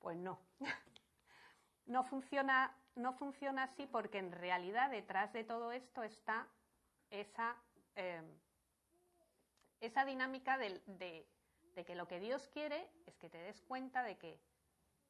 Pues 0.00 0.16
no. 0.16 0.40
no 1.86 2.02
funciona, 2.02 2.76
no 2.96 3.12
funciona 3.12 3.64
así 3.64 3.86
porque 3.86 4.18
en 4.18 4.32
realidad 4.32 4.90
detrás 4.90 5.32
de 5.32 5.44
todo 5.44 5.70
esto 5.70 6.02
está 6.02 6.48
esa, 7.10 7.56
em, 7.94 8.26
esa 9.78 10.04
dinámica 10.04 10.58
de, 10.58 10.82
de 10.86 11.84
que 11.84 11.94
lo 11.94 12.08
que 12.08 12.18
Dios 12.18 12.48
quiere 12.48 12.90
es 13.06 13.16
que 13.16 13.30
te 13.30 13.38
des 13.38 13.60
cuenta 13.62 14.02
de 14.02 14.18
que 14.18 14.40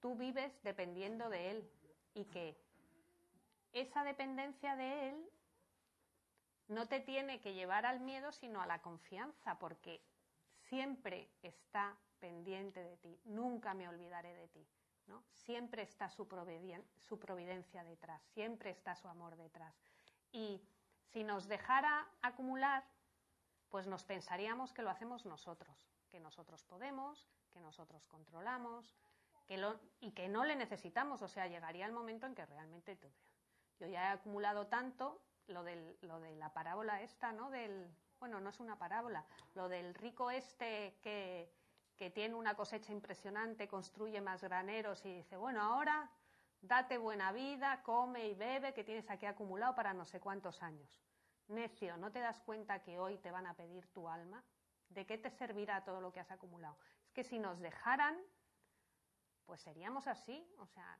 tú 0.00 0.16
vives 0.16 0.52
dependiendo 0.62 1.28
de 1.28 1.50
Él 1.50 1.70
y 2.14 2.24
que 2.24 2.56
esa 3.72 4.02
dependencia 4.04 4.76
de 4.76 5.10
Él 5.10 5.30
no 6.68 6.86
te 6.86 7.00
tiene 7.00 7.40
que 7.40 7.54
llevar 7.54 7.86
al 7.86 8.00
miedo, 8.00 8.32
sino 8.32 8.60
a 8.60 8.66
la 8.66 8.80
confianza, 8.80 9.58
porque 9.58 10.00
siempre 10.68 11.28
está 11.42 11.96
pendiente 12.20 12.82
de 12.82 12.96
ti, 12.98 13.20
nunca 13.24 13.74
me 13.74 13.88
olvidaré 13.88 14.34
de 14.34 14.48
ti. 14.48 14.66
Siempre 15.32 15.82
está 15.82 16.08
su, 16.08 16.28
su 16.98 17.18
providencia 17.18 17.82
detrás, 17.82 18.22
siempre 18.32 18.70
está 18.70 18.94
su 18.94 19.08
amor 19.08 19.36
detrás. 19.36 19.74
Y 20.30 20.62
si 21.12 21.24
nos 21.24 21.48
dejara 21.48 22.08
acumular, 22.22 22.84
pues 23.70 23.86
nos 23.86 24.04
pensaríamos 24.04 24.72
que 24.72 24.82
lo 24.82 24.90
hacemos 24.90 25.26
nosotros, 25.26 25.90
que 26.10 26.20
nosotros 26.20 26.62
podemos, 26.64 27.28
que 27.52 27.60
nosotros 27.60 28.06
controlamos, 28.06 28.94
y 30.00 30.12
que 30.12 30.28
no 30.28 30.44
le 30.44 30.56
necesitamos. 30.56 31.22
O 31.22 31.28
sea, 31.28 31.46
llegaría 31.46 31.86
el 31.86 31.92
momento 31.92 32.26
en 32.26 32.34
que 32.34 32.46
realmente 32.46 32.98
yo 33.78 33.86
ya 33.86 34.04
he 34.04 34.12
acumulado 34.12 34.66
tanto, 34.66 35.22
lo, 35.46 35.64
del, 35.64 35.96
lo 36.02 36.20
de 36.20 36.36
la 36.36 36.52
parábola 36.52 37.02
esta, 37.02 37.32
¿no? 37.32 37.50
Del, 37.50 37.90
bueno, 38.20 38.40
no 38.40 38.50
es 38.50 38.60
una 38.60 38.78
parábola, 38.78 39.24
lo 39.54 39.68
del 39.68 39.94
rico 39.94 40.30
este 40.30 40.98
que, 41.02 41.50
que 41.96 42.10
tiene 42.10 42.34
una 42.34 42.54
cosecha 42.54 42.92
impresionante, 42.92 43.66
construye 43.66 44.20
más 44.20 44.42
graneros 44.42 45.04
y 45.04 45.14
dice, 45.14 45.36
bueno, 45.36 45.62
ahora 45.62 46.10
date 46.60 46.98
buena 46.98 47.32
vida, 47.32 47.82
come 47.82 48.28
y 48.28 48.34
bebe, 48.34 48.72
que 48.74 48.84
tienes 48.84 49.10
aquí 49.10 49.26
acumulado 49.26 49.74
para 49.74 49.94
no 49.94 50.04
sé 50.04 50.20
cuántos 50.20 50.62
años. 50.62 51.02
Necio, 51.48 51.96
¿no 51.96 52.12
te 52.12 52.20
das 52.20 52.40
cuenta 52.40 52.80
que 52.82 52.98
hoy 52.98 53.18
te 53.18 53.30
van 53.30 53.46
a 53.46 53.54
pedir 53.54 53.88
tu 53.88 54.08
alma? 54.08 54.44
¿De 54.88 55.06
qué 55.06 55.18
te 55.18 55.30
servirá 55.30 55.82
todo 55.84 56.00
lo 56.00 56.12
que 56.12 56.20
has 56.20 56.30
acumulado? 56.30 56.76
Es 57.04 57.12
que 57.12 57.24
si 57.24 57.38
nos 57.38 57.58
dejaran, 57.60 58.16
pues 59.50 59.62
seríamos 59.62 60.06
así, 60.06 60.48
o 60.58 60.66
sea, 60.68 60.96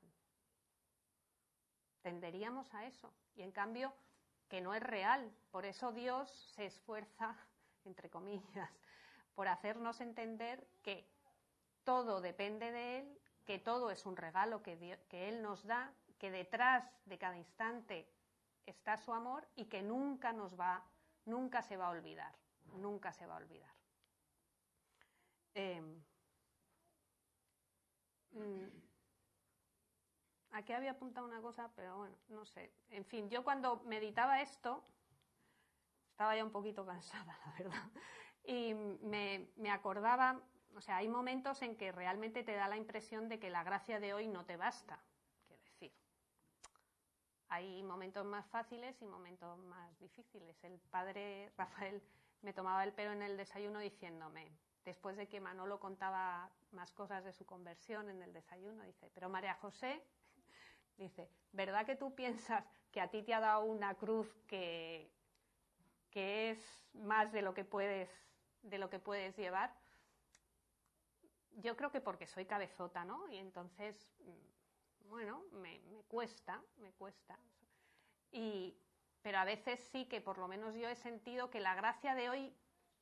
tenderíamos 2.03 2.75
a 2.75 2.85
eso. 2.85 3.15
Y 3.37 3.43
en 3.43 3.53
cambio, 3.53 3.95
que 4.49 4.61
no 4.61 4.75
es 4.75 4.83
real. 4.83 5.33
Por 5.53 5.65
eso 5.65 5.93
Dios 5.93 6.29
se 6.57 6.67
esfuerza, 6.67 7.37
entre 7.85 8.11
comillas, 8.11 8.69
por 9.37 9.47
hacernos 9.47 10.01
entender 10.01 10.67
que 10.83 11.09
todo 11.85 12.21
depende 12.21 12.73
de 12.73 12.99
Él, 12.99 13.21
que 13.47 13.61
todo 13.61 13.93
es 13.93 14.05
un 14.05 14.17
regalo 14.17 14.65
que, 14.65 14.99
que 15.09 15.29
Él 15.29 15.43
nos 15.43 15.65
da, 15.65 15.95
que 16.19 16.33
detrás 16.33 16.85
de 17.05 17.19
cada 17.19 17.37
instante 17.37 18.13
está 18.67 18.97
su 18.97 19.15
amor 19.15 19.47
y 19.55 19.67
que 19.67 19.81
nunca 19.81 20.33
nos 20.33 20.59
va, 20.59 20.85
nunca 21.25 21.63
se 21.63 21.77
va 21.77 21.87
a 21.87 21.91
olvidar, 21.91 22.35
nunca 22.79 23.13
se 23.13 23.27
va 23.27 23.35
a 23.35 23.37
olvidar. 23.37 23.73
Em, 25.55 26.03
aquí 30.53 30.73
había 30.73 30.93
apuntado 30.93 31.27
una 31.27 31.41
cosa, 31.41 31.71
pero 31.77 31.99
bueno, 31.99 32.17
no 32.29 32.45
sé. 32.45 32.73
En 32.91 33.05
fin, 33.05 33.29
yo 33.29 33.45
cuando 33.45 33.81
meditaba 33.85 34.41
esto, 34.41 34.85
estaba 36.11 36.37
ya 36.37 36.45
un 36.45 36.53
poquito 36.53 36.85
cansada, 36.85 37.39
la 37.47 37.53
verdad 37.53 37.91
y 38.45 38.75
me, 38.75 39.71
acordaba, 39.71 40.41
o 40.75 40.81
sea, 40.81 40.97
hay 40.97 41.09
momentos 41.09 41.63
en 41.63 41.77
que 41.77 41.93
realmente 41.93 42.43
te 42.43 42.55
da 42.55 42.69
la 42.69 42.77
impresión 42.77 43.29
de 43.29 43.39
que 43.39 43.51
la 43.51 43.63
gracia 43.63 44.01
de 44.01 44.15
hoy 44.15 44.29
no 44.29 44.45
te 44.45 44.57
basta, 44.57 45.03
quiero 45.47 45.63
decir. 45.63 45.93
Hay 47.49 47.83
momentos 47.83 48.25
más 48.25 48.47
fáciles 48.47 49.01
y 49.03 49.07
momentos 49.07 49.59
más 49.59 49.99
difíciles. 49.99 50.63
El 50.63 50.79
padre 50.91 51.53
Rafael 51.57 52.03
me 52.43 52.53
tomaba 52.53 52.85
el 52.85 52.93
pelo 52.93 53.13
en 53.13 53.23
el 53.23 53.37
desayuno 53.37 53.81
diciéndome, 53.81 54.51
después 54.85 55.17
de 55.17 55.29
que 55.29 55.41
Manolo 55.41 55.79
contaba 55.79 56.51
más 56.73 56.93
cosas 56.93 57.25
de 57.25 57.33
su 57.33 57.45
conversión 57.47 58.09
en 58.11 58.23
el 58.23 58.33
desayuno, 58.33 58.85
dice, 58.85 59.11
pero 59.15 59.29
María 59.29 59.55
José, 59.55 60.03
dice, 60.97 61.29
¿verdad 61.53 61.87
que 61.87 61.97
tú 61.97 62.15
piensas 62.15 62.65
que 62.91 63.01
a 63.01 63.09
ti 63.09 63.23
te 63.23 63.35
ha 63.35 63.41
dado 63.41 63.65
una 63.65 63.95
cruz 63.95 64.29
que 64.47 65.11
que 66.11 66.51
es 66.51 66.85
más 66.93 67.33
de 67.33 67.43
lo 67.43 67.55
que 67.55 67.65
puedes, 67.65 68.11
de 68.63 68.79
lo 68.79 68.91
que 68.91 68.99
puedes 68.99 69.37
llevar. 69.37 69.73
Yo 71.53 71.77
creo 71.77 71.91
que 71.91 72.01
porque 72.01 72.27
soy 72.27 72.47
cabezota, 72.47 73.05
¿no? 73.05 73.29
Y 73.29 73.39
entonces, 73.39 74.09
mm, 74.21 75.09
bueno, 75.09 75.43
me, 75.53 75.81
me 75.91 76.03
cuesta, 76.05 76.63
me 76.79 76.93
cuesta. 76.93 77.39
Y, 78.33 78.77
pero 79.23 79.39
a 79.39 79.45
veces 79.45 79.81
sí 79.93 80.07
que 80.07 80.21
por 80.21 80.39
lo 80.39 80.49
menos 80.49 80.75
yo 80.75 80.89
he 80.89 80.97
sentido 80.97 81.51
que 81.51 81.61
la 81.61 81.75
gracia 81.75 82.15
de 82.15 82.29
hoy 82.29 82.55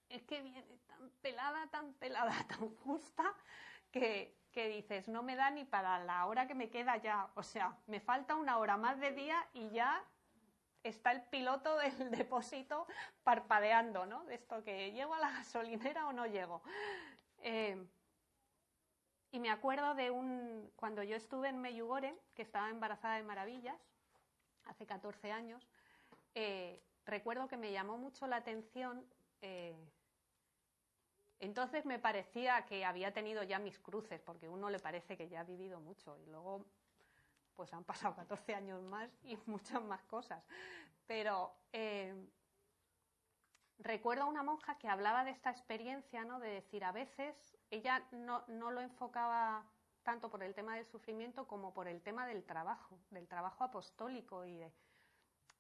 es 0.09 0.22
que 0.24 0.42
viene 0.42 0.62
tan 0.86 1.11
pelada, 1.20 1.66
tan 1.70 1.92
pelada, 1.94 2.32
tan 2.48 2.74
justa, 2.76 3.34
que, 3.90 4.36
que 4.52 4.68
dices, 4.68 5.09
no 5.09 5.22
me 5.22 5.36
da 5.36 5.50
ni 5.50 5.64
para 5.64 5.98
la 6.04 6.26
hora 6.26 6.46
que 6.46 6.54
me 6.54 6.70
queda 6.70 6.96
ya. 6.96 7.30
O 7.34 7.42
sea, 7.42 7.76
me 7.86 8.00
falta 8.00 8.36
una 8.36 8.59
hora 8.59 8.76
más 8.76 8.98
de 9.00 9.12
día 9.12 9.46
y 9.52 9.70
ya 9.70 10.04
está 10.82 11.12
el 11.12 11.22
piloto 11.22 11.76
del 11.76 12.11
depósito 12.11 12.86
parpadeando, 13.22 14.06
¿no? 14.06 14.24
De 14.24 14.34
esto 14.34 14.62
que 14.64 14.92
llego 14.92 15.14
a 15.14 15.20
la 15.20 15.30
gasolinera 15.30 16.06
o 16.06 16.12
no 16.12 16.26
llego. 16.26 16.62
Eh, 17.40 17.86
y 19.30 19.40
me 19.40 19.50
acuerdo 19.50 19.94
de 19.94 20.11
un, 20.11 20.70
cuando 20.76 21.02
yo 21.02 21.14
estuve 21.16 21.48
en 21.48 21.61
Meyugore, 21.61 22.16
que 22.34 22.42
estaba 22.42 22.70
embarazada 22.70 23.16
de 23.16 23.24
maravillas, 23.24 23.76
hace 24.64 24.86
14 24.86 25.32
años, 25.32 25.68
eh, 26.34 26.82
recuerdo 27.04 27.48
que 27.48 27.56
me 27.56 27.72
llamó 27.72 27.98
mucho 27.98 28.26
la 28.26 28.36
atención. 28.36 29.04
Eh, 29.42 29.76
entonces 31.41 31.84
me 31.84 31.99
parecía 31.99 32.66
que 32.66 32.84
había 32.84 33.12
tenido 33.12 33.43
ya 33.43 33.59
mis 33.59 33.78
cruces, 33.78 34.20
porque 34.20 34.49
uno 34.49 34.70
le 34.70 34.78
parece 34.78 35.16
que 35.16 35.28
ya 35.28 35.41
ha 35.41 35.45
vivido 35.45 35.80
mucho 35.80 36.18
y 36.18 36.26
luego 36.26 36.64
pues 37.55 37.72
han 37.72 37.84
pasado 37.84 38.14
14 38.14 38.55
años 38.55 38.82
más 38.82 39.11
y 39.24 39.36
muchas 39.47 39.82
más 39.82 40.03
cosas. 40.05 40.45
Pero 41.07 41.53
eh, 41.72 42.14
recuerdo 43.78 44.24
a 44.24 44.26
una 44.26 44.43
monja 44.43 44.78
que 44.78 44.89
hablaba 44.89 45.24
de 45.24 45.30
esta 45.30 45.51
experiencia, 45.51 46.24
¿no? 46.24 46.41
De 46.41 46.51
decir, 46.51 46.84
a 46.84 46.93
veces 46.93 47.57
ella 47.70 48.07
no, 48.12 48.45
no 48.49 48.70
lo 48.70 48.80
enfocaba 48.80 49.64
tanto 50.03 50.30
por 50.30 50.43
el 50.43 50.55
tema 50.55 50.76
del 50.76 50.86
sufrimiento 50.86 51.47
como 51.47 51.74
por 51.74 51.86
el 51.86 52.01
tema 52.01 52.26
del 52.26 52.45
trabajo, 52.45 52.99
del 53.11 53.28
trabajo 53.28 53.64
apostólico 53.64 54.45
y 54.45 54.57
de 54.57 54.72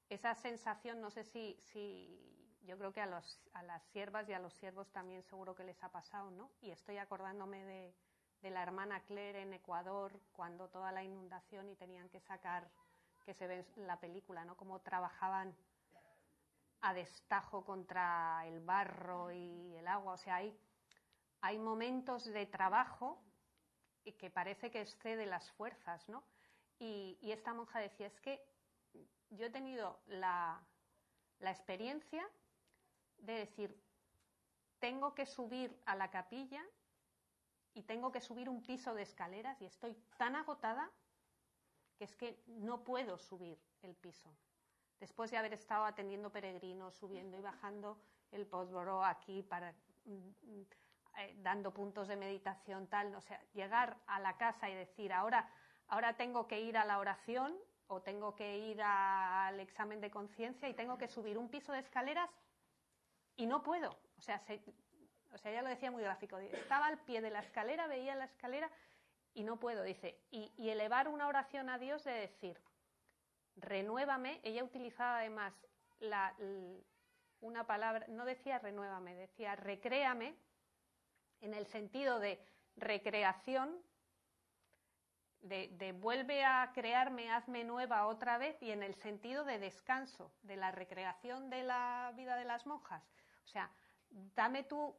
esa 0.08 0.34
sensación, 0.34 1.00
no 1.00 1.10
sé 1.10 1.24
si, 1.24 1.58
si 1.60 2.37
yo 2.68 2.76
creo 2.76 2.92
que 2.92 3.00
a, 3.00 3.06
los, 3.06 3.40
a 3.54 3.62
las 3.62 3.82
siervas 3.84 4.28
y 4.28 4.34
a 4.34 4.38
los 4.38 4.52
siervos 4.52 4.92
también 4.92 5.22
seguro 5.22 5.54
que 5.54 5.64
les 5.64 5.82
ha 5.82 5.90
pasado, 5.90 6.30
¿no? 6.30 6.50
Y 6.60 6.70
estoy 6.70 6.98
acordándome 6.98 7.64
de, 7.64 7.94
la 8.50 8.62
hermana 8.62 9.00
Claire 9.00 9.40
en 9.40 9.54
Ecuador 9.54 10.20
cuando 10.32 10.68
toda 10.68 10.92
la 10.92 11.02
inundación 11.02 11.70
y 11.70 11.76
tenían 11.76 12.10
que 12.10 12.20
sacar, 12.20 12.70
que 13.24 13.32
se 13.32 13.46
ve 13.46 13.64
la 13.76 13.98
película, 13.98 14.44
¿no? 14.44 14.54
Cómo 14.54 14.80
trabajaban 14.80 15.56
a 16.82 16.92
destajo 16.92 17.64
contra 17.64 18.46
el 18.46 18.60
barro 18.60 19.32
y 19.32 19.74
el 19.74 19.88
agua. 19.88 20.12
O 20.12 20.18
sea, 20.18 20.36
hay, 20.36 21.58
momentos 21.58 22.26
de 22.26 22.46
trabajo 22.46 23.24
que 24.18 24.30
parece 24.30 24.70
que 24.70 24.82
excede 24.82 25.26
las 25.26 25.50
fuerzas, 25.52 26.06
¿no? 26.08 26.22
Y, 26.78 27.18
esta 27.22 27.54
monja 27.54 27.80
decía, 27.80 28.06
es 28.06 28.20
que 28.20 28.42
yo 29.30 29.46
he 29.46 29.50
tenido 29.50 30.00
la 30.06 30.62
experiencia 31.40 32.28
de 33.20 33.34
decir, 33.34 33.80
tengo 34.78 35.14
que 35.14 35.26
subir 35.26 35.76
a 35.86 35.96
la 35.96 36.10
capilla 36.10 36.64
y 37.74 37.82
tengo 37.82 38.10
que 38.12 38.20
subir 38.20 38.48
un 38.48 38.62
piso 38.62 38.94
de 38.94 39.02
escaleras 39.02 39.60
y 39.60 39.66
estoy 39.66 39.94
tan 40.16 40.36
agotada 40.36 40.90
que 41.96 42.04
es 42.04 42.14
que 42.14 42.42
no 42.46 42.84
puedo 42.84 43.18
subir 43.18 43.58
el 43.82 43.94
piso. 43.94 44.32
Después 45.00 45.30
de 45.30 45.36
haber 45.36 45.52
estado 45.52 45.84
atendiendo 45.84 46.30
peregrinos, 46.30 46.94
subiendo 46.94 47.36
y 47.36 47.40
bajando 47.40 48.00
el 48.30 48.46
Postboro 48.46 49.04
aquí 49.04 49.42
para 49.42 49.72
mm, 50.04 50.60
eh, 51.18 51.36
dando 51.38 51.72
puntos 51.72 52.08
de 52.08 52.16
meditación 52.16 52.86
tal, 52.86 53.14
o 53.14 53.20
sea, 53.20 53.42
llegar 53.52 53.96
a 54.06 54.20
la 54.20 54.36
casa 54.36 54.70
y 54.70 54.74
decir, 54.74 55.12
ahora 55.12 55.48
ahora 55.88 56.16
tengo 56.16 56.46
que 56.46 56.60
ir 56.60 56.76
a 56.76 56.84
la 56.84 56.98
oración 56.98 57.56
o 57.88 58.02
tengo 58.02 58.34
que 58.34 58.58
ir 58.58 58.80
al 58.82 59.58
examen 59.60 60.00
de 60.00 60.10
conciencia 60.10 60.68
y 60.68 60.74
tengo 60.74 60.98
que 60.98 61.08
subir 61.08 61.38
un 61.38 61.48
piso 61.48 61.72
de 61.72 61.80
escaleras 61.80 62.30
y 63.38 63.46
no 63.46 63.62
puedo. 63.62 63.98
O 64.18 64.20
sea, 64.22 64.38
se, 64.40 64.60
o 65.32 65.38
sea, 65.38 65.50
ella 65.50 65.62
lo 65.62 65.68
decía 65.70 65.90
muy 65.90 66.02
gráfico, 66.02 66.36
estaba 66.38 66.86
al 66.86 66.98
pie 66.98 67.22
de 67.22 67.30
la 67.30 67.40
escalera, 67.40 67.86
veía 67.86 68.14
la 68.14 68.26
escalera 68.26 68.70
y 69.32 69.44
no 69.44 69.58
puedo, 69.58 69.82
dice, 69.82 70.20
y, 70.30 70.52
elevar 70.68 71.08
una 71.08 71.28
oración 71.28 71.70
a 71.70 71.78
Dios 71.78 72.04
de 72.04 72.12
decir, 72.12 72.60
renuévame, 73.56 74.40
ella 74.42 74.64
utilizaba 74.64 75.18
además 75.18 75.54
la, 76.00 76.34
una 77.40 77.66
palabra, 77.66 78.06
no 78.08 78.24
decía 78.24 78.58
renuévame, 78.58 79.14
decía 79.14 79.54
recréame, 79.56 80.36
en 81.40 81.54
el 81.54 81.66
sentido 81.66 82.18
de 82.18 82.44
recreación, 82.76 83.80
de, 85.40 85.68
de, 85.74 85.92
vuelve 85.92 86.44
a 86.44 86.72
crearme, 86.74 87.30
hazme 87.30 87.62
nueva 87.62 88.06
otra 88.06 88.38
vez, 88.38 88.60
y 88.60 88.72
en 88.72 88.82
el 88.82 88.96
sentido 88.96 89.44
de 89.44 89.60
descanso, 89.60 90.32
de 90.42 90.56
la 90.56 90.72
recreación 90.72 91.48
de 91.48 91.62
la 91.62 92.12
vida 92.16 92.34
de 92.34 92.44
las 92.44 92.66
monjas. 92.66 93.08
O 93.48 93.50
sea, 93.50 93.70
dame 94.36 94.62
tú, 94.62 94.94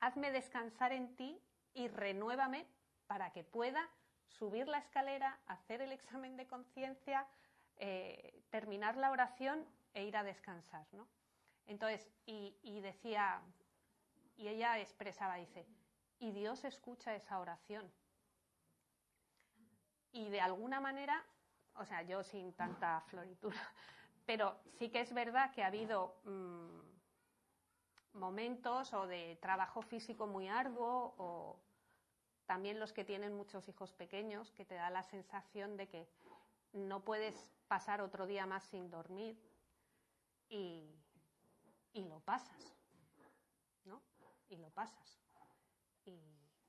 hazme 0.00 0.32
descansar 0.32 0.92
en 0.92 1.14
ti 1.14 1.40
y 1.74 1.86
renuévame 1.86 2.66
para 3.06 3.30
que 3.30 3.44
pueda 3.44 3.88
subir 4.26 4.66
la 4.66 4.78
escalera, 4.78 5.38
hacer 5.46 5.80
el 5.80 5.92
examen 5.92 6.36
de 6.36 6.48
conciencia, 6.48 7.24
eh, 7.76 8.42
terminar 8.50 8.96
la 8.96 9.12
oración 9.12 9.64
e 9.94 10.02
ir 10.02 10.16
a 10.16 10.24
descansar, 10.24 10.86
¿no? 10.92 11.06
Entonces, 11.66 12.10
y, 12.26 12.80
decía, 12.80 13.40
y 14.36 14.48
ella 14.48 14.80
expresaba, 14.80 15.36
dice, 15.36 15.64
y 16.18 16.32
Dios 16.32 16.64
escucha 16.64 17.14
esa 17.14 17.38
oración. 17.38 17.88
Y 20.10 20.30
de 20.30 20.40
alguna 20.40 20.80
manera, 20.80 21.24
o 21.74 21.84
sea, 21.84 22.02
yo 22.02 22.24
sin 22.24 22.54
tanta 22.54 23.02
floritura, 23.02 23.60
pero 24.26 24.58
sí 24.78 24.90
que 24.90 25.00
es 25.00 25.12
verdad 25.12 25.52
que 25.52 25.62
ha 25.62 25.68
habido 25.68 26.20
mmm, 26.24 26.87
momentos 28.12 28.92
o 28.94 29.06
de 29.06 29.36
trabajo 29.40 29.82
físico 29.82 30.26
muy 30.26 30.48
arduo 30.48 31.14
o 31.18 31.60
también 32.46 32.80
los 32.80 32.92
que 32.92 33.04
tienen 33.04 33.36
muchos 33.36 33.68
hijos 33.68 33.92
pequeños, 33.92 34.50
que 34.52 34.64
te 34.64 34.74
da 34.74 34.90
la 34.90 35.02
sensación 35.02 35.76
de 35.76 35.88
que 35.88 36.08
no 36.72 37.04
puedes 37.04 37.52
pasar 37.68 38.00
otro 38.00 38.26
día 38.26 38.46
más 38.46 38.64
sin 38.64 38.90
dormir 38.90 39.38
y, 40.48 40.98
y 41.92 42.04
lo 42.04 42.20
pasas, 42.20 42.74
¿no? 43.84 44.00
Y 44.48 44.56
lo 44.56 44.70
pasas. 44.70 45.20
Y, 46.04 46.18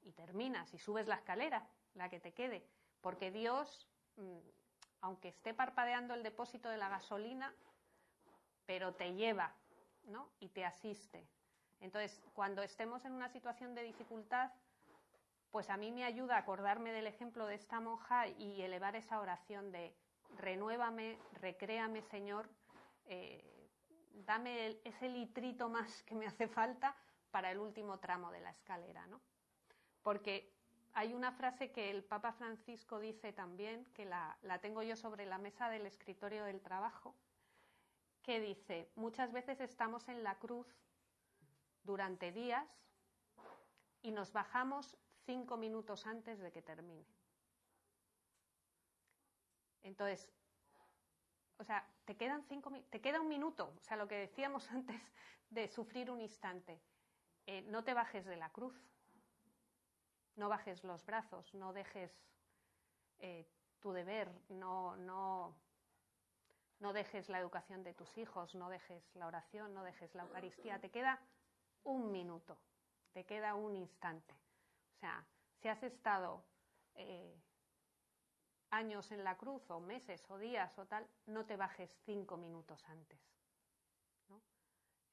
y, 0.02 0.12
terminas 0.12 0.74
y 0.74 0.80
subes 0.80 1.08
la 1.08 1.16
escalera, 1.16 1.66
la 1.94 2.10
que 2.10 2.20
te 2.20 2.34
quede, 2.34 2.68
porque 3.00 3.32
Dios, 3.32 3.88
mm, 4.18 4.40
aunque 5.02 5.30
esté 5.30 5.54
parpadeando 5.54 6.14
el 6.14 6.24
depósito 6.24 6.68
de 6.68 6.78
la 6.78 6.90
gasolina, 6.90 7.56
pero 8.66 8.94
te 8.96 9.14
lleva, 9.14 9.56
Y 10.40 10.50
te 10.50 10.66
asiste. 10.66 11.28
Entonces, 11.80 12.22
cuando 12.34 12.62
estemos 12.62 13.06
en 13.06 13.14
una 13.14 13.30
situación 13.30 13.76
de 13.76 13.84
dificultad, 13.84 14.52
pues 15.52 15.70
a 15.70 15.78
mí 15.78 15.92
me 15.92 16.04
ayuda 16.04 16.36
a 16.36 16.40
acordarme 16.40 16.92
del 16.92 17.08
ejemplo 17.08 17.46
de 17.46 17.56
esta 17.56 17.80
monja 17.80 18.28
y 18.28 18.62
elevar 18.62 18.96
esa 18.96 19.20
oración 19.20 19.72
de 19.72 19.96
renuévame, 20.38 21.18
recréame, 21.42 22.02
Señor, 22.04 22.50
eh, 23.06 23.70
dame 24.26 24.80
ese 24.84 25.10
litrito 25.10 25.70
más 25.70 26.04
que 26.04 26.16
me 26.16 26.28
hace 26.28 26.48
falta 26.48 26.96
para 27.32 27.52
el 27.52 27.58
último 27.60 28.00
tramo 28.00 28.32
de 28.32 28.42
la 28.42 28.52
escalera, 28.52 29.06
¿no? 29.08 29.22
Porque 30.04 30.52
hay 30.94 31.14
una 31.14 31.32
frase 31.32 31.72
que 31.72 31.90
el 31.90 32.04
Papa 32.04 32.34
Francisco 32.34 33.00
dice 33.00 33.34
también, 33.34 33.86
que 33.94 34.06
la, 34.06 34.38
la 34.42 34.60
tengo 34.60 34.84
yo 34.84 34.96
sobre 34.96 35.26
la 35.26 35.38
mesa 35.38 35.70
del 35.70 35.86
escritorio 35.86 36.44
del 36.46 36.62
trabajo, 36.62 37.16
que 38.24 38.40
dice, 38.40 38.92
muchas 38.96 39.32
veces 39.32 39.60
estamos 39.60 40.08
en 40.10 40.24
la 40.24 40.38
cruz 40.38 40.68
durante 41.84 42.32
días 42.32 42.68
y 44.02 44.12
nos 44.12 44.32
bajamos 44.34 44.98
cinco 45.26 45.58
minutos 45.58 46.06
antes 46.06 46.40
de 46.40 46.52
que 46.52 46.62
termine. 46.62 47.06
Entonces, 49.84 50.30
o 51.58 51.64
sea, 51.64 51.86
te 52.06 52.16
quedan 52.16 52.44
cinco, 52.44 52.72
te 52.90 53.02
queda 53.02 53.22
un 53.22 53.28
minuto, 53.28 53.74
o 53.78 53.82
sea, 53.82 53.98
lo 53.98 54.08
que 54.08 54.16
decíamos 54.16 54.70
antes 54.72 55.02
de 55.50 55.68
sufrir 55.68 56.10
un 56.12 56.22
instante. 56.22 56.82
Eh, 57.46 57.64
no 57.64 57.84
te 57.84 57.94
bajes 57.94 58.26
de 58.26 58.36
la 58.36 58.52
cruz, 58.52 58.76
no 60.36 60.50
bajes 60.50 60.84
los 60.84 61.06
brazos, 61.06 61.54
no 61.54 61.74
dejes 61.74 62.12
eh, 63.20 63.48
tu 63.80 63.92
deber, 63.92 64.30
no, 64.50 64.96
no, 64.98 65.56
no 66.80 66.94
dejes 66.94 67.30
la 67.30 67.40
educación 67.40 67.84
de 67.84 67.94
tus 67.94 68.18
hijos, 68.18 68.56
no 68.56 68.70
dejes 68.70 69.04
la 69.16 69.28
oración, 69.28 69.74
no 69.74 69.84
dejes 69.84 70.14
la 70.16 70.24
Eucaristía. 70.24 70.80
Te 70.80 70.90
queda 70.90 71.20
un 71.84 72.12
minuto, 72.12 72.58
te 73.14 73.26
queda 73.26 73.56
un 73.56 73.76
instante. 73.76 74.34
O 74.96 75.00
sea, 75.00 75.26
si 75.62 75.68
has 75.68 75.82
estado 75.84 76.44
eh, 76.96 77.38
años 78.72 79.12
en 79.12 79.24
la 79.24 79.38
cruz 79.38 79.70
o 79.70 79.80
meses 79.80 80.24
o 80.30 80.38
días 80.38 80.78
o 80.78 80.86
tal, 80.86 81.08
no 81.26 81.46
te 81.46 81.58
bajes 81.58 81.90
cinco 82.06 82.38
minutos 82.38 82.84
antes. 82.86 83.20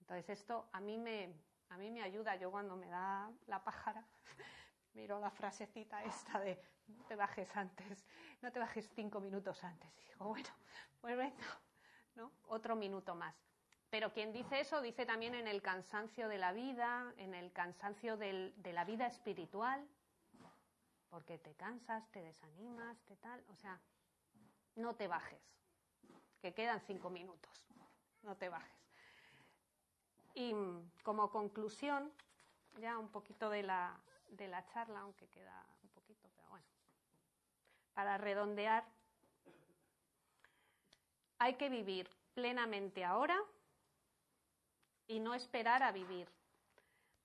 Entonces 0.01 0.39
esto 0.39 0.69
a 0.73 0.81
mí 0.81 0.99
me, 0.99 1.35
a 1.69 1.79
mí 1.79 1.91
me 1.91 2.03
ayuda. 2.03 2.37
Yo 2.37 2.53
cuando 2.53 2.77
me 2.77 2.89
da 2.89 3.29
la 3.47 3.65
pájara, 3.65 4.07
miro 4.97 5.21
la 5.21 5.31
frasecita 5.31 6.03
esta 6.05 6.41
de 6.41 6.59
no 6.89 7.05
te 7.05 7.17
bajes 7.17 7.55
antes, 7.57 8.05
no 8.41 8.51
te 8.51 8.59
bajes 8.59 8.91
cinco 8.95 9.21
minutos 9.21 9.63
antes. 9.63 9.91
Y 10.01 10.05
digo, 10.09 10.27
bueno, 10.27 10.49
pues 11.01 11.17
venga, 11.17 11.61
¿no? 12.17 12.33
Otro 12.49 12.75
minuto 12.75 13.15
más. 13.15 13.37
Pero 13.91 14.13
quien 14.13 14.33
dice 14.33 14.61
eso 14.61 14.81
dice 14.81 15.07
también 15.07 15.35
en 15.35 15.47
el 15.47 15.63
cansancio 15.63 16.29
de 16.29 16.39
la 16.39 16.53
vida, 16.53 17.13
en 17.19 17.35
el 17.35 17.53
cansancio 17.53 18.17
de 18.17 18.73
la 18.73 18.85
vida 18.85 19.07
espiritual, 19.07 19.87
porque 21.11 21.39
te 21.39 21.55
cansas, 21.55 22.11
te 22.11 22.21
desanimas, 22.21 22.99
te 23.05 23.17
tal. 23.17 23.45
O 23.49 23.57
sea, 23.57 23.81
no 24.75 24.97
te 24.97 25.07
bajes, 25.07 25.41
que 26.41 26.53
quedan 26.53 26.81
cinco 26.81 27.11
minutos, 27.11 27.65
no 28.23 28.37
te 28.37 28.49
bajes. 28.49 28.73
Y 30.35 30.55
como 31.03 31.31
conclusión, 31.31 32.13
ya 32.79 32.99
un 32.99 33.09
poquito 33.09 33.49
de 33.49 33.63
la, 33.63 33.99
de 34.29 34.49
la 34.49 34.65
charla, 34.67 35.01
aunque 35.01 35.29
queda 35.29 35.67
un 35.83 35.89
poquito, 35.91 36.29
pero 36.35 36.49
bueno, 36.49 36.67
para 37.95 38.19
redondear, 38.19 38.85
hay 41.39 41.55
que 41.55 41.69
vivir 41.69 42.11
plenamente 42.35 43.05
ahora 43.05 43.39
y 45.07 45.21
no 45.21 45.35
esperar 45.35 45.83
a 45.83 45.93
vivir, 45.93 46.29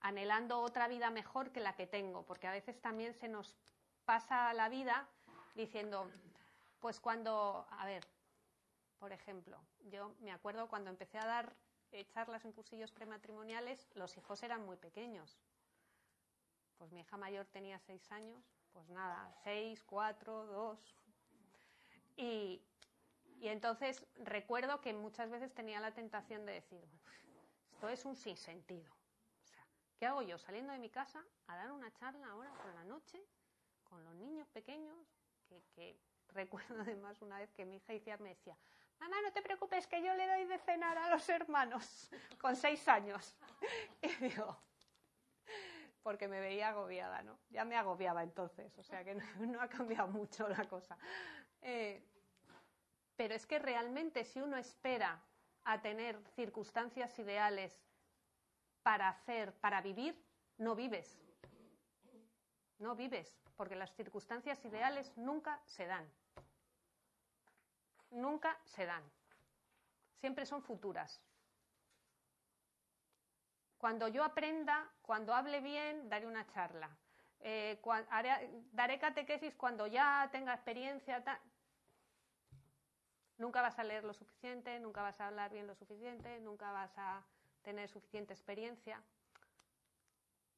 anhelando 0.01 0.59
otra 0.59 0.87
vida 0.87 1.09
mejor 1.09 1.51
que 1.51 1.59
la 1.59 1.75
que 1.75 1.87
tengo, 1.87 2.23
porque 2.23 2.47
a 2.47 2.51
veces 2.51 2.79
también 2.81 3.13
se 3.13 3.27
nos 3.27 3.55
pasa 4.05 4.53
la 4.53 4.69
vida 4.69 5.07
diciendo, 5.55 6.09
pues 6.79 6.99
cuando, 6.99 7.65
a 7.71 7.85
ver, 7.85 8.07
por 8.99 9.11
ejemplo, 9.11 9.59
yo 9.89 10.13
me 10.19 10.31
acuerdo 10.31 10.67
cuando 10.67 10.89
empecé 10.89 11.17
a 11.17 11.25
dar 11.25 11.55
eh, 11.91 12.05
charlas 12.05 12.45
en 12.45 12.53
cursillos 12.53 12.91
prematrimoniales, 12.91 13.87
los 13.95 14.15
hijos 14.17 14.43
eran 14.43 14.65
muy 14.65 14.77
pequeños. 14.77 15.37
Pues 16.81 16.91
mi 16.93 17.01
hija 17.01 17.15
mayor 17.15 17.45
tenía 17.45 17.77
seis 17.77 18.11
años, 18.11 18.43
pues 18.73 18.89
nada, 18.89 19.31
seis, 19.43 19.83
cuatro, 19.83 20.47
dos. 20.47 20.79
Y, 22.17 22.59
y 23.39 23.49
entonces 23.49 24.03
recuerdo 24.15 24.81
que 24.81 24.91
muchas 24.91 25.29
veces 25.29 25.53
tenía 25.53 25.79
la 25.79 25.91
tentación 25.93 26.43
de 26.43 26.53
decir, 26.53 26.83
esto 27.71 27.87
es 27.87 28.03
un 28.03 28.15
sinsentido. 28.15 28.91
O 28.91 29.47
sea, 29.47 29.63
¿qué 29.99 30.07
hago 30.07 30.23
yo 30.23 30.39
saliendo 30.39 30.73
de 30.73 30.79
mi 30.79 30.89
casa 30.89 31.23
a 31.45 31.55
dar 31.55 31.71
una 31.71 31.93
charla 31.93 32.27
ahora 32.31 32.51
por 32.63 32.73
la 32.73 32.83
noche 32.85 33.23
con 33.83 34.03
los 34.03 34.15
niños 34.15 34.47
pequeños? 34.47 34.97
Que, 35.75 35.95
recuerdo 36.29 36.81
además 36.81 37.21
una 37.21 37.37
vez 37.37 37.53
que 37.53 37.63
mi 37.63 37.75
hija 37.75 37.93
decía, 37.93 38.17
me 38.17 38.29
decía, 38.29 38.57
mamá, 38.99 39.21
no 39.21 39.31
te 39.31 39.43
preocupes 39.43 39.85
que 39.85 40.01
yo 40.01 40.15
le 40.15 40.25
doy 40.25 40.45
de 40.45 40.57
cenar 40.57 40.97
a 40.97 41.11
los 41.11 41.29
hermanos 41.29 42.09
con 42.39 42.55
seis 42.55 42.87
años. 42.87 43.37
Y 44.01 44.07
digo, 44.15 44.57
porque 46.03 46.27
me 46.27 46.39
veía 46.39 46.69
agobiada, 46.69 47.21
¿no? 47.21 47.39
Ya 47.49 47.65
me 47.65 47.75
agobiaba 47.75 48.23
entonces, 48.23 48.77
o 48.77 48.83
sea 48.83 49.03
que 49.03 49.15
no, 49.39 49.61
ha 49.61 49.67
cambiado 49.67 50.07
mucho 50.07 50.47
la 50.47 50.67
cosa. 50.67 50.97
Eh, 51.61 52.03
pero 53.15 53.35
es 53.35 53.45
que 53.45 53.59
realmente 53.59 54.23
si 54.23 54.41
uno 54.41 54.57
espera 54.57 55.21
a 55.63 55.81
tener 55.81 56.19
circunstancias 56.35 57.17
ideales 57.19 57.83
para 58.81 59.09
hacer, 59.09 59.53
para 59.59 59.81
vivir, 59.81 60.19
no 60.57 60.75
vives. 60.75 61.19
No 62.79 62.95
vives, 62.95 63.37
porque 63.55 63.75
las 63.75 63.93
circunstancias 63.93 64.63
ideales 64.65 65.15
nunca 65.15 65.61
se 65.65 65.85
dan. 65.85 66.11
Nunca 68.09 68.59
se 68.65 68.87
dan. 68.87 69.03
Siempre 70.19 70.47
son 70.47 70.63
futuras. 70.63 71.21
Cuando 73.81 74.07
yo 74.07 74.23
aprenda, 74.23 74.87
cuando 75.01 75.33
hable 75.33 75.59
bien, 75.59 76.07
daré 76.07 76.27
una 76.27 76.45
charla. 76.45 76.95
Eh, 77.39 77.81
daré 78.71 78.99
catequesis 78.99 79.55
cuando 79.55 79.87
ya 79.87 80.29
tenga 80.31 80.53
experiencia. 80.53 81.23
Nunca 83.39 83.63
vas 83.63 83.79
a 83.79 83.83
leer 83.83 84.03
lo 84.03 84.13
suficiente, 84.13 84.79
nunca 84.79 85.01
vas 85.01 85.19
a 85.19 85.25
hablar 85.25 85.51
bien 85.51 85.65
lo 85.65 85.73
suficiente, 85.73 86.39
nunca 86.41 86.71
vas 86.71 86.95
a 86.95 87.25
tener 87.63 87.89
suficiente 87.89 88.33
experiencia. 88.33 89.01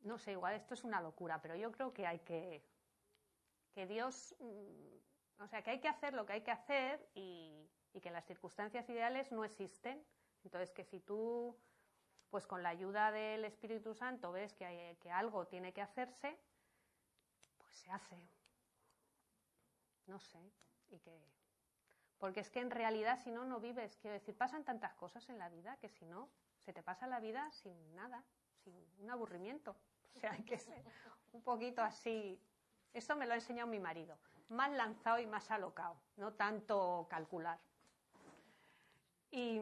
No 0.02 0.18
sé, 0.18 0.34
igual 0.34 0.56
esto 0.56 0.74
es 0.74 0.84
una 0.84 1.00
locura, 1.00 1.42
pero 1.42 1.56
yo 1.56 1.72
creo 1.72 1.94
que 1.94 2.06
hay 2.06 2.20
que, 2.20 2.62
que 3.74 3.88
Dios, 3.88 4.36
mm, 4.40 5.44
o 5.44 5.48
sea, 5.48 5.62
que 5.62 5.72
hay 5.72 5.80
que 5.80 5.88
hacer 5.88 6.14
lo 6.14 6.26
que 6.26 6.34
hay 6.34 6.42
que 6.42 6.52
hacer 6.52 7.10
y, 7.14 7.70
que 8.02 8.12
las 8.12 8.26
circunstancias 8.26 8.90
ideales 8.90 9.32
no 9.32 9.46
existen. 9.46 10.04
Entonces, 10.44 10.72
que 10.72 10.84
si 10.84 11.00
tú, 11.00 11.56
pues 12.34 12.48
con 12.48 12.64
la 12.64 12.70
ayuda 12.70 13.12
del 13.12 13.46
Espíritu 13.46 13.94
Santo 13.94 14.32
ves 14.32 14.56
que, 14.56 14.98
que 15.00 15.12
algo 15.12 15.46
tiene 15.46 15.72
que 15.72 15.84
hacerse, 15.84 16.36
pues 17.60 17.76
se 17.76 17.92
hace. 17.92 18.18
No 20.08 20.18
sé, 20.18 20.40
y 20.90 20.98
que 20.98 21.16
porque 22.18 22.40
es 22.40 22.50
que 22.50 22.60
en 22.60 22.72
realidad 22.72 23.20
si 23.24 23.30
no, 23.30 23.46
no 23.46 23.60
vives. 23.60 23.98
Quiero 23.98 24.16
decir, 24.16 24.36
pasan 24.36 24.64
tantas 24.64 24.96
cosas 24.96 25.30
en 25.30 25.38
la 25.38 25.48
vida 25.50 25.78
que 25.78 25.90
si 25.90 26.06
no, 26.08 26.28
se 26.66 26.74
te 26.74 26.82
pasa 26.82 27.06
la 27.06 27.20
vida 27.20 27.52
sin 27.52 27.96
nada, 27.96 28.24
sin 28.64 28.74
un 28.98 29.12
aburrimiento. 29.12 29.76
O 30.16 30.20
sea, 30.20 30.32
hay 30.32 30.44
que 30.44 30.58
ser 30.58 30.84
un 31.34 31.44
poquito 31.44 31.84
así. 31.84 32.42
Eso 32.94 33.16
me 33.16 33.28
lo 33.28 33.34
ha 33.34 33.36
enseñado 33.36 33.68
mi 33.68 33.80
marido. 33.80 34.18
Más 34.50 34.72
lanzado 34.72 35.20
y 35.20 35.28
más 35.28 35.52
alocado, 35.52 35.98
no 36.18 36.34
tanto 36.34 37.06
calcular. 37.12 37.60
Y, 39.30 39.62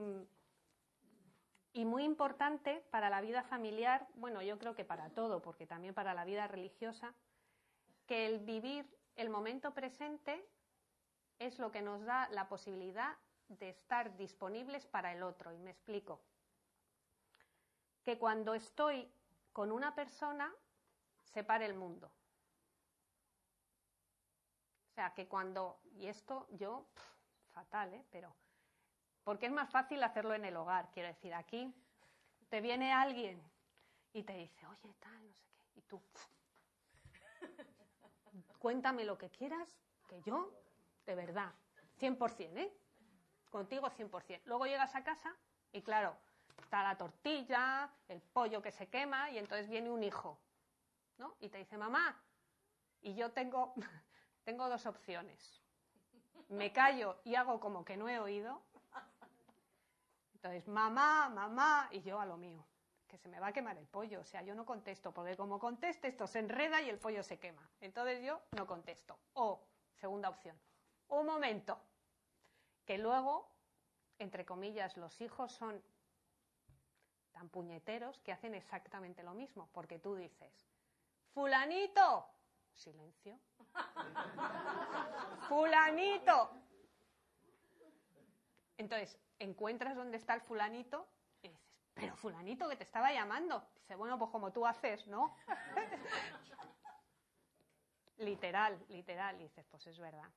y 1.74 1.86
muy 1.86 2.04
importante 2.04 2.84
para 2.92 3.10
la 3.10 3.22
vida 3.22 3.44
familiar, 3.44 4.08
bueno, 4.16 4.42
yo 4.42 4.58
creo 4.60 4.76
que 4.76 4.86
para 4.86 5.10
todo, 5.10 5.42
porque 5.42 5.66
también 5.66 5.94
para 5.94 6.14
la 6.14 6.26
vida 6.26 6.48
religiosa, 6.48 7.14
que 8.08 8.26
el 8.26 8.40
vivir 8.40 8.86
el 9.16 9.30
momento 9.30 9.74
presente 9.74 10.46
es 11.40 11.60
lo 11.60 11.72
que 11.72 11.82
nos 11.82 12.04
da 12.04 12.28
la 12.30 12.48
posibilidad 12.50 13.18
de 13.48 13.70
estar 13.70 14.16
disponibles 14.18 14.86
para 14.86 15.14
el 15.14 15.24
otro. 15.24 15.54
Y 15.54 15.58
me 15.58 15.72
explico. 15.72 16.22
Que 18.04 18.18
cuando 18.18 18.54
estoy 18.54 19.12
con 19.54 19.72
una 19.72 19.96
persona, 19.96 20.54
se 21.24 21.44
para 21.44 21.66
el 21.66 21.74
mundo. 21.74 22.12
O 24.90 24.94
sea, 24.94 25.14
que 25.14 25.28
cuando, 25.28 25.80
y 25.94 26.08
esto 26.08 26.48
yo, 26.52 26.86
fatal, 27.54 27.94
¿eh? 27.94 28.04
Pero, 28.12 28.36
porque 29.24 29.46
es 29.48 29.52
más 29.52 29.70
fácil 29.70 30.04
hacerlo 30.04 30.34
en 30.34 30.46
el 30.46 30.56
hogar. 30.58 30.90
Quiero 30.92 31.08
decir, 31.10 31.34
aquí 31.34 31.74
te 32.50 32.62
viene 32.62 32.92
alguien 32.92 33.42
y 34.14 34.24
te 34.24 34.34
dice, 34.34 34.66
oye, 34.68 34.94
tal, 35.00 35.28
no 35.28 35.34
sé 35.34 35.46
qué. 35.54 35.80
Y 35.80 35.82
tú, 35.82 36.02
cuéntame 38.60 39.06
lo 39.06 39.18
que 39.18 39.30
quieras, 39.30 39.78
que 40.08 40.22
yo 40.22 40.52
de 41.06 41.16
verdad, 41.16 41.52
100%, 42.00 42.58
¿eh? 42.58 42.72
Contigo 43.50 43.88
100%. 43.90 44.42
Luego 44.46 44.66
llegas 44.66 44.96
a 44.96 45.04
casa 45.04 45.36
y 45.72 45.82
claro, 45.82 46.16
está 46.58 46.84
la 46.84 46.98
tortilla, 46.98 47.90
el 48.08 48.22
pollo 48.22 48.62
que 48.62 48.72
se 48.72 48.88
quema 48.88 49.30
y 49.32 49.38
entonces 49.38 49.70
viene 49.70 49.90
un 49.90 50.04
hijo, 50.04 50.40
¿no? 51.18 51.36
Y 51.40 51.50
te 51.50 51.58
dice, 51.58 51.78
mamá, 51.78 52.18
y 53.02 53.16
yo 53.16 53.32
tengo, 53.32 53.74
tengo 54.46 54.70
dos 54.70 54.86
opciones. 54.86 55.62
Me 56.50 56.72
callo 56.72 57.20
y 57.24 57.36
hago 57.36 57.60
como 57.60 57.84
que 57.84 57.98
no 57.98 58.10
he 58.10 58.20
oído. 58.20 58.62
Entonces, 60.44 60.68
mamá, 60.68 61.30
mamá, 61.30 61.88
y 61.92 62.02
yo 62.02 62.20
a 62.20 62.26
lo 62.26 62.36
mío, 62.36 62.66
que 63.08 63.16
se 63.16 63.30
me 63.30 63.40
va 63.40 63.48
a 63.48 63.54
quemar 63.54 63.78
el 63.78 63.86
pollo. 63.86 64.22
O 64.22 64.26
sea, 64.26 64.42
yo 64.42 64.56
no 64.56 64.66
contesto, 64.66 65.14
porque 65.14 65.38
como 65.38 65.60
conteste 65.60 66.08
esto 66.08 66.26
se 66.26 66.40
enreda 66.40 66.82
y 66.82 66.90
el 66.90 66.98
pollo 66.98 67.22
se 67.22 67.38
quema. 67.38 67.70
Entonces 67.80 68.24
yo 68.24 68.42
no 68.58 68.66
contesto. 68.66 69.20
O, 69.34 69.62
segunda 69.94 70.30
opción, 70.30 70.60
un 71.10 71.28
momento, 71.28 71.80
que 72.88 72.98
luego, 72.98 73.52
entre 74.18 74.44
comillas, 74.44 74.98
los 74.98 75.22
hijos 75.22 75.52
son 75.52 75.80
tan 77.34 77.48
puñeteros 77.50 78.20
que 78.22 78.32
hacen 78.32 78.56
exactamente 78.56 79.22
lo 79.22 79.36
mismo, 79.36 79.70
porque 79.74 80.00
tú 80.00 80.16
dices, 80.16 80.68
fulanito, 81.36 82.26
silencio, 82.74 83.38
fulanito. 85.48 86.50
Entonces, 88.78 89.20
encuentras 89.42 89.96
dónde 89.96 90.18
está 90.18 90.34
el 90.34 90.42
fulanito 90.42 91.08
y 91.42 91.50
dices, 91.50 91.84
pero 91.94 92.16
fulanito 92.16 92.70
que 92.70 92.76
te 92.76 92.84
estaba 92.84 93.12
llamando. 93.12 93.68
Dice, 93.76 93.96
bueno, 93.96 94.18
pues 94.18 94.32
como 94.32 94.52
tú 94.52 94.66
haces, 94.66 95.06
¿no? 95.08 95.36
literal, 98.18 98.80
literal. 98.90 99.38
Dices, 99.38 99.66
pues 99.70 99.88
es 99.88 100.00
verdad. 100.00 100.30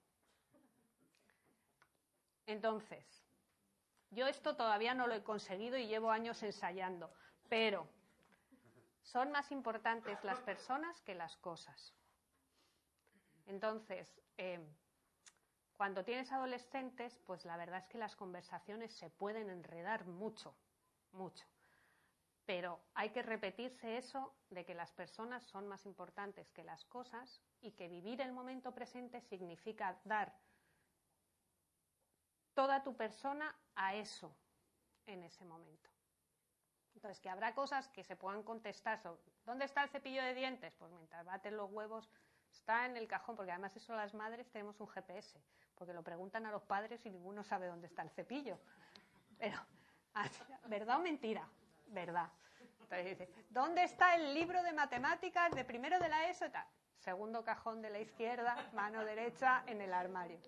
Entonces, 2.46 3.24
yo 4.10 4.26
esto 4.26 4.56
todavía 4.56 4.94
no 4.94 5.06
lo 5.06 5.14
he 5.14 5.22
conseguido 5.22 5.76
y 5.76 5.86
llevo 5.86 6.10
años 6.10 6.42
ensayando, 6.42 7.12
pero 7.48 7.88
son 9.02 9.30
más 9.30 9.50
importantes 9.50 10.22
las 10.24 10.40
personas 10.40 11.00
que 11.02 11.14
las 11.14 11.36
cosas. 11.36 11.94
Entonces, 13.46 14.08
eh, 14.38 14.60
cuando 15.84 16.02
tienes 16.02 16.32
adolescentes, 16.32 17.18
pues 17.26 17.44
la 17.44 17.58
verdad 17.58 17.80
es 17.80 17.86
que 17.88 17.98
las 17.98 18.16
conversaciones 18.16 18.90
se 18.94 19.10
pueden 19.10 19.50
enredar 19.50 20.06
mucho, 20.06 20.56
mucho. 21.12 21.44
Pero 22.46 22.80
hay 22.94 23.10
que 23.10 23.20
repetirse 23.20 23.98
eso 23.98 24.34
de 24.48 24.64
que 24.64 24.72
las 24.72 24.92
personas 24.92 25.42
son 25.42 25.68
más 25.68 25.84
importantes 25.84 26.50
que 26.52 26.64
las 26.64 26.86
cosas 26.86 27.42
y 27.60 27.72
que 27.72 27.88
vivir 27.88 28.22
el 28.22 28.32
momento 28.32 28.72
presente 28.72 29.20
significa 29.20 30.00
dar 30.04 30.34
toda 32.54 32.82
tu 32.82 32.96
persona 32.96 33.54
a 33.74 33.94
eso 33.94 34.34
en 35.04 35.22
ese 35.22 35.44
momento. 35.44 35.90
Entonces, 36.94 37.20
que 37.20 37.28
habrá 37.28 37.54
cosas 37.54 37.90
que 37.90 38.04
se 38.04 38.16
puedan 38.16 38.42
contestar 38.42 38.98
sobre 39.02 39.20
¿dónde 39.44 39.66
está 39.66 39.82
el 39.82 39.90
cepillo 39.90 40.22
de 40.22 40.32
dientes? 40.32 40.74
Pues 40.76 40.90
mientras 40.92 41.26
baten 41.26 41.58
los 41.58 41.70
huevos, 41.70 42.08
está 42.54 42.86
en 42.86 42.96
el 42.96 43.06
cajón, 43.06 43.36
porque 43.36 43.52
además 43.52 43.76
eso 43.76 43.94
las 43.94 44.14
madres 44.14 44.48
tenemos 44.50 44.80
un 44.80 44.88
GPS, 44.88 45.40
porque 45.74 45.92
lo 45.92 46.02
preguntan 46.02 46.46
a 46.46 46.50
los 46.50 46.64
padres 46.64 47.04
y 47.04 47.10
ninguno 47.10 47.44
sabe 47.44 47.66
dónde 47.66 47.86
está 47.86 48.02
el 48.02 48.10
cepillo. 48.10 48.58
Pero, 49.38 49.58
¿verdad 50.68 50.98
o 50.98 51.02
mentira? 51.02 51.48
verdad. 51.94 52.30
Entonces 52.80 53.18
dice, 53.18 53.32
¿dónde 53.50 53.84
está 53.84 54.14
el 54.16 54.34
libro 54.34 54.62
de 54.62 54.72
matemáticas 54.72 55.52
de 55.52 55.64
primero 55.64 55.98
de 55.98 56.08
la 56.08 56.28
ESO? 56.28 56.46
Segundo 56.98 57.44
cajón 57.44 57.82
de 57.82 57.90
la 57.90 58.00
izquierda, 58.00 58.56
mano 58.72 59.04
derecha 59.04 59.62
en 59.66 59.80
el 59.80 59.92
armario. 59.92 60.38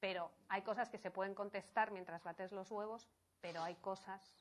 Pero 0.00 0.30
hay 0.48 0.62
cosas 0.62 0.88
que 0.88 0.98
se 0.98 1.10
pueden 1.10 1.34
contestar 1.34 1.90
mientras 1.90 2.22
bates 2.22 2.52
los 2.52 2.70
huevos, 2.70 3.08
pero 3.40 3.62
hay 3.62 3.74
cosas 3.76 4.36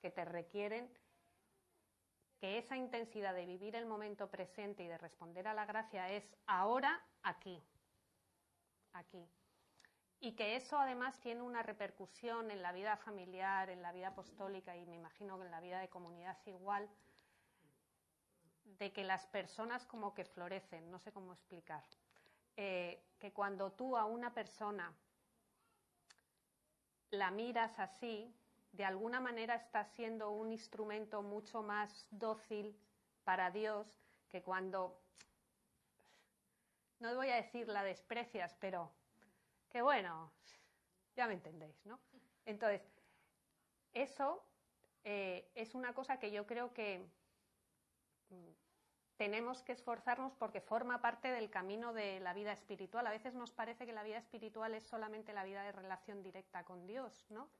que 0.00 0.10
te 0.10 0.24
requieren 0.24 0.90
que 2.42 2.58
esa 2.58 2.76
intensidad 2.76 3.34
de 3.34 3.46
vivir 3.46 3.76
el 3.76 3.86
momento 3.86 4.28
presente 4.28 4.82
y 4.82 4.88
de 4.88 4.98
responder 4.98 5.46
a 5.46 5.54
la 5.54 5.64
gracia 5.64 6.10
es 6.10 6.24
ahora, 6.48 7.00
aquí, 7.22 7.62
aquí. 8.94 9.24
Y 10.18 10.32
que 10.32 10.56
eso 10.56 10.76
además 10.76 11.20
tiene 11.20 11.40
una 11.40 11.62
repercusión 11.62 12.50
en 12.50 12.60
la 12.60 12.72
vida 12.72 12.96
familiar, 12.96 13.70
en 13.70 13.80
la 13.80 13.92
vida 13.92 14.08
apostólica 14.08 14.76
y 14.76 14.84
me 14.86 14.96
imagino 14.96 15.38
que 15.38 15.44
en 15.44 15.52
la 15.52 15.60
vida 15.60 15.78
de 15.78 15.88
comunidad 15.88 16.36
igual, 16.46 16.90
de 18.64 18.92
que 18.92 19.04
las 19.04 19.24
personas 19.26 19.86
como 19.86 20.12
que 20.12 20.24
florecen, 20.24 20.90
no 20.90 20.98
sé 20.98 21.12
cómo 21.12 21.34
explicar, 21.34 21.84
eh, 22.56 23.04
que 23.20 23.32
cuando 23.32 23.70
tú 23.70 23.96
a 23.96 24.04
una 24.04 24.34
persona 24.34 24.92
la 27.10 27.30
miras 27.30 27.78
así, 27.78 28.34
de 28.72 28.84
alguna 28.84 29.20
manera 29.20 29.54
estás 29.54 29.88
siendo 29.92 30.30
un 30.30 30.50
instrumento 30.50 31.22
mucho 31.22 31.62
más 31.62 32.06
dócil 32.10 32.76
para 33.24 33.50
Dios 33.50 33.86
que 34.28 34.42
cuando, 34.42 34.98
no 36.98 37.14
voy 37.14 37.28
a 37.28 37.36
decir 37.36 37.68
la 37.68 37.84
desprecias, 37.84 38.54
pero 38.58 38.90
que 39.68 39.82
bueno, 39.82 40.32
ya 41.14 41.26
me 41.26 41.34
entendéis, 41.34 41.84
¿no? 41.84 42.00
Entonces, 42.46 42.82
eso 43.92 44.42
eh, 45.04 45.50
es 45.54 45.74
una 45.74 45.94
cosa 45.94 46.18
que 46.18 46.30
yo 46.30 46.46
creo 46.46 46.72
que 46.72 47.06
mm, 48.30 48.50
tenemos 49.16 49.62
que 49.62 49.72
esforzarnos 49.72 50.32
porque 50.34 50.60
forma 50.60 51.02
parte 51.02 51.30
del 51.30 51.50
camino 51.50 51.92
de 51.92 52.20
la 52.20 52.32
vida 52.32 52.52
espiritual. 52.52 53.06
A 53.06 53.10
veces 53.10 53.34
nos 53.34 53.52
parece 53.52 53.84
que 53.84 53.92
la 53.92 54.02
vida 54.02 54.18
espiritual 54.18 54.74
es 54.74 54.84
solamente 54.84 55.32
la 55.32 55.44
vida 55.44 55.62
de 55.62 55.72
relación 55.72 56.22
directa 56.22 56.64
con 56.64 56.86
Dios, 56.86 57.26
¿no? 57.28 57.50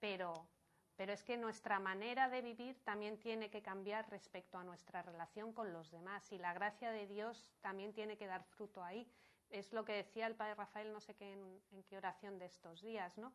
Pero, 0.00 0.48
pero 0.96 1.12
es 1.12 1.22
que 1.22 1.36
nuestra 1.36 1.78
manera 1.78 2.28
de 2.28 2.42
vivir 2.42 2.82
también 2.84 3.18
tiene 3.18 3.50
que 3.50 3.62
cambiar 3.62 4.10
respecto 4.10 4.58
a 4.58 4.64
nuestra 4.64 5.02
relación 5.02 5.52
con 5.52 5.72
los 5.72 5.90
demás 5.90 6.32
y 6.32 6.38
la 6.38 6.52
gracia 6.52 6.90
de 6.90 7.06
Dios 7.06 7.52
también 7.60 7.92
tiene 7.92 8.16
que 8.16 8.26
dar 8.26 8.42
fruto 8.44 8.82
ahí 8.82 9.06
es 9.50 9.72
lo 9.72 9.84
que 9.84 9.92
decía 9.92 10.26
el 10.26 10.36
padre 10.36 10.54
Rafael, 10.54 10.92
no 10.92 11.00
sé 11.00 11.14
qué 11.14 11.32
en, 11.32 11.82
qué 11.88 11.96
oración 11.96 12.38
de 12.38 12.46
estos 12.46 12.80
días, 12.80 13.18
¿no? 13.18 13.32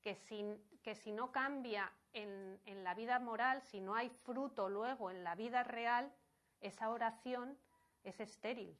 Que 0.00 0.14
si, 0.14 0.44
que 0.82 0.94
si 0.94 1.12
no 1.12 1.30
cambia 1.30 1.92
en, 2.12 2.58
en, 2.64 2.84
la 2.84 2.94
vida 2.94 3.18
moral, 3.18 3.62
si 3.62 3.80
no 3.80 3.94
hay 3.94 4.08
fruto 4.08 4.68
luego 4.68 5.10
en 5.10 5.24
la 5.24 5.34
vida 5.34 5.64
real, 5.64 6.12
esa 6.60 6.90
oración 6.90 7.58
es 8.04 8.18
estéril. 8.20 8.76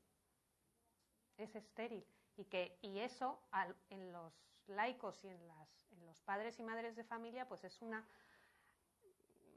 Es 1.36 1.54
estéril. 1.54 2.04
Y, 2.36 2.44
que, 2.44 2.78
y 2.82 3.00
eso 3.00 3.40
en 3.90 4.12
los 4.12 4.32
laicos 4.68 5.22
y 5.24 5.28
en, 5.28 5.48
las, 5.48 5.68
los 6.08 6.20
padres 6.22 6.58
y 6.58 6.62
madres 6.62 6.96
de 6.96 7.04
familia, 7.04 7.46
pues 7.46 7.62
es 7.64 7.80
una, 7.82 8.04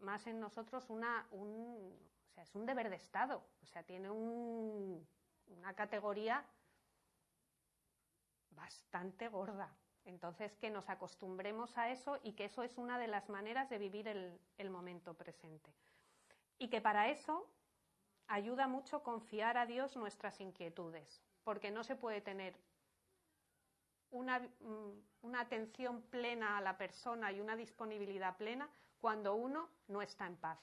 más 0.02 0.28
en 0.28 0.40
nosotros, 0.40 0.90
una, 0.90 1.26
un, 1.32 1.98
es 2.36 2.54
un 2.56 2.66
deber 2.66 2.90
de 2.90 2.98
Estado. 2.98 3.42
O 3.64 3.66
sea, 3.66 3.84
tiene 3.84 4.12
un, 4.12 5.08
una 5.48 5.74
categoría 5.74 6.46
bastante 8.52 9.30
gorda. 9.30 9.74
Entonces, 10.06 10.58
que 10.58 10.70
nos 10.70 10.90
acostumbremos 10.90 11.78
a 11.78 11.90
eso 11.90 12.20
y 12.24 12.34
que 12.34 12.46
eso 12.46 12.64
es 12.64 12.78
una 12.78 12.98
de 12.98 13.08
las 13.08 13.30
maneras 13.30 13.70
de 13.70 13.78
vivir 13.78 14.08
el, 14.08 14.70
momento 14.70 15.14
presente. 15.14 15.72
Y 16.58 16.70
que 16.70 16.82
para 16.82 17.10
eso 17.10 17.48
ayuda 18.28 18.68
mucho 18.68 19.04
confiar 19.04 19.58
a 19.58 19.66
Dios 19.66 19.96
nuestras 19.96 20.42
inquietudes, 20.42 21.22
porque 21.44 21.72
no 21.72 21.84
se 21.84 21.96
puede 21.96 22.22
tener 22.22 22.56
una, 24.12 24.40
mm, 24.40 25.04
una, 25.24 25.42
atención 25.42 26.02
plena 26.04 26.58
a 26.58 26.62
la 26.62 26.78
persona 26.78 27.32
y 27.32 27.40
una 27.40 27.56
disponibilidad 27.56 28.38
plena 28.38 28.70
cuando 29.00 29.36
uno 29.36 29.70
no 29.88 30.02
está 30.02 30.28
en 30.28 30.38
paz. 30.38 30.60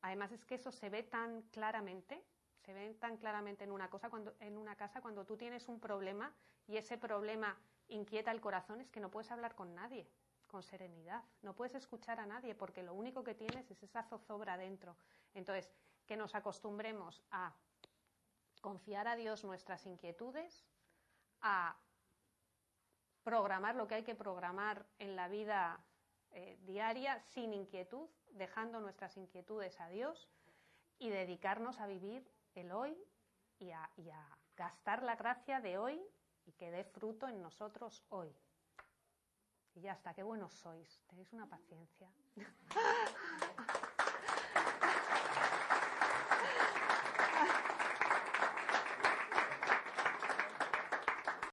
Además 0.00 0.32
es 0.32 0.44
que 0.44 0.56
eso 0.56 0.72
se 0.72 0.88
ve 0.88 1.02
tan 1.02 1.42
claramente 1.50 2.24
se 2.64 2.72
ven 2.72 2.96
tan 2.98 3.16
claramente 3.16 3.64
en 3.64 3.72
una, 3.72 3.90
cosa 3.90 4.08
cuando, 4.08 4.34
en 4.38 4.56
una 4.56 4.76
casa 4.76 5.00
cuando 5.00 5.24
tú 5.24 5.36
tienes 5.36 5.68
un 5.68 5.80
problema 5.80 6.32
y 6.68 6.76
ese 6.76 6.96
problema 6.96 7.58
inquieta 7.88 8.30
el 8.30 8.40
corazón 8.40 8.80
es 8.80 8.88
que 8.90 9.00
no 9.00 9.10
puedes 9.10 9.30
hablar 9.30 9.54
con 9.54 9.74
nadie 9.74 10.08
con 10.52 10.62
serenidad, 10.62 11.24
no 11.40 11.54
puedes 11.54 11.74
escuchar 11.74 12.20
a 12.20 12.26
nadie 12.26 12.54
porque 12.54 12.82
lo 12.82 12.92
único 12.92 13.24
que 13.24 13.34
tienes 13.34 13.70
es 13.70 13.82
esa 13.82 14.02
zozobra 14.02 14.58
dentro. 14.58 14.98
Entonces, 15.32 15.70
que 16.06 16.14
nos 16.14 16.34
acostumbremos 16.34 17.22
a 17.30 17.54
confiar 18.60 19.08
a 19.08 19.16
Dios 19.16 19.44
nuestras 19.44 19.86
inquietudes, 19.86 20.62
a 21.42 21.76
programar 23.22 23.76
lo 23.76 23.86
que 23.86 23.96
hay 23.96 24.04
que 24.04 24.14
programar 24.14 24.86
en 24.98 25.16
la 25.16 25.28
vida 25.28 25.84
eh, 26.30 26.58
diaria 26.62 27.20
sin 27.20 27.52
inquietud, 27.52 28.08
dejando 28.30 28.80
nuestras 28.80 29.16
inquietudes 29.16 29.78
a 29.80 29.88
Dios 29.88 30.28
y 30.98 31.10
dedicarnos 31.10 31.78
a 31.80 31.86
vivir 31.86 32.26
el 32.54 32.72
hoy 32.72 32.96
y 33.58 33.70
a, 33.70 33.88
gastar 34.56 35.02
la 35.02 35.16
gracia 35.16 35.60
de 35.60 35.78
hoy 35.78 36.00
y 36.44 36.52
que 36.52 36.70
dé 36.70 36.84
fruto 36.84 37.26
en 37.26 37.40
nosotros 37.40 38.04
hoy. 38.10 38.34
Y 39.74 39.80
ya 39.80 39.92
está, 39.92 40.12
qué 40.12 40.22
buenos 40.22 40.52
sois, 40.52 41.00
tenéis 41.06 41.32
una 41.32 41.46
paciencia. 41.46 42.12